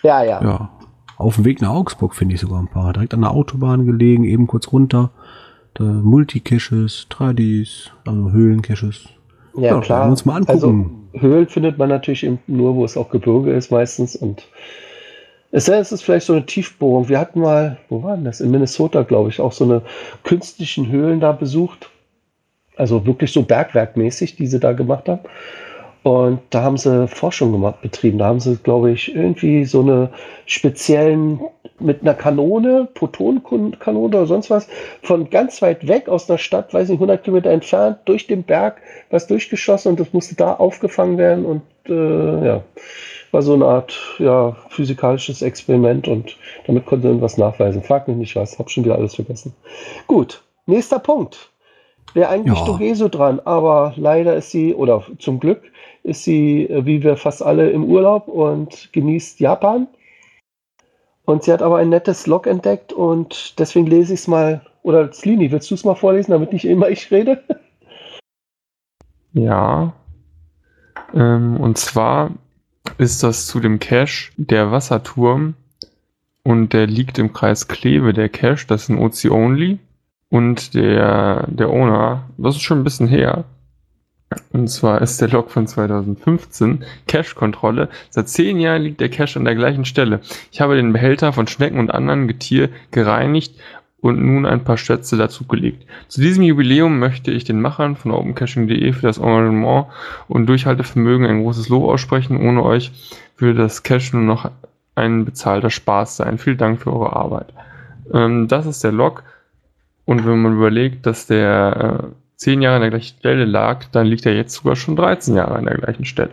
ja, 0.03 0.25
ja. 0.25 0.43
Ja. 0.43 0.71
Auf 1.17 1.37
dem 1.37 1.45
Weg 1.45 1.63
nach 1.63 1.71
Augsburg 1.71 2.17
finde 2.17 2.35
ich 2.35 2.41
sogar 2.41 2.59
ein 2.59 2.67
paar. 2.67 2.93
Direkt 2.93 3.15
an 3.15 3.21
der 3.21 3.31
Autobahn 3.31 3.87
gelegen, 3.87 4.25
eben 4.25 4.49
kurz 4.49 4.73
runter. 4.73 5.11
Multicaches, 5.79 7.07
Tradis, 7.09 7.93
also 8.05 8.33
Höhlencaches. 8.33 9.11
Ja, 9.55 9.75
ja 9.75 9.81
klar. 9.81 10.09
Uns 10.09 10.25
mal 10.25 10.39
angucken. 10.39 10.53
Also 11.13 11.21
Höhlen 11.21 11.47
findet 11.47 11.79
man 11.79 11.89
natürlich 11.89 12.29
nur, 12.49 12.75
wo 12.75 12.85
es 12.85 12.97
auch 12.97 13.11
Gebirge 13.11 13.53
ist 13.53 13.71
meistens. 13.71 14.17
Und 14.17 14.43
es 15.51 15.69
ist 15.69 16.03
vielleicht 16.03 16.27
so 16.27 16.33
eine 16.33 16.47
Tiefbohrung. 16.47 17.09
Wir 17.09 17.19
hatten 17.19 17.41
mal, 17.41 17.79
wo 17.89 18.03
war 18.03 18.17
denn 18.17 18.25
das? 18.25 18.41
In 18.41 18.51
Minnesota, 18.51 19.03
glaube 19.03 19.31
ich, 19.31 19.41
auch 19.41 19.53
so 19.53 19.65
eine 19.65 19.83
künstlichen 20.23 20.91
Höhlen 20.91 21.21
da 21.21 21.33
besucht. 21.33 21.91
Also 22.77 23.07
wirklich 23.07 23.33
so 23.33 23.43
bergwerkmäßig, 23.43 24.37
die 24.37 24.47
sie 24.47 24.61
da 24.61 24.73
gemacht 24.73 25.09
haben. 25.09 25.21
Und 26.07 26.41
da 26.51 26.63
haben 26.63 26.77
sie 26.77 27.09
Forschung 27.09 27.51
gemacht, 27.51 27.81
betrieben. 27.81 28.19
Da 28.19 28.27
haben 28.27 28.39
sie, 28.39 28.57
glaube 28.57 28.93
ich, 28.93 29.13
irgendwie 29.13 29.65
so 29.65 29.81
eine 29.81 30.11
speziellen, 30.45 31.41
mit 31.81 32.03
einer 32.03 32.15
Kanone, 32.15 32.89
Protonenkanone 32.95 34.17
oder 34.17 34.27
sonst 34.27 34.49
was, 34.49 34.69
von 35.03 35.31
ganz 35.31 35.61
weit 35.63 35.89
weg 35.89 36.09
aus 36.09 36.31
einer 36.31 36.39
Stadt, 36.39 36.73
weiß 36.73 36.91
nicht, 36.91 36.99
100 36.99 37.25
Kilometer 37.25 37.51
entfernt, 37.51 37.99
durch 38.05 38.29
den 38.29 38.45
Berg 38.45 38.81
was 39.11 39.27
durchgeschossen 39.27 39.91
und 39.91 40.01
das 40.01 40.13
musste 40.13 40.37
da 40.37 40.55
aufgefangen 40.55 41.19
werden 41.19 41.45
und 41.45 41.63
äh, 41.89 42.47
ja, 42.47 42.63
war 43.33 43.43
so 43.43 43.55
eine 43.55 43.67
Art 43.67 43.99
ja, 44.19 44.57
physikalisches 44.71 45.43
Experiment 45.43 46.09
und 46.09 46.37
damit 46.67 46.87
konnte 46.87 47.09
man 47.09 47.21
was 47.21 47.39
nachweisen. 47.39 47.83
Frag 47.83 48.09
mich 48.09 48.17
nicht 48.17 48.37
was, 48.37 48.59
hab 48.59 48.71
schon 48.71 48.85
wieder 48.85 48.97
alles 48.97 49.15
vergessen. 49.15 49.55
Gut, 50.07 50.43
nächster 50.67 50.99
Punkt. 50.99 51.51
Wäre 52.15 52.31
eigentlich 52.31 52.59
ja. 52.59 52.65
Dogeso 52.65 53.09
dran, 53.09 53.41
aber 53.45 53.93
leider 53.97 54.37
ist 54.37 54.51
sie, 54.51 54.75
oder 54.75 55.05
zum 55.19 55.39
Glück, 55.39 55.63
ist 56.03 56.25
sie, 56.25 56.65
äh, 56.65 56.87
wie 56.87 57.03
wir 57.03 57.17
fast 57.17 57.43
alle, 57.43 57.71
im 57.71 57.85
Urlaub 57.85 58.29
und 58.29 58.93
genießt 58.93 59.41
Japan. 59.41 59.89
Und 61.25 61.43
sie 61.43 61.53
hat 61.53 61.61
aber 61.61 61.79
ein 61.79 61.89
nettes 61.89 62.27
Log 62.27 62.47
entdeckt 62.47 62.93
und 62.93 63.59
deswegen 63.59 63.87
lese 63.87 64.15
ich 64.15 64.21
es 64.21 64.29
mal. 64.29 64.65
Oder 64.83 65.13
Slini, 65.13 65.51
willst 65.51 65.69
du 65.71 65.75
es 65.75 65.85
mal 65.85 65.97
vorlesen, 65.97 66.31
damit 66.31 66.53
nicht 66.53 66.65
immer 66.65 66.89
ich 66.89 67.11
rede? 67.11 67.43
Ja. 69.33 69.93
Ähm, 71.13 71.61
und 71.61 71.77
zwar 71.77 72.31
ist 72.99 73.23
das 73.23 73.47
zu 73.47 73.61
dem 73.61 73.79
Cache 73.79 74.33
der 74.37 74.71
Wasserturm 74.71 75.55
und 76.43 76.73
der 76.73 76.87
liegt 76.87 77.19
im 77.19 77.33
Kreis 77.33 77.69
Kleve, 77.69 78.13
der 78.13 78.29
Cache, 78.29 78.67
das 78.67 78.85
ist 78.85 78.89
ein 78.91 78.99
OC 78.99 79.31
Only. 79.31 79.79
Und 80.29 80.75
der, 80.75 81.47
der 81.49 81.71
Owner, 81.71 82.29
das 82.37 82.57
ist 82.57 82.63
schon 82.63 82.81
ein 82.81 82.85
bisschen 82.85 83.07
her, 83.07 83.45
und 84.53 84.69
zwar 84.69 85.01
ist 85.03 85.21
der 85.21 85.29
Log 85.29 85.51
von 85.51 85.67
2015 85.67 86.85
Cache-Kontrolle. 87.07 87.89
Seit 88.11 88.29
zehn 88.29 88.59
Jahren 88.59 88.83
liegt 88.83 89.01
der 89.01 89.09
Cache 89.09 89.39
an 89.39 89.45
der 89.45 89.55
gleichen 89.55 89.85
Stelle. 89.85 90.21
Ich 90.51 90.61
habe 90.61 90.77
den 90.77 90.93
Behälter 90.93 91.33
von 91.33 91.47
Schnecken 91.47 91.79
und 91.79 91.91
anderen 91.91 92.27
Getier 92.27 92.71
gereinigt 92.91 93.55
und 94.07 94.25
nun 94.25 94.47
ein 94.47 94.65
paar 94.65 94.77
Schätze 94.77 95.17
dazugelegt. 95.17 95.87
Zu 96.09 96.21
diesem 96.21 96.43
Jubiläum 96.45 96.99
möchte 96.99 97.31
ich 97.31 97.45
den 97.45 97.61
Machern 97.61 97.97
von 97.97 98.13
opencaching.de 98.13 98.93
für 98.93 99.07
das 99.07 99.19
Engagement 99.19 99.87
und 100.29 100.47
Durchhaltevermögen 100.47 101.27
ein 101.27 101.43
großes 101.43 101.69
Lob 101.69 101.85
aussprechen. 101.85 102.37
Ohne 102.37 102.63
euch 102.63 102.93
würde 103.39 103.59
das 103.59 103.83
Cache 103.83 104.17
nur 104.17 104.25
noch 104.25 104.51
ein 104.95 105.25
bezahlter 105.25 105.71
Spaß 105.71 106.17
sein. 106.17 106.39
Vielen 106.39 106.59
Dank 106.59 106.81
für 106.81 106.93
eure 106.93 107.15
Arbeit. 107.15 107.53
Ähm, 108.13 108.49
das 108.49 108.67
ist 108.67 108.83
der 108.83 108.93
Log. 108.93 109.23
Und 110.05 110.25
wenn 110.25 110.41
man 110.41 110.55
überlegt, 110.55 111.05
dass 111.05 111.27
der 111.27 112.05
äh, 112.05 112.07
zehn 112.37 112.63
Jahre 112.63 112.77
an 112.77 112.83
der 112.83 112.91
gleichen 112.91 113.19
Stelle 113.19 113.45
lag, 113.45 113.87
dann 113.93 114.07
liegt 114.07 114.25
er 114.25 114.35
jetzt 114.35 114.55
sogar 114.55 114.77
schon 114.77 114.97
13 114.97 115.35
Jahre 115.35 115.57
an 115.57 115.65
der 115.65 115.79
gleichen 115.79 116.05
Stelle. 116.05 116.31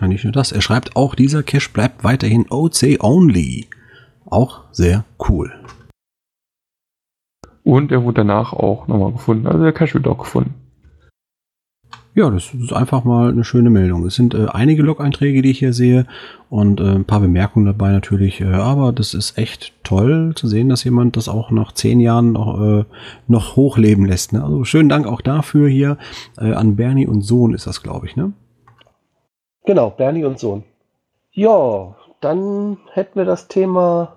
Ja, 0.00 0.08
nicht 0.08 0.24
nur 0.24 0.32
das, 0.32 0.52
er 0.52 0.60
schreibt 0.60 0.96
auch, 0.96 1.14
dieser 1.14 1.42
Cache 1.42 1.70
bleibt 1.72 2.04
weiterhin 2.04 2.46
OC 2.50 3.02
only. 3.02 3.68
Auch 4.26 4.64
sehr 4.72 5.04
cool. 5.28 5.52
Und 7.68 7.92
er 7.92 8.02
wurde 8.02 8.24
danach 8.24 8.54
auch 8.54 8.88
nochmal 8.88 9.12
gefunden. 9.12 9.46
Also 9.46 9.62
der 9.62 9.78
wird 9.78 10.08
auch 10.08 10.16
gefunden. 10.16 10.54
Ja, 12.14 12.30
das 12.30 12.54
ist 12.54 12.72
einfach 12.72 13.04
mal 13.04 13.28
eine 13.28 13.44
schöne 13.44 13.68
Meldung. 13.68 14.06
Es 14.06 14.14
sind 14.14 14.32
äh, 14.32 14.46
einige 14.50 14.82
Log-Einträge, 14.82 15.42
die 15.42 15.50
ich 15.50 15.58
hier 15.58 15.74
sehe 15.74 16.06
und 16.48 16.80
äh, 16.80 16.94
ein 16.94 17.04
paar 17.04 17.20
Bemerkungen 17.20 17.66
dabei 17.66 17.92
natürlich. 17.92 18.40
Äh, 18.40 18.54
aber 18.54 18.92
das 18.92 19.12
ist 19.12 19.36
echt 19.36 19.74
toll 19.84 20.32
zu 20.34 20.48
sehen, 20.48 20.70
dass 20.70 20.82
jemand 20.82 21.18
das 21.18 21.28
auch 21.28 21.50
nach 21.50 21.72
zehn 21.72 22.00
Jahren 22.00 22.32
noch, 22.32 22.58
äh, 22.58 22.84
noch 23.26 23.56
hochleben 23.56 24.06
lässt. 24.06 24.32
Ne? 24.32 24.42
Also 24.42 24.64
schönen 24.64 24.88
Dank 24.88 25.06
auch 25.06 25.20
dafür 25.20 25.68
hier 25.68 25.98
äh, 26.40 26.54
an 26.54 26.74
Bernie 26.74 27.06
und 27.06 27.20
Sohn 27.20 27.52
ist 27.52 27.66
das, 27.66 27.82
glaube 27.82 28.06
ich, 28.06 28.16
ne? 28.16 28.32
Genau, 29.66 29.90
Bernie 29.90 30.24
und 30.24 30.38
Sohn. 30.38 30.64
Ja, 31.32 31.94
dann 32.22 32.78
hätten 32.94 33.18
wir 33.18 33.26
das 33.26 33.46
Thema 33.46 34.16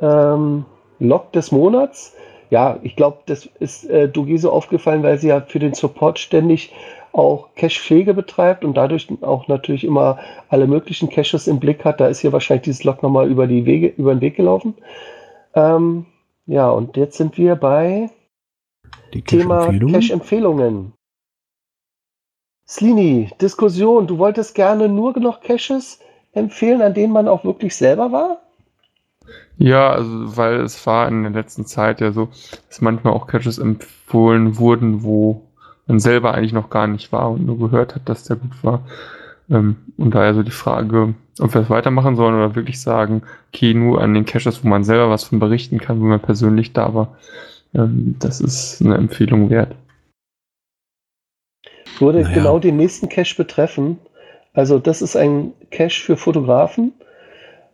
ähm, 0.00 0.64
Log 0.98 1.30
des 1.30 1.52
Monats. 1.52 2.16
Ja, 2.50 2.78
ich 2.82 2.96
glaube, 2.96 3.18
das 3.26 3.46
ist 3.60 3.88
äh, 3.88 4.08
Dugi 4.08 4.36
so 4.38 4.50
aufgefallen, 4.50 5.02
weil 5.02 5.18
sie 5.18 5.28
ja 5.28 5.40
für 5.40 5.60
den 5.60 5.74
Support 5.74 6.18
ständig 6.18 6.72
auch 7.12 7.48
Cache-Pflege 7.56 8.14
betreibt 8.14 8.64
und 8.64 8.76
dadurch 8.76 9.08
auch 9.22 9.48
natürlich 9.48 9.84
immer 9.84 10.18
alle 10.48 10.66
möglichen 10.66 11.08
Caches 11.08 11.46
im 11.46 11.60
Blick 11.60 11.84
hat. 11.84 12.00
Da 12.00 12.08
ist 12.08 12.20
hier 12.20 12.32
wahrscheinlich 12.32 12.64
dieses 12.64 12.84
Log 12.84 13.02
nochmal 13.02 13.28
über, 13.28 13.46
die 13.46 13.66
Wege, 13.66 13.88
über 13.96 14.14
den 14.14 14.20
Weg 14.20 14.36
gelaufen. 14.36 14.74
Ähm, 15.54 16.06
ja, 16.46 16.68
und 16.70 16.96
jetzt 16.96 17.16
sind 17.16 17.38
wir 17.38 17.56
bei 17.56 18.10
die 19.14 19.22
Thema 19.22 19.66
Cache-Empfehlungen. 19.66 20.92
Slini, 22.66 23.30
Diskussion. 23.40 24.06
Du 24.06 24.18
wolltest 24.18 24.54
gerne 24.54 24.88
nur 24.88 25.18
noch 25.18 25.40
Caches 25.40 26.00
empfehlen, 26.32 26.82
an 26.82 26.94
denen 26.94 27.12
man 27.12 27.26
auch 27.26 27.44
wirklich 27.44 27.74
selber 27.74 28.12
war? 28.12 28.40
Ja, 29.60 29.90
also 29.90 30.38
weil 30.38 30.62
es 30.62 30.86
war 30.86 31.06
in 31.06 31.22
der 31.22 31.32
letzten 31.32 31.66
Zeit 31.66 32.00
ja 32.00 32.12
so, 32.12 32.30
dass 32.68 32.80
manchmal 32.80 33.12
auch 33.12 33.26
Caches 33.26 33.58
empfohlen 33.58 34.56
wurden, 34.56 35.02
wo 35.02 35.42
man 35.86 36.00
selber 36.00 36.32
eigentlich 36.32 36.54
noch 36.54 36.70
gar 36.70 36.86
nicht 36.86 37.12
war 37.12 37.30
und 37.30 37.44
nur 37.44 37.58
gehört 37.58 37.94
hat, 37.94 38.08
dass 38.08 38.24
der 38.24 38.36
gut 38.36 38.64
war. 38.64 38.86
Ähm, 39.50 39.76
und 39.98 40.14
daher 40.14 40.32
so 40.32 40.42
die 40.42 40.50
Frage, 40.50 41.14
ob 41.38 41.52
wir 41.52 41.60
es 41.60 41.68
weitermachen 41.68 42.16
sollen 42.16 42.36
oder 42.36 42.54
wirklich 42.54 42.80
sagen, 42.80 43.20
okay, 43.52 43.74
nur 43.74 44.00
an 44.00 44.14
den 44.14 44.24
Caches, 44.24 44.64
wo 44.64 44.68
man 44.68 44.82
selber 44.82 45.10
was 45.10 45.24
von 45.24 45.40
berichten 45.40 45.78
kann, 45.78 46.00
wo 46.00 46.04
man 46.04 46.20
persönlich 46.20 46.72
da 46.72 46.94
war. 46.94 47.18
Ähm, 47.74 48.16
das 48.18 48.40
ist 48.40 48.80
eine 48.80 48.96
Empfehlung 48.96 49.50
wert. 49.50 49.74
Würde 51.98 52.22
naja. 52.22 52.34
genau 52.34 52.58
den 52.58 52.78
nächsten 52.78 53.10
Cache 53.10 53.34
betreffen. 53.36 53.98
Also 54.54 54.78
das 54.78 55.02
ist 55.02 55.16
ein 55.16 55.52
Cache 55.70 56.00
für 56.00 56.16
Fotografen. 56.16 56.94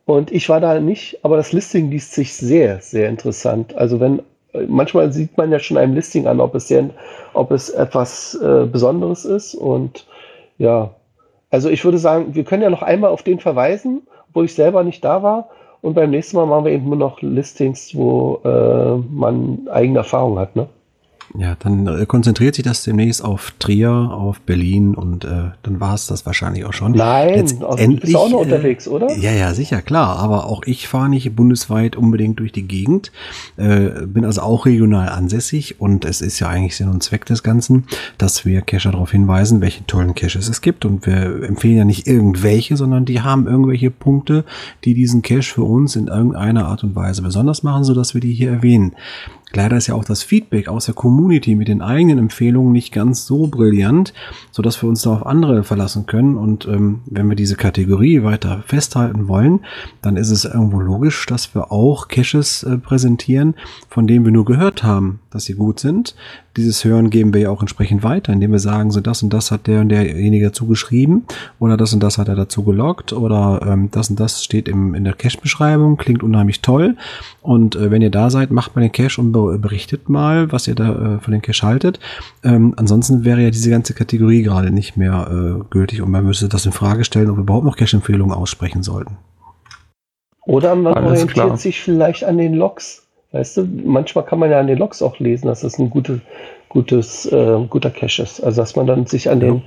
Und 0.07 0.33
ich 0.33 0.49
war 0.49 0.61
da 0.61 0.81
nicht, 0.81 1.19
aber 1.25 1.37
das 1.37 1.53
Listing 1.53 1.91
liest 1.91 2.13
sich 2.13 2.35
sehr, 2.35 2.81
sehr 2.81 3.09
interessant. 3.11 3.77
Also 3.77 4.01
wenn 4.01 4.23
manchmal 4.69 5.13
sieht 5.13 5.37
man 5.37 5.53
ja 5.53 5.59
schon 5.59 5.77
einem 5.77 5.95
Listing 5.95 6.27
an, 6.27 6.41
ob 6.41 6.55
es, 6.55 6.69
sehr, 6.69 6.89
ob 7.35 7.51
es 7.51 7.71
etwas 7.71 8.35
äh, 8.35 8.67
Besonderes 8.67 9.25
ist. 9.25 9.55
Und 9.55 10.07
ja, 10.59 10.91
also 11.51 11.69
ich 11.69 11.85
würde 11.85 11.99
sagen, 11.99 12.35
wir 12.35 12.45
können 12.45 12.63
ja 12.63 12.71
noch 12.71 12.83
einmal 12.83 13.11
auf 13.11 13.23
den 13.23 13.41
verweisen, 13.41 14.07
wo 14.33 14.43
ich 14.43 14.55
selber 14.55 14.85
nicht 14.85 15.05
da 15.05 15.23
war. 15.23 15.49
Und 15.83 15.95
beim 15.95 16.11
nächsten 16.11 16.37
Mal 16.37 16.47
machen 16.47 16.65
wir 16.65 16.73
eben 16.73 16.89
nur 16.89 16.97
noch 16.97 17.21
Listings, 17.23 17.95
wo 17.95 18.41
äh, 18.45 18.97
man 19.13 19.69
eigene 19.71 19.99
Erfahrung 19.99 20.39
hat. 20.39 20.57
Ne? 20.57 20.69
Ja, 21.35 21.57
dann 21.59 21.87
äh, 21.87 22.07
konzentriert 22.07 22.55
sich 22.55 22.65
das 22.65 22.85
demnächst 22.85 23.25
auf 23.25 23.53
Trier, 23.59 23.91
auf 23.91 24.41
Berlin 24.41 24.95
und 24.95 25.25
äh, 25.25 25.51
dann 25.63 25.81
war 25.81 25.95
es 25.95 26.07
das 26.07 26.25
wahrscheinlich 26.25 26.65
auch 26.65 26.73
schon. 26.73 26.93
Nein, 26.93 27.47
du 27.59 27.97
bist 27.97 28.17
auch 28.17 28.31
noch 28.31 28.41
äh, 28.41 28.45
unterwegs, 28.45 28.87
oder? 28.89 29.15
Ja, 29.17 29.33
ja, 29.33 29.53
sicher, 29.53 29.83
klar. 29.83 30.19
Aber 30.19 30.47
auch 30.47 30.63
ich 30.67 30.89
fahre 30.89 31.09
nicht 31.09 31.35
bundesweit 31.35 31.97
unbedingt 31.97 32.39
durch 32.41 32.53
die 32.53 32.67
Gegend, 32.67 33.13
äh, 33.57 34.07
bin 34.07 34.25
also 34.25 34.43
auch 34.43 34.67
regional 34.67 35.09
ansässig 35.09 35.81
und 35.81 36.05
es 36.05 36.21
ist 36.21 36.39
ja 36.39 36.49
eigentlich 36.49 36.77
Sinn 36.77 36.89
und 36.89 37.03
Zweck 37.03 37.27
des 37.27 37.43
Ganzen, 37.43 37.85
dass 38.19 38.45
wir 38.45 38.63
Cacher 38.63 38.93
darauf 38.93 39.11
hinweisen, 39.11 39.61
welche 39.61 39.85
tollen 39.87 40.15
Caches 40.15 40.49
es 40.49 40.61
gibt 40.61 40.85
und 40.85 41.07
wir 41.07 41.43
empfehlen 41.43 41.77
ja 41.77 41.85
nicht 41.85 42.07
irgendwelche, 42.07 42.77
sondern 42.77 43.05
die 43.05 43.21
haben 43.21 43.47
irgendwelche 43.47 43.91
Punkte, 43.91 44.45
die 44.85 44.95
diesen 44.95 45.23
Cache 45.23 45.55
für 45.55 45.65
uns 45.65 45.97
in 45.97 46.07
irgendeiner 46.07 46.67
Art 46.67 46.85
und 46.85 46.95
Weise 46.95 47.23
besonders 47.23 47.63
machen, 47.63 47.85
sodass 47.85 48.15
wir 48.15 48.21
die 48.21 48.33
hier 48.33 48.51
erwähnen. 48.51 48.93
Leider 49.57 49.79
ist 49.79 49.87
ja 49.87 49.95
auch 49.95 50.05
das 50.05 50.23
Feedback 50.23 50.69
aus 50.69 50.85
der 50.85 50.95
Community 50.95 51.55
mit 51.55 51.69
den 51.69 51.81
eigenen 51.81 52.19
Empfehlungen 52.19 52.73
nicht 52.73 52.93
ganz 52.93 53.25
so 53.25 53.47
brillant, 53.47 54.13
so 54.51 54.61
dass 54.61 54.83
wir 54.83 54.89
uns 54.91 55.01
da 55.01 55.15
auf 55.15 55.25
andere 55.25 55.65
verlassen 55.65 56.05
können. 56.05 56.37
Und 56.37 56.67
ähm, 56.67 57.01
wenn 57.07 57.27
wir 57.27 57.37
diese 57.37 57.57
Kategorie 57.57 58.23
weiter 58.23 58.63
festhalten 58.67 59.29
wollen, 59.29 59.61
dann 60.03 60.19
ist 60.19 60.31
es 60.31 60.45
irgendwo 60.45 60.79
logisch, 60.79 61.25
dass 61.25 61.55
wir 61.55 61.73
auch 61.73 62.09
Caches 62.09 62.65
äh, 62.65 62.77
präsentieren, 62.77 63.55
von 63.89 64.07
denen 64.07 64.27
wir 64.27 64.33
nur 64.33 64.45
gehört 64.45 64.83
haben, 64.83 65.21
dass 65.37 65.45
sie 65.45 65.55
gut 65.55 65.79
sind. 65.79 66.15
Dieses 66.57 66.85
Hören 66.85 67.11
geben 67.11 67.33
wir 67.33 67.43
ja 67.43 67.51
auch 67.51 67.61
entsprechend 67.61 68.03
weiter, 68.03 68.33
indem 68.33 68.53
wir 68.53 68.59
sagen, 68.59 68.91
so 68.91 69.01
das 69.01 69.23
und 69.23 69.33
das 69.33 69.51
hat 69.51 69.67
der 69.67 69.83
und 69.83 69.91
derjenige 69.91 70.47
dazu 70.47 70.67
geschrieben 70.67 71.25
oder 71.59 71.77
das 71.77 71.93
und 71.93 72.03
das 72.03 72.19
hat 72.19 72.29
er 72.29 72.35
dazu 72.35 72.65
gelockt 72.65 73.13
oder 73.13 73.61
ähm, 73.67 73.91
das 73.91 74.11
und 74.11 74.19
das 74.19 74.43
steht 74.43 74.69
im, 74.69 74.95
in 74.95 75.05
der 75.05 75.13
Cache-Beschreibung, 75.13 75.97
klingt 75.97 76.23
unheimlich 76.23 76.63
toll. 76.63 76.97
Und 77.43 77.77
äh, 77.77 77.91
wenn 77.91 78.03
ihr 78.03 78.11
da 78.11 78.31
seid, 78.31 78.51
macht 78.51 78.75
mal 78.75 78.83
den 78.83 78.93
Cache 78.93 79.21
und 79.21 79.33
berichtet 79.33 80.09
mal, 80.09 80.51
was 80.51 80.67
ihr 80.67 80.75
da 80.75 81.17
äh, 81.17 81.19
von 81.21 81.33
den 81.33 81.43
Cache 81.43 81.67
haltet. 81.67 82.01
Ähm, 82.43 82.75
ansonsten 82.77 83.25
wäre 83.25 83.43
ja 83.43 83.51
diese 83.51 83.71
ganze 83.71 83.95
Kategorie 83.95 84.43
gerade 84.43 84.71
nicht 84.71 84.97
mehr 84.97 85.29
äh, 85.31 85.65
gültig 85.71 86.03
und 86.03 86.11
man 86.11 86.25
müsste 86.25 86.49
das 86.49 86.67
in 86.67 86.73
Frage 86.73 87.05
stellen, 87.05 87.31
ob 87.31 87.37
wir 87.37 87.43
überhaupt 87.43 87.67
noch 87.67 87.77
Cache-Empfehlungen 87.77 88.35
aussprechen 88.35 88.83
sollten. 88.83 89.17
Oder 90.47 90.75
man 90.77 90.95
Alles 90.95 91.11
orientiert 91.11 91.47
klar. 91.47 91.57
sich 91.57 91.81
vielleicht 91.81 92.25
an 92.25 92.39
den 92.39 92.55
Logs. 92.55 93.06
Weißt 93.37 93.59
du, 93.59 93.69
manchmal 93.85 94.25
kann 94.25 94.39
man 94.39 94.51
ja 94.51 94.59
an 94.59 94.67
den 94.67 94.79
Logs 94.79 95.03
auch 95.03 95.19
lesen, 95.19 95.47
dass 95.47 95.61
das 95.61 95.79
ein 95.79 95.91
gute, 95.91 96.21
gutes, 96.71 97.27
äh, 97.27 97.59
guter 97.69 97.91
Cache 97.91 98.23
ist. 98.23 98.41
Also 98.41 98.63
dass 98.63 98.77
man 98.77 98.87
dann 98.87 99.07
sich 99.07 99.29
an 99.29 99.41
den 99.41 99.63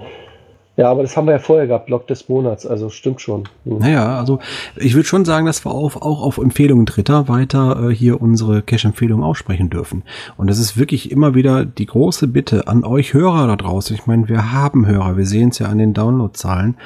ja, 0.80 0.90
aber 0.90 1.02
das 1.02 1.18
haben 1.18 1.28
wir 1.28 1.34
ja 1.34 1.40
vorher 1.40 1.68
gehabt, 1.68 1.90
Log 1.90 2.08
des 2.08 2.30
Monats, 2.30 2.66
also 2.66 2.88
stimmt 2.88 3.20
schon. 3.20 3.50
Hm. 3.66 3.80
Naja, 3.80 4.18
also 4.18 4.40
ich 4.78 4.96
würde 4.96 5.10
schon 5.10 5.26
sagen, 5.26 5.46
dass 5.46 5.66
wir 5.66 5.72
auf, 5.72 6.02
auch 6.02 6.22
auf 6.22 6.38
Empfehlungen 6.38 6.86
Dritter 6.86 7.28
weiter 7.28 7.90
äh, 7.90 7.94
hier 7.94 8.22
unsere 8.22 8.62
Cache-Empfehlungen 8.62 9.26
aussprechen 9.26 9.70
dürfen. 9.70 10.04
Und 10.38 10.50
das 10.50 10.58
ist 10.58 10.78
wirklich 10.78 11.12
immer 11.12 11.36
wieder 11.36 11.66
die 11.66 11.86
große 11.86 12.30
Bitte 12.30 12.70
an 12.70 12.86
euch 12.86 13.14
Hörer 13.14 13.48
da 13.48 13.58
draußen. 13.58 13.94
Ich 13.94 14.08
meine, 14.08 14.30
wir 14.30 14.54
haben 14.54 14.88
Hörer, 14.88 15.18
wir 15.18 15.26
sehen 15.26 15.50
es 15.50 15.60
ja 15.60 15.68
an 15.68 15.80
den 15.80 15.94
Downloadzahlen. 15.94 16.78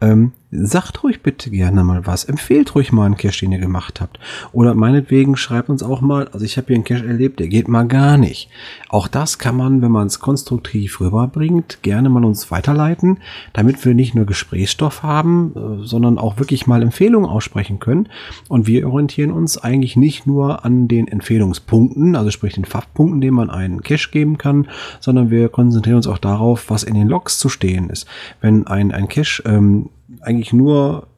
Ähm, 0.00 0.30
sagt 0.52 1.04
ruhig 1.04 1.22
bitte 1.22 1.50
gerne 1.50 1.84
mal 1.84 2.06
was. 2.06 2.24
Empfehlt 2.24 2.74
ruhig 2.74 2.92
mal 2.92 3.06
einen 3.06 3.16
Cache, 3.16 3.40
den 3.40 3.52
ihr 3.52 3.58
gemacht 3.58 4.00
habt. 4.00 4.18
Oder 4.52 4.74
meinetwegen 4.74 5.36
schreibt 5.36 5.68
uns 5.68 5.82
auch 5.82 6.00
mal, 6.00 6.28
also 6.28 6.44
ich 6.44 6.56
habe 6.56 6.68
hier 6.68 6.76
einen 6.76 6.84
Cache 6.84 7.06
erlebt, 7.06 7.38
der 7.38 7.48
geht 7.48 7.68
mal 7.68 7.86
gar 7.86 8.16
nicht. 8.16 8.48
Auch 8.88 9.06
das 9.06 9.38
kann 9.38 9.56
man, 9.56 9.80
wenn 9.80 9.92
man 9.92 10.08
es 10.08 10.18
konstruktiv 10.18 11.00
rüberbringt, 11.00 11.82
gerne 11.82 12.08
mal 12.08 12.24
uns 12.24 12.50
weiterleiten, 12.50 13.18
damit 13.52 13.84
wir 13.84 13.94
nicht 13.94 14.14
nur 14.14 14.26
Gesprächsstoff 14.26 15.02
haben, 15.02 15.52
äh, 15.54 15.86
sondern 15.86 16.18
auch 16.18 16.38
wirklich 16.38 16.66
mal 16.66 16.82
Empfehlungen 16.82 17.30
aussprechen 17.30 17.78
können. 17.78 18.08
Und 18.48 18.66
wir 18.66 18.88
orientieren 18.88 19.30
uns 19.30 19.56
eigentlich 19.56 19.96
nicht 19.96 20.26
nur 20.26 20.64
an 20.64 20.88
den 20.88 21.06
Empfehlungspunkten, 21.06 22.16
also 22.16 22.30
sprich 22.30 22.54
den 22.54 22.64
Fachpunkten, 22.64 23.20
denen 23.20 23.36
man 23.36 23.50
einen 23.50 23.82
Cache 23.82 24.10
geben 24.10 24.36
kann, 24.36 24.68
sondern 24.98 25.30
wir 25.30 25.48
konzentrieren 25.48 25.96
uns 25.96 26.08
auch 26.08 26.18
darauf, 26.18 26.70
was 26.70 26.82
in 26.82 26.94
den 26.94 27.06
Logs 27.06 27.38
zu 27.38 27.48
stehen 27.48 27.88
ist. 27.88 28.08
Wenn 28.40 28.66
ein, 28.66 28.90
ein 28.90 29.08
Cache 29.08 29.42
ähm, 29.46 29.90
eigentlich 30.20 30.52
nur 30.52 31.08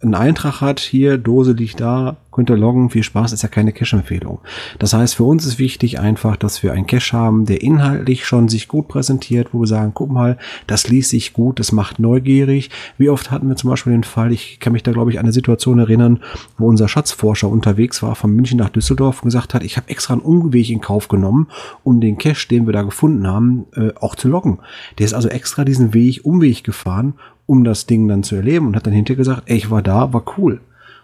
einen 0.00 0.14
Eintrag 0.14 0.60
hat, 0.60 0.78
hier, 0.78 1.18
Dose 1.18 1.52
liegt 1.52 1.80
da, 1.80 2.18
könnt 2.30 2.50
ihr 2.50 2.56
loggen, 2.56 2.88
viel 2.88 3.02
Spaß, 3.02 3.32
ist 3.32 3.42
ja 3.42 3.48
keine 3.48 3.72
Cache-Empfehlung. 3.72 4.38
Das 4.78 4.92
heißt, 4.92 5.16
für 5.16 5.24
uns 5.24 5.44
ist 5.44 5.58
wichtig 5.58 5.98
einfach, 5.98 6.36
dass 6.36 6.62
wir 6.62 6.72
einen 6.72 6.86
Cache 6.86 7.16
haben, 7.16 7.46
der 7.46 7.62
inhaltlich 7.62 8.24
schon 8.24 8.48
sich 8.48 8.68
gut 8.68 8.86
präsentiert, 8.86 9.48
wo 9.52 9.60
wir 9.60 9.66
sagen, 9.66 9.90
guck 9.94 10.10
mal, 10.10 10.38
das 10.68 10.88
liest 10.88 11.10
sich 11.10 11.32
gut, 11.32 11.58
das 11.58 11.72
macht 11.72 11.98
neugierig. 11.98 12.70
Wie 12.96 13.10
oft 13.10 13.32
hatten 13.32 13.48
wir 13.48 13.56
zum 13.56 13.70
Beispiel 13.70 13.92
den 13.92 14.04
Fall, 14.04 14.32
ich 14.32 14.60
kann 14.60 14.72
mich 14.72 14.84
da 14.84 14.92
glaube 14.92 15.10
ich 15.10 15.18
an 15.18 15.24
eine 15.24 15.32
Situation 15.32 15.80
erinnern, 15.80 16.20
wo 16.58 16.68
unser 16.68 16.86
Schatzforscher 16.86 17.48
unterwegs 17.48 18.00
war 18.00 18.14
von 18.14 18.32
München 18.32 18.58
nach 18.58 18.70
Düsseldorf 18.70 19.22
und 19.22 19.28
gesagt 19.28 19.52
hat, 19.52 19.64
ich 19.64 19.76
habe 19.76 19.88
extra 19.88 20.14
einen 20.14 20.22
Umweg 20.22 20.70
in 20.70 20.80
Kauf 20.80 21.08
genommen, 21.08 21.48
um 21.82 22.00
den 22.00 22.18
Cache, 22.18 22.46
den 22.46 22.66
wir 22.66 22.72
da 22.72 22.82
gefunden 22.82 23.26
haben, 23.26 23.66
äh, 23.74 23.90
auch 24.00 24.14
zu 24.14 24.28
loggen. 24.28 24.60
Der 24.98 25.06
ist 25.06 25.14
also 25.14 25.28
extra 25.28 25.64
diesen 25.64 25.92
Weg, 25.92 26.24
Umweg 26.24 26.62
gefahren, 26.62 27.14
um 27.48 27.64
das 27.64 27.86
Ding 27.86 28.06
dann 28.08 28.22
zu 28.22 28.36
erleben 28.36 28.66
und 28.66 28.76
hat 28.76 28.86
dann 28.86 28.92
hinterher 28.92 29.16
gesagt, 29.16 29.44
ey, 29.46 29.56
ich 29.56 29.70
war 29.70 29.80
da, 29.80 30.12
war 30.12 30.22
cool. 30.36 30.60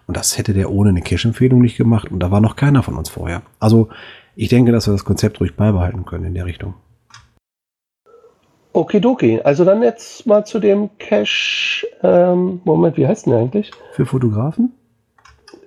Und 0.07 0.19
das 0.19 0.37
hätte 0.37 0.53
der 0.53 0.71
ohne 0.71 0.91
eine 0.91 1.01
Cache-Empfehlung 1.01 1.63
nicht 1.63 1.79
gemacht 1.79 2.13
und 2.13 2.21
da 2.21 2.31
war 2.31 2.43
noch 2.43 2.55
keiner 2.55 2.83
von 2.83 2.97
uns 2.97 3.09
vorher. 3.09 3.41
Also 3.59 3.89
ich 4.37 4.51
denke, 4.51 4.71
dass 4.71 4.87
wir 4.87 4.93
das 4.93 5.07
Konzept 5.07 5.41
ruhig 5.41 5.57
beibehalten 5.57 6.05
können 6.05 6.27
in 6.27 6.35
der 6.35 6.45
Richtung. 6.45 6.75
Okidoki, 8.75 9.41
also 9.43 9.65
dann 9.65 9.83
jetzt 9.83 10.27
mal 10.27 10.45
zu 10.45 10.59
dem 10.59 10.91
Cache, 10.99 11.87
ähm, 12.03 12.61
Moment, 12.65 12.99
wie 12.99 13.07
heißt 13.07 13.25
denn 13.25 13.33
der 13.33 13.41
eigentlich? 13.41 13.71
Für 13.93 14.05
Fotografen? 14.05 14.73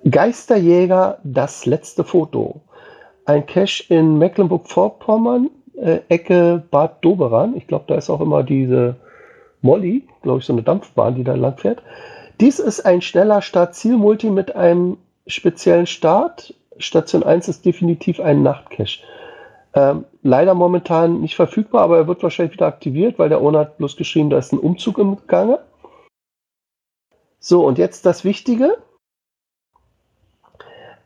Geisterjäger, 0.07 1.17
das 1.23 1.65
letzte 1.65 2.03
Foto. 2.03 2.61
Ein 3.25 3.47
Cache 3.47 3.83
in 3.89 4.19
Mecklenburg-Vorpommern, 4.19 5.49
äh, 5.75 6.01
Ecke 6.09 6.63
Bad 6.69 7.03
Doberan. 7.03 7.55
Ich 7.55 7.65
glaube, 7.65 7.85
da 7.87 7.95
ist 7.95 8.11
auch 8.11 8.21
immer 8.21 8.43
diese 8.43 8.97
Molly, 9.61 10.07
glaube 10.21 10.39
ich, 10.39 10.45
so 10.45 10.53
eine 10.53 10.63
Dampfbahn, 10.63 11.15
die 11.15 11.23
da 11.23 11.35
lang 11.35 11.57
fährt. 11.57 11.81
Dies 12.39 12.59
ist 12.59 12.85
ein 12.85 13.01
schneller 13.01 13.41
Start-Ziel-Multi 13.41 14.29
mit 14.29 14.55
einem 14.55 14.97
speziellen 15.25 15.87
Start. 15.87 16.53
Station 16.77 17.23
1 17.23 17.47
ist 17.47 17.65
definitiv 17.65 18.19
ein 18.19 18.43
Nachtcache. 18.43 18.99
Ähm, 19.73 20.05
leider 20.23 20.53
momentan 20.53 21.21
nicht 21.21 21.35
verfügbar, 21.35 21.81
aber 21.81 21.97
er 21.97 22.07
wird 22.07 22.23
wahrscheinlich 22.23 22.53
wieder 22.53 22.67
aktiviert, 22.67 23.19
weil 23.19 23.29
der 23.29 23.41
Owner 23.41 23.59
hat 23.59 23.77
bloß 23.77 23.95
geschrieben, 23.95 24.29
da 24.29 24.37
ist 24.37 24.53
ein 24.53 24.59
Umzug 24.59 24.97
im 24.97 25.17
Gange. 25.27 25.59
So, 27.39 27.65
und 27.65 27.77
jetzt 27.77 28.05
das 28.05 28.23
Wichtige. 28.23 28.77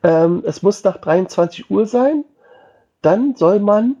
Ähm, 0.02 0.42
es 0.46 0.62
muss 0.62 0.84
nach 0.84 0.98
23 0.98 1.70
Uhr 1.70 1.86
sein. 1.86 2.24
Dann 3.00 3.34
soll 3.36 3.58
man 3.60 3.96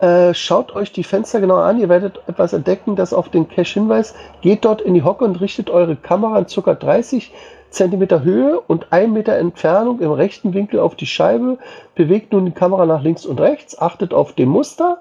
äh, 0.00 0.32
schaut 0.32 0.74
euch 0.76 0.92
die 0.92 1.02
Fenster 1.02 1.40
genau 1.40 1.56
an. 1.56 1.80
Ihr 1.80 1.88
werdet 1.88 2.20
etwas 2.28 2.52
entdecken, 2.52 2.94
das 2.94 3.12
auf 3.12 3.28
den 3.30 3.48
Cache 3.48 3.74
hinweist. 3.80 4.14
Geht 4.42 4.64
dort 4.64 4.80
in 4.80 4.94
die 4.94 5.02
Hocke 5.02 5.24
und 5.24 5.40
richtet 5.40 5.70
eure 5.70 5.96
Kamera 5.96 6.38
in 6.38 6.46
ca. 6.46 6.74
30 6.74 7.32
cm 7.70 8.22
Höhe 8.22 8.60
und 8.60 8.92
1 8.92 9.12
Meter 9.12 9.36
Entfernung 9.36 10.00
im 10.00 10.12
rechten 10.12 10.54
Winkel 10.54 10.80
auf 10.80 10.94
die 10.94 11.06
Scheibe. 11.06 11.58
Bewegt 11.96 12.32
nun 12.32 12.46
die 12.46 12.52
Kamera 12.52 12.86
nach 12.86 13.02
links 13.02 13.26
und 13.26 13.40
rechts. 13.40 13.78
Achtet 13.78 14.14
auf 14.14 14.34
dem 14.34 14.50
Muster. 14.50 14.98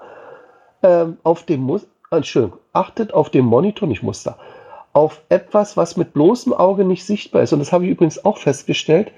Ähm, 0.82 1.18
auf 1.24 1.44
dem 1.44 1.62
Muster. 1.62 1.88
Entschuldigung. 2.10 2.60
Achtet 2.74 3.14
auf 3.14 3.30
dem 3.30 3.46
Monitor, 3.46 3.88
nicht 3.88 4.02
Muster. 4.02 4.38
Auf 4.94 5.22
etwas, 5.30 5.78
was 5.78 5.96
mit 5.98 6.14
bloßem 6.14 6.54
Auge 6.54 6.86
nicht 6.86 7.06
sichtbar 7.06 7.44
ist. 7.44 7.54
Und 7.54 7.60
das 7.60 7.72
habe 7.72 7.86
ich 7.86 7.92
übrigens 7.92 8.26
auch 8.26 8.38
festgestellt. 8.38 9.12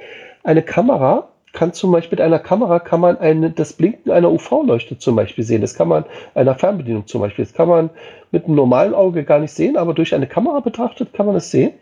Eine 0.43 0.61
Kamera 0.61 1.29
kann 1.53 1.73
zum 1.73 1.91
Beispiel 1.91 2.17
mit 2.17 2.25
einer 2.25 2.39
Kamera 2.39 2.79
kann 2.79 3.01
man 3.01 3.17
eine, 3.17 3.49
das 3.49 3.73
Blinken 3.73 4.11
einer 4.11 4.31
UV-Leuchte 4.31 4.97
zum 4.97 5.15
Beispiel 5.15 5.43
sehen. 5.43 5.61
Das 5.61 5.73
kann 5.73 5.87
man 5.87 6.05
einer 6.35 6.55
Fernbedienung 6.55 7.07
zum 7.07 7.21
Beispiel. 7.21 7.45
Das 7.45 7.53
kann 7.53 7.67
man 7.67 7.89
mit 8.31 8.45
einem 8.45 8.55
normalen 8.55 8.93
Auge 8.93 9.23
gar 9.23 9.39
nicht 9.39 9.53
sehen, 9.53 9.77
aber 9.77 9.93
durch 9.93 10.13
eine 10.13 10.27
Kamera 10.27 10.59
betrachtet 10.59 11.13
kann 11.13 11.25
man 11.25 11.35
es 11.35 11.51
sehen. 11.51 11.73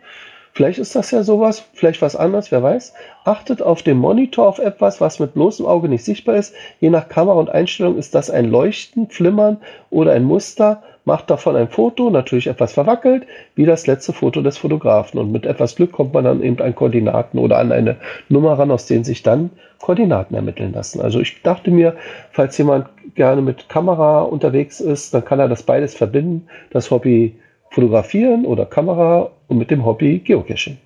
Vielleicht 0.53 0.80
ist 0.80 0.95
das 0.95 1.11
ja 1.11 1.22
sowas, 1.22 1.63
vielleicht 1.74 2.01
was 2.01 2.15
anderes, 2.15 2.51
wer 2.51 2.63
weiß. 2.63 2.93
Achtet 3.26 3.61
auf 3.61 3.84
dem 3.84 3.99
Monitor 3.99 4.47
auf 4.47 4.57
etwas, 4.57 4.99
was 4.99 5.20
mit 5.20 5.36
bloßem 5.36 5.68
Auge 5.68 5.88
nicht 5.88 6.03
sichtbar 6.03 6.36
ist. 6.36 6.55
Je 6.80 6.89
nach 6.89 7.09
Kamera 7.09 7.36
und 7.36 7.49
Einstellung 7.49 7.95
ist 7.97 8.15
das 8.15 8.32
ein 8.32 8.49
Leuchten, 8.49 9.07
Flimmern 9.09 9.57
oder 9.91 10.13
ein 10.13 10.24
Muster 10.24 10.82
macht 11.08 11.30
davon 11.30 11.55
ein 11.55 11.70
Foto, 11.70 12.10
natürlich 12.10 12.47
etwas 12.47 12.74
verwackelt, 12.74 13.26
wie 13.55 13.66
das 13.66 13.88
letzte 13.88 14.12
Foto 14.12 14.41
des 14.41 14.58
Fotografen. 14.58 15.22
Und 15.22 15.32
mit 15.32 15.45
etwas 15.45 15.78
Glück 15.78 15.93
kommt 15.93 16.14
man 16.14 16.26
dann 16.26 16.43
eben 16.43 16.62
an 16.62 16.76
Koordinaten 16.76 17.39
oder 17.39 17.60
an 17.60 17.72
eine 17.72 17.95
Nummer 18.28 18.60
ran, 18.60 18.72
aus 18.72 18.88
denen 18.88 19.05
sich 19.05 19.24
dann 19.24 19.51
Koordinaten 19.80 20.36
ermitteln 20.36 20.74
lassen. 20.74 20.99
Also 20.99 21.22
ich 21.22 21.41
dachte 21.43 21.72
mir, 21.72 21.95
falls 22.32 22.58
jemand 22.58 22.89
gerne 23.16 23.41
mit 23.41 23.70
Kamera 23.70 24.24
unterwegs 24.24 24.82
ist, 24.82 25.14
dann 25.14 25.24
kann 25.24 25.39
er 25.39 25.47
das 25.47 25.64
beides 25.64 25.95
verbinden, 25.95 26.45
das 26.72 26.91
Hobby 26.91 27.38
Fotografieren 27.70 28.45
oder 28.45 28.66
Kamera 28.66 29.32
und 29.47 29.58
mit 29.58 29.72
dem 29.72 29.86
Hobby 29.86 30.20
Geocaching. 30.20 30.78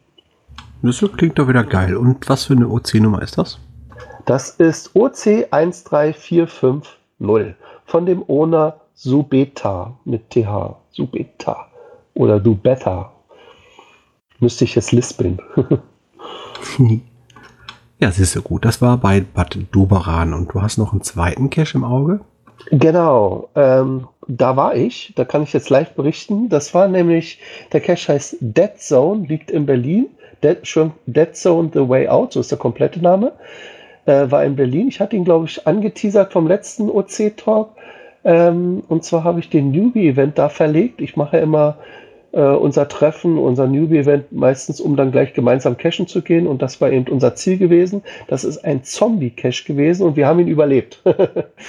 Das 0.84 1.03
klingt 1.17 1.39
doch 1.39 1.47
wieder 1.47 1.63
geil. 1.63 1.97
Und 1.97 2.30
was 2.30 2.45
für 2.45 2.53
eine 2.53 2.67
OC-Nummer 2.67 3.24
ist 3.24 3.39
das? 3.39 3.59
Das 4.26 4.51
ist 4.51 4.95
OC 4.95 5.49
13450 5.49 7.55
von 7.86 8.05
dem 8.05 8.24
Owner 8.28 8.76
Subeta 9.03 9.97
mit 10.05 10.29
TH. 10.29 10.75
Subeta. 10.91 11.67
Oder 12.13 12.39
Dubeta. 12.39 13.11
Müsste 14.39 14.63
ich 14.63 14.75
jetzt 14.75 14.91
lispeln. 14.91 15.41
ja, 17.99 18.11
siehst 18.11 18.35
du 18.35 18.43
gut. 18.43 18.63
Das 18.63 18.79
war 18.79 18.97
bei 18.97 19.21
Bad 19.21 19.57
Doberan. 19.71 20.35
Und 20.35 20.53
du 20.53 20.61
hast 20.61 20.77
noch 20.77 20.91
einen 20.91 21.01
zweiten 21.01 21.49
Cache 21.49 21.79
im 21.79 21.83
Auge? 21.83 22.19
Genau. 22.69 23.49
Ähm, 23.55 24.07
da 24.27 24.55
war 24.55 24.75
ich. 24.75 25.13
Da 25.15 25.25
kann 25.25 25.41
ich 25.41 25.53
jetzt 25.53 25.71
live 25.71 25.95
berichten. 25.95 26.49
Das 26.49 26.75
war 26.75 26.87
nämlich, 26.87 27.39
der 27.73 27.81
Cache 27.81 28.13
heißt 28.13 28.37
Dead 28.39 28.77
Zone, 28.77 29.25
liegt 29.25 29.49
in 29.49 29.65
Berlin. 29.65 30.09
Dead, 30.43 30.59
schon 30.61 30.91
Dead 31.07 31.35
Zone 31.35 31.71
The 31.73 31.89
Way 31.89 32.07
Out, 32.07 32.33
so 32.33 32.39
ist 32.39 32.51
der 32.51 32.59
komplette 32.59 33.01
Name. 33.01 33.31
Äh, 34.05 34.29
war 34.29 34.45
in 34.45 34.55
Berlin. 34.55 34.89
Ich 34.89 34.99
hatte 34.99 35.15
ihn, 35.15 35.25
glaube 35.25 35.45
ich, 35.45 35.65
angeteasert 35.65 36.31
vom 36.31 36.47
letzten 36.47 36.87
OC-Talk. 36.87 37.71
Ähm, 38.24 38.84
und 38.88 39.03
zwar 39.03 39.24
habe 39.24 39.39
ich 39.39 39.49
den 39.49 39.72
Newbie-Event 39.72 40.38
da 40.38 40.49
verlegt. 40.49 41.01
Ich 41.01 41.15
mache 41.15 41.38
immer 41.38 41.78
äh, 42.34 42.41
unser 42.41 42.88
Treffen, 42.88 43.38
unser 43.38 43.67
Newbie-Event 43.67 44.32
meistens, 44.32 44.80
um 44.80 44.95
dann 44.95 45.11
gleich 45.11 45.34
gemeinsam 45.34 45.78
cashen 45.78 46.07
zu 46.07 46.22
gehen. 46.22 46.47
Und 46.47 46.61
das 46.61 46.80
war 46.82 46.91
eben 46.91 47.07
unser 47.11 47.36
Ziel 47.36 47.57
gewesen. 47.57 48.03
Das 48.28 48.43
ist 48.43 48.63
ein 48.63 48.84
Zombie-Cache 48.84 49.65
gewesen 49.65 50.05
und 50.05 50.15
wir 50.15 50.28
haben 50.28 50.39
ihn 50.39 50.47
überlebt. 50.47 51.01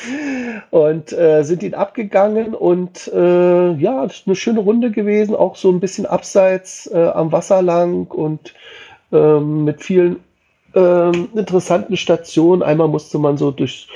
und 0.70 1.12
äh, 1.12 1.42
sind 1.42 1.62
ihn 1.62 1.74
abgegangen 1.74 2.54
und 2.54 3.10
äh, 3.12 3.72
ja, 3.72 4.06
eine 4.26 4.36
schöne 4.36 4.60
Runde 4.60 4.90
gewesen. 4.90 5.34
Auch 5.34 5.56
so 5.56 5.70
ein 5.70 5.80
bisschen 5.80 6.06
abseits 6.06 6.86
äh, 6.92 7.10
am 7.14 7.32
Wasser 7.32 7.62
lang 7.62 8.06
und 8.06 8.54
ähm, 9.12 9.64
mit 9.64 9.82
vielen 9.82 10.16
ähm, 10.74 11.28
interessanten 11.34 11.96
Stationen. 11.96 12.62
Einmal 12.62 12.88
musste 12.88 13.18
man 13.18 13.36
so 13.36 13.50
durch 13.50 13.88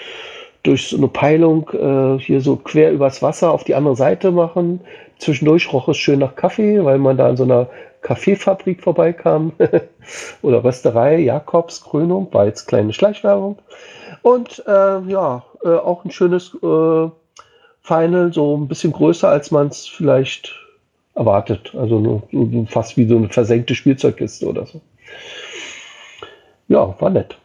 durch 0.67 0.89
so 0.89 0.97
eine 0.97 1.09
Peilung 1.09 1.69
äh, 1.71 2.19
hier 2.23 2.41
so 2.41 2.57
quer 2.57 2.93
übers 2.93 3.23
Wasser 3.23 3.51
auf 3.53 3.65
die 3.65 3.75
andere 3.75 3.97
Seite 3.97 4.31
machen. 4.31 4.81
Zwischendurch 5.19 5.73
roch 5.73 5.89
es 5.89 5.97
schön 5.97 6.19
nach 6.19 6.37
Kaffee, 6.37 6.85
weil 6.85 6.99
man 6.99 7.17
da 7.17 7.29
an 7.29 7.37
so 7.37 7.45
einer 7.45 7.69
Kaffeefabrik 8.03 8.83
vorbeikam. 8.83 9.53
Oder 10.43 10.65
Rösterei, 10.65 11.19
Jakobs, 11.19 11.83
Krönung, 11.83 12.29
war 12.33 12.47
jetzt 12.47 12.67
kleine 12.67 12.93
Schleichwerbung. 12.93 13.59
Und 14.23 14.63
äh, 14.67 15.01
ja, 15.09 15.45
äh, 15.65 15.69
auch 15.69 16.05
ein 16.05 16.11
schönes 16.11 16.55
äh, 16.63 17.09
Final, 17.83 18.33
so 18.33 18.57
ein 18.57 18.69
bisschen 18.69 18.93
größer, 18.93 19.29
als 19.29 19.51
man 19.51 19.69
es 19.69 19.87
vielleicht 19.87 20.55
erwartet. 21.15 21.75
Also 21.77 22.23
fast 22.69 22.97
wie 22.97 23.07
so 23.07 23.17
eine 23.17 23.29
versenkte 23.29 23.75
Spielzeugkiste 23.75 24.47
oder 24.47 24.67
so. 24.67 24.81
Ja, 26.69 26.95
war 27.01 27.11
nett. 27.11 27.39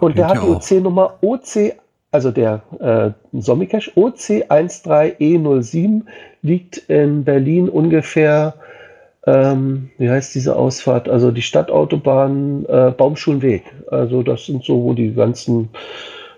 Und 0.00 0.18
der 0.18 0.28
hat 0.28 0.42
die 0.42 0.48
OC-Nummer 0.48 1.14
OC, 1.22 1.74
also 2.12 2.30
der 2.30 2.62
äh, 2.80 3.10
Zombie 3.40 3.66
Cache 3.66 3.90
OC13E07 3.92 6.02
liegt 6.42 6.78
in 6.88 7.24
Berlin 7.24 7.68
ungefähr, 7.68 8.54
ähm, 9.26 9.90
wie 9.98 10.08
heißt 10.08 10.34
diese 10.34 10.56
Ausfahrt? 10.56 11.08
Also 11.08 11.30
die 11.30 11.42
Stadtautobahn 11.42 12.64
äh, 12.66 12.92
Baumschulenweg. 12.96 13.64
Also 13.90 14.22
das 14.22 14.46
sind 14.46 14.64
so, 14.64 14.82
wo 14.82 14.94
die 14.94 15.12
ganzen 15.12 15.68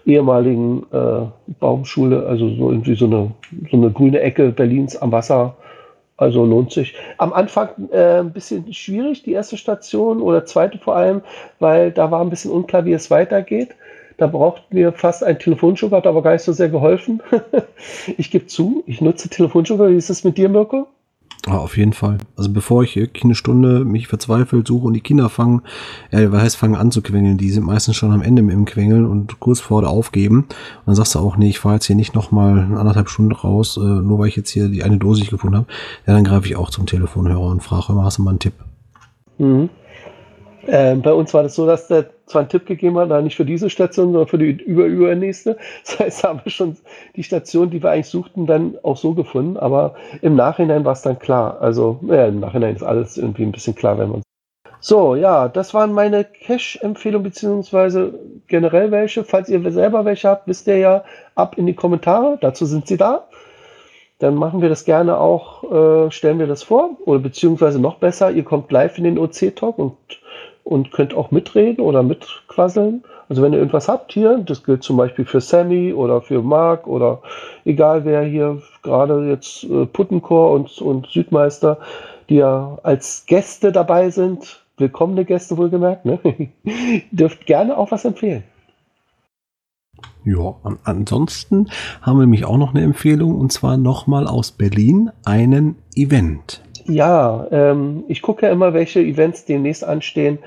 ehemaligen 0.07 0.87
äh, 0.91 1.27
Baumschule, 1.61 2.27
also 2.27 2.49
so 2.49 2.71
irgendwie 2.71 2.97
so 2.97 3.05
eine, 3.05 3.31
so 3.71 3.77
eine 3.77 3.91
grüne 3.91 4.21
Ecke 4.21 4.51
Berlins 4.51 4.97
am 4.97 5.13
Wasser. 5.13 5.55
Also 6.17 6.45
lohnt 6.45 6.73
sich. 6.73 6.95
Am 7.19 7.33
Anfang 7.33 7.69
äh, 7.93 8.19
ein 8.19 8.33
bisschen 8.33 8.73
schwierig, 8.73 9.23
die 9.23 9.33
erste 9.33 9.57
Station 9.57 10.21
oder 10.21 10.47
zweite 10.47 10.79
vor 10.79 10.97
allem, 10.97 11.21
weil 11.61 11.93
da 11.93 12.11
war 12.11 12.23
ein 12.23 12.31
bisschen 12.31 12.51
unklar, 12.51 12.85
wie 12.87 12.93
es 12.93 13.11
weitergeht. 13.11 13.69
Da 14.19 14.27
brauchten 14.27 14.75
wir 14.75 14.93
fast 14.93 15.23
einen 15.23 15.39
Telefonjoker, 15.39 15.97
hat 15.97 16.07
aber 16.07 16.23
gar 16.23 16.33
nicht 16.33 16.43
so 16.43 16.53
sehr 16.53 16.69
geholfen. 16.69 17.23
ich 18.19 18.33
gebe 18.33 18.49
zu, 18.49 18.83
ich 18.85 19.01
nutze 19.01 19.29
Telefonjoker. 19.29 19.89
Wie 19.89 19.95
ist 19.95 20.11
es 20.11 20.25
mit 20.25 20.37
dir, 20.37 20.49
Mirko? 20.49 20.89
Ja, 21.47 21.59
auf 21.59 21.77
jeden 21.77 21.93
Fall. 21.93 22.19
Also 22.37 22.53
bevor 22.53 22.83
ich 22.83 22.99
eine 23.23 23.37
Stunde 23.37 23.85
mich 23.85 24.09
verzweifelt 24.09 24.67
suche 24.67 24.89
und 24.89 24.95
die 24.95 25.01
Kinder 25.03 25.29
fangen, 25.29 25.63
äh, 26.11 26.27
was 26.31 26.43
heißt 26.43 26.57
fangen 26.57 26.75
an 26.75 26.91
zu 26.91 27.01
quengeln, 27.01 27.39
die 27.39 27.51
sind 27.51 27.65
meistens 27.65 27.95
schon 27.95 28.11
am 28.11 28.21
Ende 28.21 28.43
mit 28.43 28.57
dem 28.57 28.65
Quengeln 28.65 29.07
und 29.07 29.39
kurz 29.39 29.61
vor 29.61 29.83
der 29.83 29.91
Aufgeben. 29.91 30.39
Und 30.39 30.87
dann 30.87 30.95
sagst 30.97 31.15
du 31.15 31.21
auch, 31.21 31.37
nee, 31.37 31.51
ich 31.51 31.61
fahre 31.61 31.77
jetzt 31.77 31.87
hier 31.87 31.95
nicht 31.95 32.17
nochmal 32.17 32.77
anderthalb 32.77 33.09
Stunden 33.09 33.31
raus, 33.33 33.77
äh, 33.77 33.81
nur 33.81 34.19
weil 34.19 34.29
ich 34.29 34.37
jetzt 34.37 34.51
hier 34.51 34.69
die 34.69 34.83
eine 34.83 34.99
Dose 34.99 35.21
nicht 35.21 35.31
gefunden 35.31 35.59
habe. 35.59 35.67
Ja, 36.09 36.15
dann 36.15 36.25
greife 36.25 36.47
ich 36.47 36.57
auch 36.57 36.71
zum 36.71 36.87
Telefonhörer 36.87 37.47
und 37.47 37.63
frage 37.63 37.93
immer, 37.93 38.03
hast 38.05 38.19
du 38.19 38.23
mal 38.23 38.31
einen 38.31 38.41
Tipp? 38.41 38.55
Mhm. 39.39 39.69
Ähm, 40.67 41.03
bei 41.03 41.13
uns 41.13 41.33
war 41.33 41.45
das 41.45 41.55
so, 41.55 41.67
dass 41.67 41.87
der 41.87 42.11
zwar 42.29 42.41
einen 42.41 42.49
Tipp 42.49 42.67
gegeben 42.67 42.99
hat, 42.99 43.09
nicht 43.25 43.37
für 43.37 43.45
diese 43.45 43.71
Station, 43.71 44.13
sondern 44.13 44.29
für 44.29 44.39
die 44.39 44.51
überübernächste. 44.51 45.57
Das 45.85 45.99
heißt, 45.99 46.25
haben 46.25 46.41
wir 46.45 46.53
schon 46.53 46.77
die 47.17 47.23
Station, 47.23 47.71
die 47.71 47.83
wir 47.83 47.91
eigentlich 47.91 48.07
suchten, 48.07 48.47
dann 48.47 48.77
auch 48.83 48.97
so 48.97 49.15
gefunden. 49.15 49.57
Aber 49.57 49.95
im 50.23 50.37
Nachhinein 50.37 50.85
war 50.85 50.93
es 50.93 51.03
dann 51.03 51.19
klar. 51.19 51.61
Also, 51.61 51.99
ja, 52.03 52.27
im 52.27 52.41
Nachhinein 52.41 52.77
ist 52.77 52.83
alles 52.83 53.17
irgendwie 53.17 53.45
ein 53.45 53.53
bisschen 53.53 53.75
klar, 53.75 53.99
wenn 53.99 54.11
man. 54.11 54.23
So, 54.81 55.17
ja, 55.17 55.49
das 55.49 55.75
waren 55.75 55.93
meine 55.93 56.25
Cache-Empfehlungen, 56.25 57.25
beziehungsweise 57.25 58.15
generell 58.47 58.91
welche. 58.93 59.25
Falls 59.25 59.49
ihr 59.49 59.73
selber 59.73 60.05
welche 60.05 60.29
habt, 60.29 60.47
wisst 60.47 60.69
ihr 60.69 60.79
ja 60.79 61.05
ab 61.35 61.59
in 61.59 61.67
die 61.67 61.75
Kommentare. 61.75 62.39
Dazu 62.41 62.65
sind 62.65 62.87
sie 62.87 62.97
da. 62.97 63.27
Dann 64.19 64.35
machen 64.35 64.63
wir 64.63 64.69
das 64.69 64.85
gerne 64.85 65.19
auch, 65.19 65.65
äh, 65.71 66.11
stellen 66.11 66.39
wir 66.39 66.47
das 66.47 66.65
vor. 66.65 66.91
Oder 67.05 67.21
beziehungsweise 67.21 67.81
noch 67.81 67.97
besser, 67.97 68.31
ihr 68.31 68.45
kommt 68.45 68.71
live 68.71 68.99
in 68.99 69.05
den 69.05 69.19
OC-Talk 69.19 69.79
und 69.79 69.97
und 70.69 70.93
könnt 70.93 71.15
auch 71.15 71.31
mitreden 71.31 71.83
oder 71.83 72.03
mitquasseln. 72.03 73.03
Also 73.31 73.41
wenn 73.41 73.55
ihr 73.55 73.59
irgendwas 73.59 73.89
habt 73.89 74.13
hier, 74.13 74.37
das 74.37 74.63
gilt 74.63 74.83
zum 74.83 74.99
Beispiel 74.99 75.25
für 75.25 75.41
Sammy 75.41 75.95
oder 75.95 76.21
für 76.21 76.43
Marc 76.43 76.87
oder 76.87 77.23
egal 77.65 78.05
wer 78.05 78.23
hier 78.23 78.61
gerade 78.83 79.29
jetzt 79.31 79.65
äh, 79.65 79.87
Puttenchor 79.87 80.53
und, 80.53 80.79
und 80.83 81.07
Südmeister, 81.07 81.79
die 82.29 82.37
ja 82.37 82.79
als 82.83 83.25
Gäste 83.27 83.73
dabei 83.73 84.11
sind, 84.11 84.63
willkommene 84.77 85.25
Gäste 85.25 85.57
wohlgemerkt, 85.57 86.05
ne? 86.05 86.19
dürft 87.11 87.47
gerne 87.47 87.79
auch 87.79 87.91
was 87.91 88.05
empfehlen. 88.05 88.45
Ja, 90.25 90.55
an, 90.65 90.79
ansonsten 90.85 91.71
haben 92.03 92.19
wir 92.19 92.27
nämlich 92.27 92.45
auch 92.45 92.59
noch 92.59 92.75
eine 92.75 92.85
Empfehlung 92.85 93.37
und 93.37 93.53
zwar 93.53 93.79
nochmal 93.79 94.27
aus 94.27 94.53
Berlin 94.53 95.11
einen 95.25 95.77
Event. 95.95 96.63
Ja, 96.89 97.47
ähm, 97.51 98.05
ich 98.09 98.23
gucke 98.23 98.47
ja 98.47 98.53
immer, 98.53 98.73
welche 98.73 99.01
Events 99.01 99.45
demnächst 99.45 99.85
anstehen 99.85 100.39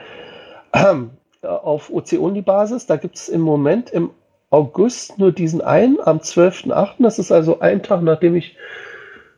ähm, 0.73 1.11
auf 1.43 1.91
OC-Only-Basis. 1.93 2.87
Da 2.87 2.97
gibt 2.97 3.15
es 3.15 3.29
im 3.29 3.41
Moment 3.41 3.91
im 3.91 4.09
August 4.49 5.19
nur 5.19 5.31
diesen 5.31 5.61
einen 5.61 5.99
am 6.03 6.17
12.8. 6.17 6.95
Das 6.99 7.19
ist 7.19 7.31
also 7.31 7.59
ein 7.59 7.83
Tag, 7.83 8.01
nachdem 8.01 8.35
ich 8.35 8.57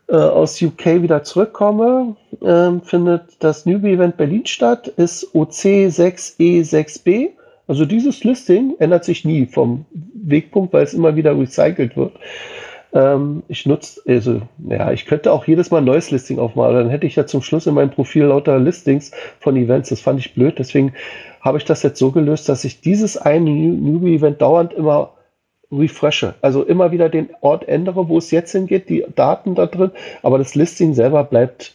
äh, 0.07 0.15
aus 0.15 0.61
UK 0.61 1.01
wieder 1.01 1.23
zurückkomme, 1.23 2.15
ähm, 2.41 2.81
findet 2.81 3.23
das 3.39 3.65
Newbie-Event 3.65 4.15
Berlin 4.15 4.45
statt, 4.45 4.87
ist 4.87 5.35
OC6E6B. 5.35 7.31
Also 7.67 7.85
dieses 7.85 8.23
Listing 8.23 8.75
ändert 8.79 9.03
sich 9.03 9.25
nie 9.25 9.45
vom 9.45 9.85
Wegpunkt, 10.13 10.73
weil 10.73 10.83
es 10.83 10.93
immer 10.93 11.15
wieder 11.17 11.37
recycelt 11.37 11.97
wird. 11.97 12.13
Ähm, 12.93 13.43
ich 13.47 13.65
nutze, 13.65 14.01
also, 14.07 14.41
ja, 14.69 14.91
ich 14.91 15.05
könnte 15.05 15.31
auch 15.31 15.45
jedes 15.47 15.71
Mal 15.71 15.79
ein 15.79 15.85
neues 15.85 16.11
Listing 16.11 16.39
aufmachen. 16.39 16.75
Dann 16.75 16.89
hätte 16.89 17.07
ich 17.07 17.15
ja 17.15 17.25
zum 17.25 17.41
Schluss 17.41 17.65
in 17.65 17.73
meinem 17.73 17.89
Profil 17.89 18.25
lauter 18.25 18.59
Listings 18.59 19.11
von 19.39 19.55
Events. 19.55 19.89
Das 19.89 20.01
fand 20.01 20.19
ich 20.19 20.33
blöd. 20.33 20.59
Deswegen 20.59 20.93
habe 21.41 21.57
ich 21.57 21.65
das 21.65 21.83
jetzt 21.83 21.99
so 21.99 22.11
gelöst, 22.11 22.47
dass 22.49 22.63
ich 22.63 22.81
dieses 22.81 23.17
eine 23.17 23.49
Newbie-Event 23.49 24.41
dauernd 24.41 24.73
immer 24.73 25.11
refreshe. 25.71 26.35
Also 26.41 26.63
immer 26.63 26.91
wieder 26.91 27.09
den 27.09 27.29
Ort 27.41 27.67
ändere, 27.67 28.07
wo 28.07 28.19
es 28.19 28.29
jetzt 28.31 28.51
hingeht, 28.51 28.89
die 28.89 29.05
Daten 29.15 29.55
da 29.55 29.65
drin. 29.65 29.91
Aber 30.21 30.37
das 30.37 30.53
Listing 30.53 30.93
selber 30.93 31.23
bleibt, 31.23 31.73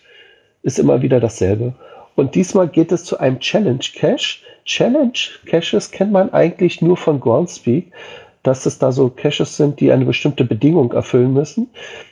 ist 0.62 0.78
immer 0.78 1.02
wieder 1.02 1.18
dasselbe. 1.18 1.74
Und 2.14 2.34
diesmal 2.34 2.68
geht 2.68 2.92
es 2.92 3.04
zu 3.04 3.18
einem 3.18 3.40
Challenge 3.40 3.84
Cache. 3.94 4.38
Challenge 4.64 5.18
Caches 5.46 5.90
kennt 5.90 6.12
man 6.12 6.32
eigentlich 6.32 6.82
nur 6.82 6.96
von 6.96 7.20
Groundspeak 7.20 7.92
dass 8.42 8.66
es 8.66 8.78
da 8.78 8.92
so 8.92 9.08
Caches 9.08 9.56
sind, 9.56 9.80
die 9.80 9.92
eine 9.92 10.04
bestimmte 10.04 10.44
Bedingung 10.44 10.92
erfüllen 10.92 11.32
müssen. 11.32 11.70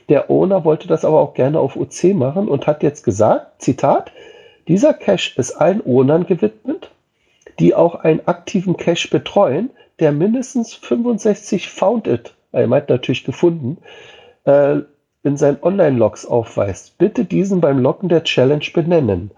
Der 0.09 0.31
Owner 0.31 0.65
wollte 0.65 0.89
das 0.89 1.05
aber 1.05 1.21
auch 1.21 1.35
gerne 1.35 1.59
auf 1.61 1.77
OC 1.77 2.15
machen 2.15 2.49
und 2.49 2.67
hat 2.67 2.83
jetzt 2.83 3.05
gesagt, 3.05 3.63
Zitat, 3.63 4.13
dieser 4.69 4.95
Cache 4.95 5.33
ist 5.37 5.53
allen 5.53 5.83
Ownern 5.85 6.27
gewidmet, 6.27 6.91
die 7.59 7.75
auch 7.75 7.95
einen 7.95 8.27
aktiven 8.27 8.77
Cache 8.77 9.09
betreuen, 9.09 9.71
der 10.01 10.13
mindestens 10.13 10.75
65 10.75 11.69
Founded, 11.71 12.35
er 12.53 12.67
meint 12.67 12.89
natürlich 12.89 13.25
gefunden, 13.25 13.79
äh, 14.45 14.81
in 15.23 15.37
seinen 15.37 15.63
Online-Logs 15.63 16.27
aufweist. 16.27 16.99
Bitte 16.99 17.25
diesen 17.25 17.61
beim 17.61 17.79
Locken 17.79 18.09
der 18.09 18.25
Challenge 18.25 18.65
benennen. 18.73 19.31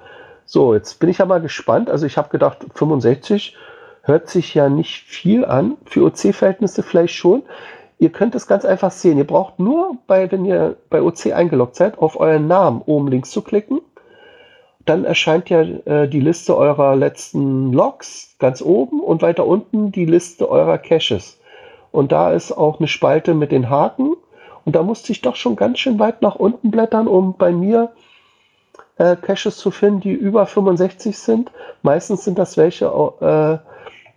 So, 0.45 0.74
jetzt 0.74 0.99
bin 1.01 1.09
ich 1.09 1.18
ja 1.18 1.26
mal 1.26 1.41
gespannt. 1.41 1.91
Also 1.91 2.07
ich 2.07 2.16
habe 2.16 2.28
gedacht, 2.28 2.59
65 2.74 3.57
hört 4.09 4.29
sich 4.29 4.55
ja 4.55 4.69
nicht 4.69 5.05
viel 5.05 5.45
an, 5.45 5.77
für 5.85 6.05
OC-Verhältnisse 6.05 6.83
vielleicht 6.83 7.15
schon. 7.15 7.43
Ihr 7.99 8.11
könnt 8.11 8.35
es 8.35 8.47
ganz 8.47 8.65
einfach 8.65 8.91
sehen. 8.91 9.19
Ihr 9.19 9.27
braucht 9.27 9.59
nur, 9.59 9.99
bei, 10.07 10.31
wenn 10.33 10.45
ihr 10.45 10.77
bei 10.89 11.03
OC 11.03 11.33
eingeloggt 11.33 11.77
seid, 11.77 11.99
auf 11.99 12.19
euren 12.19 12.47
Namen 12.47 12.83
oben 12.87 13.09
links 13.09 13.31
zu 13.31 13.43
klicken. 13.43 13.81
Dann 14.85 15.05
erscheint 15.05 15.51
ja 15.51 15.61
äh, 15.61 16.09
die 16.09 16.21
Liste 16.21 16.57
eurer 16.57 16.97
letzten 16.97 17.73
Logs 17.73 18.35
ganz 18.39 18.63
oben 18.63 19.01
und 19.01 19.21
weiter 19.21 19.47
unten 19.47 19.93
die 19.93 20.07
Liste 20.07 20.49
eurer 20.49 20.79
Caches. 20.79 21.39
Und 21.93 22.13
da 22.13 22.33
ist 22.33 22.53
auch 22.53 22.79
eine 22.79 22.89
Spalte 22.89 23.35
mit 23.35 23.53
den 23.53 23.69
Haken. 23.69 24.15
Und 24.65 24.77
da 24.77 24.83
musste 24.83 25.13
ich 25.13 25.21
doch 25.21 25.37
schon 25.37 25.57
ganz 25.57 25.79
schön 25.79 25.99
weit 25.99 26.23
nach 26.23 26.37
unten 26.37 26.71
blättern, 26.71 27.09
um 27.09 27.37
bei 27.37 27.53
mir 27.53 27.91
äh, 28.97 29.17
Caches 29.17 29.57
zu 29.59 29.71
finden, 29.71 30.01
die 30.01 30.13
über 30.13 30.47
65 30.47 31.19
sind. 31.19 31.51
Meistens 31.83 32.25
sind 32.25 32.39
das 32.39 32.57
welche, 32.57 32.87
äh, 33.21 33.59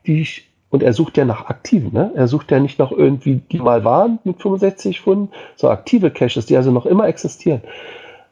die 0.05 0.21
ich, 0.21 0.49
und 0.69 0.83
er 0.83 0.93
sucht 0.93 1.17
ja 1.17 1.25
nach 1.25 1.45
aktiven, 1.45 1.91
ne? 1.93 2.11
Er 2.15 2.27
sucht 2.27 2.51
ja 2.51 2.59
nicht 2.59 2.79
nach 2.79 2.91
irgendwie, 2.91 3.41
die 3.51 3.59
mal 3.59 3.83
waren 3.83 4.19
mit 4.23 4.41
65 4.41 5.01
Funden, 5.01 5.29
so 5.55 5.69
aktive 5.69 6.11
Caches, 6.11 6.45
die 6.45 6.55
also 6.55 6.71
noch 6.71 6.85
immer 6.85 7.07
existieren. 7.07 7.61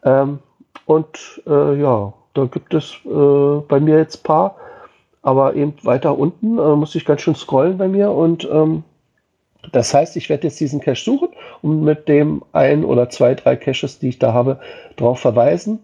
Ähm, 0.04 0.40
und 0.86 1.42
äh, 1.46 1.80
ja, 1.80 2.14
da 2.34 2.46
gibt 2.46 2.74
es 2.74 2.96
äh, 3.06 3.60
bei 3.68 3.80
mir 3.80 3.98
jetzt 3.98 4.24
paar, 4.24 4.56
aber 5.22 5.56
eben 5.56 5.74
weiter 5.84 6.18
unten 6.18 6.58
äh, 6.58 6.76
muss 6.76 6.96
ich 6.96 7.06
ganz 7.06 7.22
schön 7.22 7.36
scrollen 7.36 7.78
bei 7.78 7.88
mir 7.88 8.12
und 8.12 8.48
ähm, 8.52 8.84
das 9.72 9.94
heißt, 9.94 10.16
ich 10.16 10.30
werde 10.30 10.48
jetzt 10.48 10.60
diesen 10.60 10.80
Cache 10.80 11.04
suchen 11.04 11.30
und 11.62 11.84
mit 11.84 12.08
dem 12.08 12.44
ein 12.54 12.86
oder 12.86 13.10
zwei, 13.10 13.36
drei 13.36 13.56
Caches, 13.56 14.00
die 14.00 14.10
ich 14.10 14.20
da 14.20 14.34
habe, 14.34 14.60
darauf 14.96 15.20
verweisen. 15.20 15.80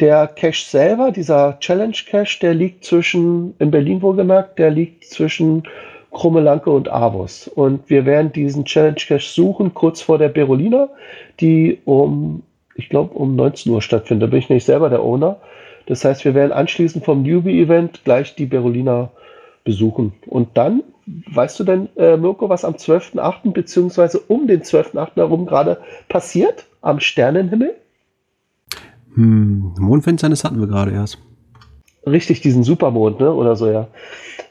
Der 0.00 0.26
Cache 0.26 0.64
selber, 0.64 1.12
dieser 1.12 1.58
Challenge 1.60 1.96
Cache, 2.10 2.38
der 2.40 2.54
liegt 2.54 2.84
zwischen, 2.84 3.54
in 3.58 3.70
Berlin 3.70 4.02
wohlgemerkt, 4.02 4.58
der 4.58 4.70
liegt 4.70 5.04
zwischen 5.04 5.62
Krummelanke 6.10 6.70
und 6.70 6.90
Avus. 6.90 7.48
Und 7.48 7.88
wir 7.88 8.04
werden 8.06 8.32
diesen 8.32 8.64
Challenge 8.64 8.96
Cache 8.96 9.20
suchen, 9.20 9.74
kurz 9.74 10.00
vor 10.00 10.18
der 10.18 10.28
Berolina, 10.28 10.88
die 11.40 11.78
um, 11.84 12.42
ich 12.74 12.88
glaube, 12.88 13.14
um 13.14 13.36
19 13.36 13.72
Uhr 13.72 13.82
stattfindet. 13.82 14.28
Da 14.28 14.30
bin 14.30 14.40
ich 14.40 14.48
nicht 14.48 14.64
selber 14.64 14.90
der 14.90 15.02
Owner. 15.02 15.36
Das 15.86 16.04
heißt, 16.04 16.24
wir 16.24 16.34
werden 16.34 16.52
anschließend 16.52 17.04
vom 17.04 17.22
Newbie-Event 17.22 18.04
gleich 18.04 18.34
die 18.34 18.46
Berolina 18.46 19.10
besuchen. 19.64 20.12
Und 20.26 20.56
dann 20.56 20.82
weißt 21.06 21.60
du 21.60 21.64
denn, 21.64 21.88
äh, 21.96 22.16
Mirko, 22.16 22.48
was 22.48 22.64
am 22.64 22.74
12.8. 22.74 23.52
beziehungsweise 23.52 24.18
um 24.20 24.46
den 24.46 24.62
12.8. 24.62 25.16
herum 25.16 25.46
gerade 25.46 25.78
passiert 26.08 26.64
am 26.80 27.00
Sternenhimmel? 27.00 27.74
Hm, 29.14 29.74
Mondfinsternis 29.78 30.44
hatten 30.44 30.60
wir 30.60 30.66
gerade 30.66 30.92
erst. 30.92 31.18
Richtig, 32.06 32.40
diesen 32.40 32.64
Supermond, 32.64 33.20
ne? 33.20 33.32
Oder 33.32 33.56
so, 33.56 33.70
ja. 33.70 33.88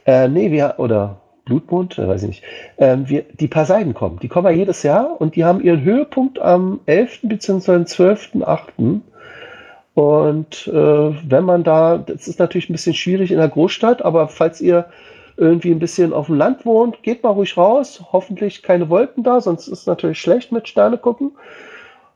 Äh, 0.06 0.28
nee, 0.28 0.52
wir, 0.52 0.76
oder 0.78 1.22
Blutmond, 1.46 1.98
äh, 1.98 2.08
weiß 2.08 2.24
ich 2.24 2.30
nicht. 2.30 2.44
Ähm, 2.78 3.08
wir, 3.10 3.24
die 3.40 3.48
Perseiden 3.48 3.94
kommen. 3.94 4.20
Die 4.20 4.28
kommen 4.28 4.48
ja 4.48 4.58
jedes 4.58 4.84
Jahr 4.84 5.20
und 5.20 5.36
die 5.36 5.44
haben 5.44 5.62
ihren 5.62 5.84
Höhepunkt 5.84 6.40
am 6.40 6.80
11. 6.86 7.20
bzw. 7.24 7.72
12.8. 7.72 9.02
Und 9.94 10.68
äh, 10.68 11.30
wenn 11.30 11.44
man 11.44 11.64
da, 11.64 11.98
das 11.98 12.28
ist 12.28 12.40
natürlich 12.40 12.70
ein 12.70 12.74
bisschen 12.74 12.96
schwierig 12.96 13.32
in 13.32 13.38
der 13.38 13.50
Großstadt, 13.50 14.04
aber 14.04 14.28
falls 14.28 14.60
ihr 14.62 14.86
irgendwie 15.38 15.72
ein 15.72 15.80
bisschen 15.80 16.14
auf 16.14 16.28
dem 16.28 16.36
Land 16.36 16.66
wohnt, 16.66 17.04
geht 17.04 17.24
mal 17.24 17.30
ruhig 17.30 17.58
raus. 17.58 18.04
Hoffentlich 18.12 18.64
keine 18.64 18.90
Wolken 18.90 19.24
da, 19.24 19.42
sonst 19.42 19.68
ist 19.68 19.80
es 19.82 19.86
natürlich 19.86 20.20
schlecht 20.20 20.52
mit 20.52 20.68
Sterne 20.68 20.98
gucken. 20.98 21.32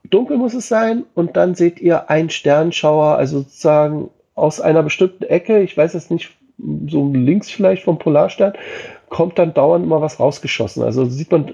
Dunkel 0.10 0.38
muss 0.38 0.54
es 0.54 0.68
sein 0.68 1.04
und 1.14 1.38
dann 1.38 1.56
seht 1.56 1.80
ihr 1.80 2.10
einen 2.10 2.30
Sternschauer, 2.30 3.18
also 3.18 3.40
sozusagen 3.40 4.10
aus 4.36 4.62
einer 4.62 4.84
bestimmten 4.84 5.24
Ecke, 5.24 5.62
ich 5.62 5.76
weiß 5.76 5.94
jetzt 5.94 6.12
nicht, 6.12 6.32
so 6.88 7.12
links 7.14 7.50
vielleicht 7.50 7.84
vom 7.84 8.00
Polarstern, 8.00 8.54
kommt 9.10 9.40
dann 9.40 9.54
dauernd 9.54 9.86
immer 9.86 10.02
was 10.02 10.20
rausgeschossen. 10.20 10.84
Also 10.84 11.06
sieht 11.06 11.32
man 11.32 11.54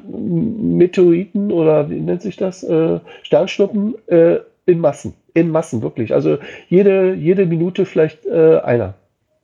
Meteoriten 0.77 1.51
oder 1.51 1.89
wie 1.89 1.99
nennt 1.99 2.21
sich 2.21 2.35
das? 2.35 2.63
Äh, 2.63 2.99
Sternschnuppen 3.21 3.95
äh, 4.07 4.37
in 4.65 4.79
Massen. 4.79 5.13
In 5.33 5.49
Massen, 5.49 5.81
wirklich. 5.81 6.13
Also 6.13 6.37
jede, 6.69 7.13
jede 7.13 7.45
Minute 7.45 7.85
vielleicht 7.85 8.25
äh, 8.25 8.59
einer. 8.59 8.95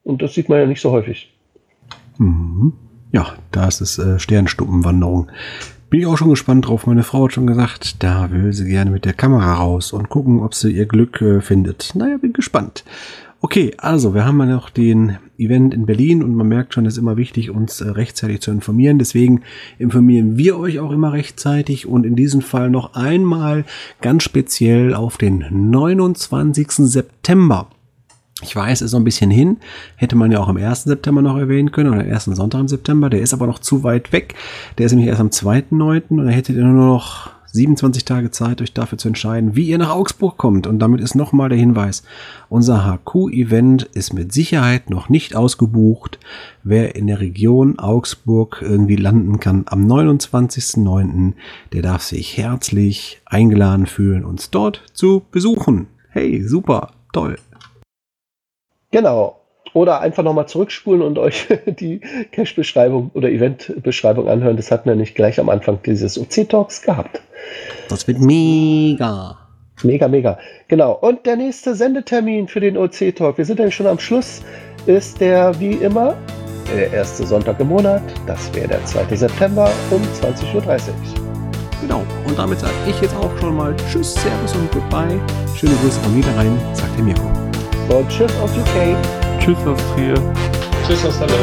Und 0.03 0.21
das 0.21 0.33
sieht 0.33 0.49
man 0.49 0.59
ja 0.59 0.65
nicht 0.65 0.81
so 0.81 0.91
häufig. 0.91 1.33
Mhm. 2.17 2.73
Ja, 3.11 3.33
da 3.51 3.67
ist 3.67 3.81
es 3.81 3.97
äh, 3.99 4.19
Sternstuppenwanderung. 4.19 5.29
Bin 5.89 6.01
ich 6.01 6.05
auch 6.05 6.17
schon 6.17 6.29
gespannt 6.29 6.67
drauf. 6.67 6.85
Meine 6.85 7.03
Frau 7.03 7.25
hat 7.25 7.33
schon 7.33 7.47
gesagt, 7.47 8.03
da 8.03 8.29
will 8.29 8.53
sie 8.53 8.65
gerne 8.65 8.91
mit 8.91 9.05
der 9.05 9.13
Kamera 9.13 9.55
raus 9.55 9.91
und 9.91 10.07
gucken, 10.09 10.41
ob 10.41 10.53
sie 10.53 10.71
ihr 10.71 10.85
Glück 10.85 11.19
äh, 11.21 11.41
findet. 11.41 11.95
Naja, 11.95 12.17
bin 12.17 12.31
gespannt. 12.31 12.83
Okay, 13.41 13.73
also 13.77 14.13
wir 14.13 14.23
haben 14.23 14.37
ja 14.39 14.45
noch 14.45 14.69
den 14.69 15.17
Event 15.39 15.73
in 15.73 15.87
Berlin 15.87 16.21
und 16.21 16.35
man 16.35 16.47
merkt 16.47 16.73
schon, 16.73 16.85
es 16.85 16.93
ist 16.93 16.99
immer 16.99 17.17
wichtig, 17.17 17.49
uns 17.49 17.81
äh, 17.81 17.89
rechtzeitig 17.89 18.41
zu 18.41 18.51
informieren. 18.51 18.99
Deswegen 18.99 19.41
informieren 19.79 20.37
wir 20.37 20.59
euch 20.59 20.79
auch 20.79 20.91
immer 20.91 21.13
rechtzeitig 21.13 21.87
und 21.87 22.05
in 22.05 22.15
diesem 22.15 22.41
Fall 22.41 22.69
noch 22.69 22.93
einmal 22.93 23.65
ganz 24.01 24.23
speziell 24.23 24.93
auf 24.93 25.17
den 25.17 25.45
29. 25.71 26.69
September. 26.71 27.67
Ich 28.41 28.55
weiß, 28.55 28.81
ist 28.81 28.91
so 28.91 28.97
ein 28.97 29.03
bisschen 29.03 29.31
hin. 29.31 29.57
Hätte 29.95 30.15
man 30.15 30.31
ja 30.31 30.39
auch 30.39 30.47
am 30.47 30.57
1. 30.57 30.83
September 30.83 31.21
noch 31.21 31.37
erwähnen 31.37 31.71
können 31.71 31.89
oder 31.89 32.01
am 32.01 32.11
1. 32.11 32.25
Sonntag 32.25 32.61
im 32.61 32.67
September. 32.67 33.09
Der 33.09 33.21
ist 33.21 33.33
aber 33.33 33.47
noch 33.47 33.59
zu 33.59 33.83
weit 33.83 34.13
weg. 34.13 34.35
Der 34.77 34.85
ist 34.85 34.93
nämlich 34.93 35.09
erst 35.09 35.21
am 35.21 35.29
2.9. 35.29 36.03
und 36.09 36.25
da 36.25 36.31
hättet 36.31 36.55
ihr 36.55 36.63
nur 36.63 36.85
noch 36.85 37.31
27 37.51 38.05
Tage 38.05 38.29
Zeit, 38.31 38.61
euch 38.61 38.73
dafür 38.73 38.97
zu 38.97 39.07
entscheiden, 39.07 39.55
wie 39.55 39.67
ihr 39.67 39.77
nach 39.77 39.89
Augsburg 39.89 40.37
kommt. 40.37 40.67
Und 40.67 40.79
damit 40.79 41.01
ist 41.01 41.15
nochmal 41.15 41.49
der 41.49 41.57
Hinweis, 41.57 42.03
unser 42.47 42.85
HQ-Event 42.85 43.83
ist 43.93 44.13
mit 44.13 44.31
Sicherheit 44.31 44.89
noch 44.89 45.09
nicht 45.09 45.35
ausgebucht. 45.35 46.19
Wer 46.63 46.95
in 46.95 47.07
der 47.07 47.19
Region 47.19 47.79
Augsburg 47.79 48.59
irgendwie 48.61 48.97
landen 48.97 49.39
kann 49.39 49.63
am 49.65 49.87
29.09., 49.87 51.33
der 51.73 51.81
darf 51.81 52.03
sich 52.03 52.37
herzlich 52.37 53.21
eingeladen 53.25 53.87
fühlen, 53.87 54.23
uns 54.23 54.51
dort 54.51 54.83
zu 54.93 55.23
besuchen. 55.31 55.87
Hey, 56.09 56.43
super, 56.43 56.91
toll. 57.13 57.37
Genau. 58.91 59.35
Oder 59.73 60.01
einfach 60.01 60.23
nochmal 60.23 60.47
zurückspulen 60.47 61.01
und 61.01 61.17
euch 61.19 61.47
die 61.65 62.01
Cache-Beschreibung 62.31 63.11
oder 63.13 63.29
Event-Beschreibung 63.29 64.27
anhören. 64.27 64.57
Das 64.57 64.71
hatten 64.71 64.89
wir 64.89 64.95
nicht 64.95 65.15
gleich 65.15 65.39
am 65.39 65.49
Anfang 65.49 65.79
dieses 65.85 66.17
OC-Talks 66.17 66.81
gehabt. 66.81 67.21
Das 67.87 68.07
wird 68.07 68.19
mega. 68.19 69.37
Mega, 69.83 70.07
mega. 70.07 70.39
Genau. 70.67 70.93
Und 70.93 71.25
der 71.25 71.35
nächste 71.35 71.75
Sendetermin 71.75 72.47
für 72.47 72.59
den 72.59 72.77
OC-Talk, 72.77 73.37
wir 73.37 73.45
sind 73.45 73.59
ja 73.59 73.69
schon 73.71 73.87
am 73.87 73.99
Schluss, 73.99 74.41
ist 74.87 75.21
der 75.21 75.57
wie 75.59 75.73
immer 75.73 76.17
der 76.75 76.91
erste 76.91 77.25
Sonntag 77.25 77.59
im 77.59 77.67
Monat. 77.69 78.01
Das 78.27 78.53
wäre 78.53 78.67
der 78.67 78.85
2. 78.85 79.15
September 79.15 79.71
um 79.91 80.01
20.30 80.01 80.53
Uhr. 80.55 80.63
Genau. 81.81 82.03
Und 82.27 82.37
damit 82.37 82.59
sage 82.59 82.73
ich 82.87 82.99
jetzt 83.01 83.15
auch 83.15 83.35
schon 83.39 83.55
mal 83.55 83.75
Tschüss, 83.89 84.13
Servus 84.15 84.53
und 84.55 84.71
Goodbye. 84.71 85.19
Schöne 85.55 85.73
Grüße 85.81 85.99
von 86.01 86.15
Niederrhein, 86.15 86.57
sagt 86.73 86.95
der 86.97 87.05
Mirko. 87.05 87.48
Und 87.89 88.07
tschüss 88.07 88.31
aus 88.37 88.51
UK. 88.51 88.95
Tschüss 89.39 89.57
aus 89.65 89.79
Trier. 89.95 90.13
Tschüss 90.85 91.05
aus 91.05 91.17
Salon. 91.17 91.35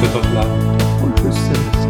Tschüss 0.00 0.14
aus 0.14 0.34
Land. 0.34 0.82
Und 1.02 1.16
tschüss. 1.16 1.89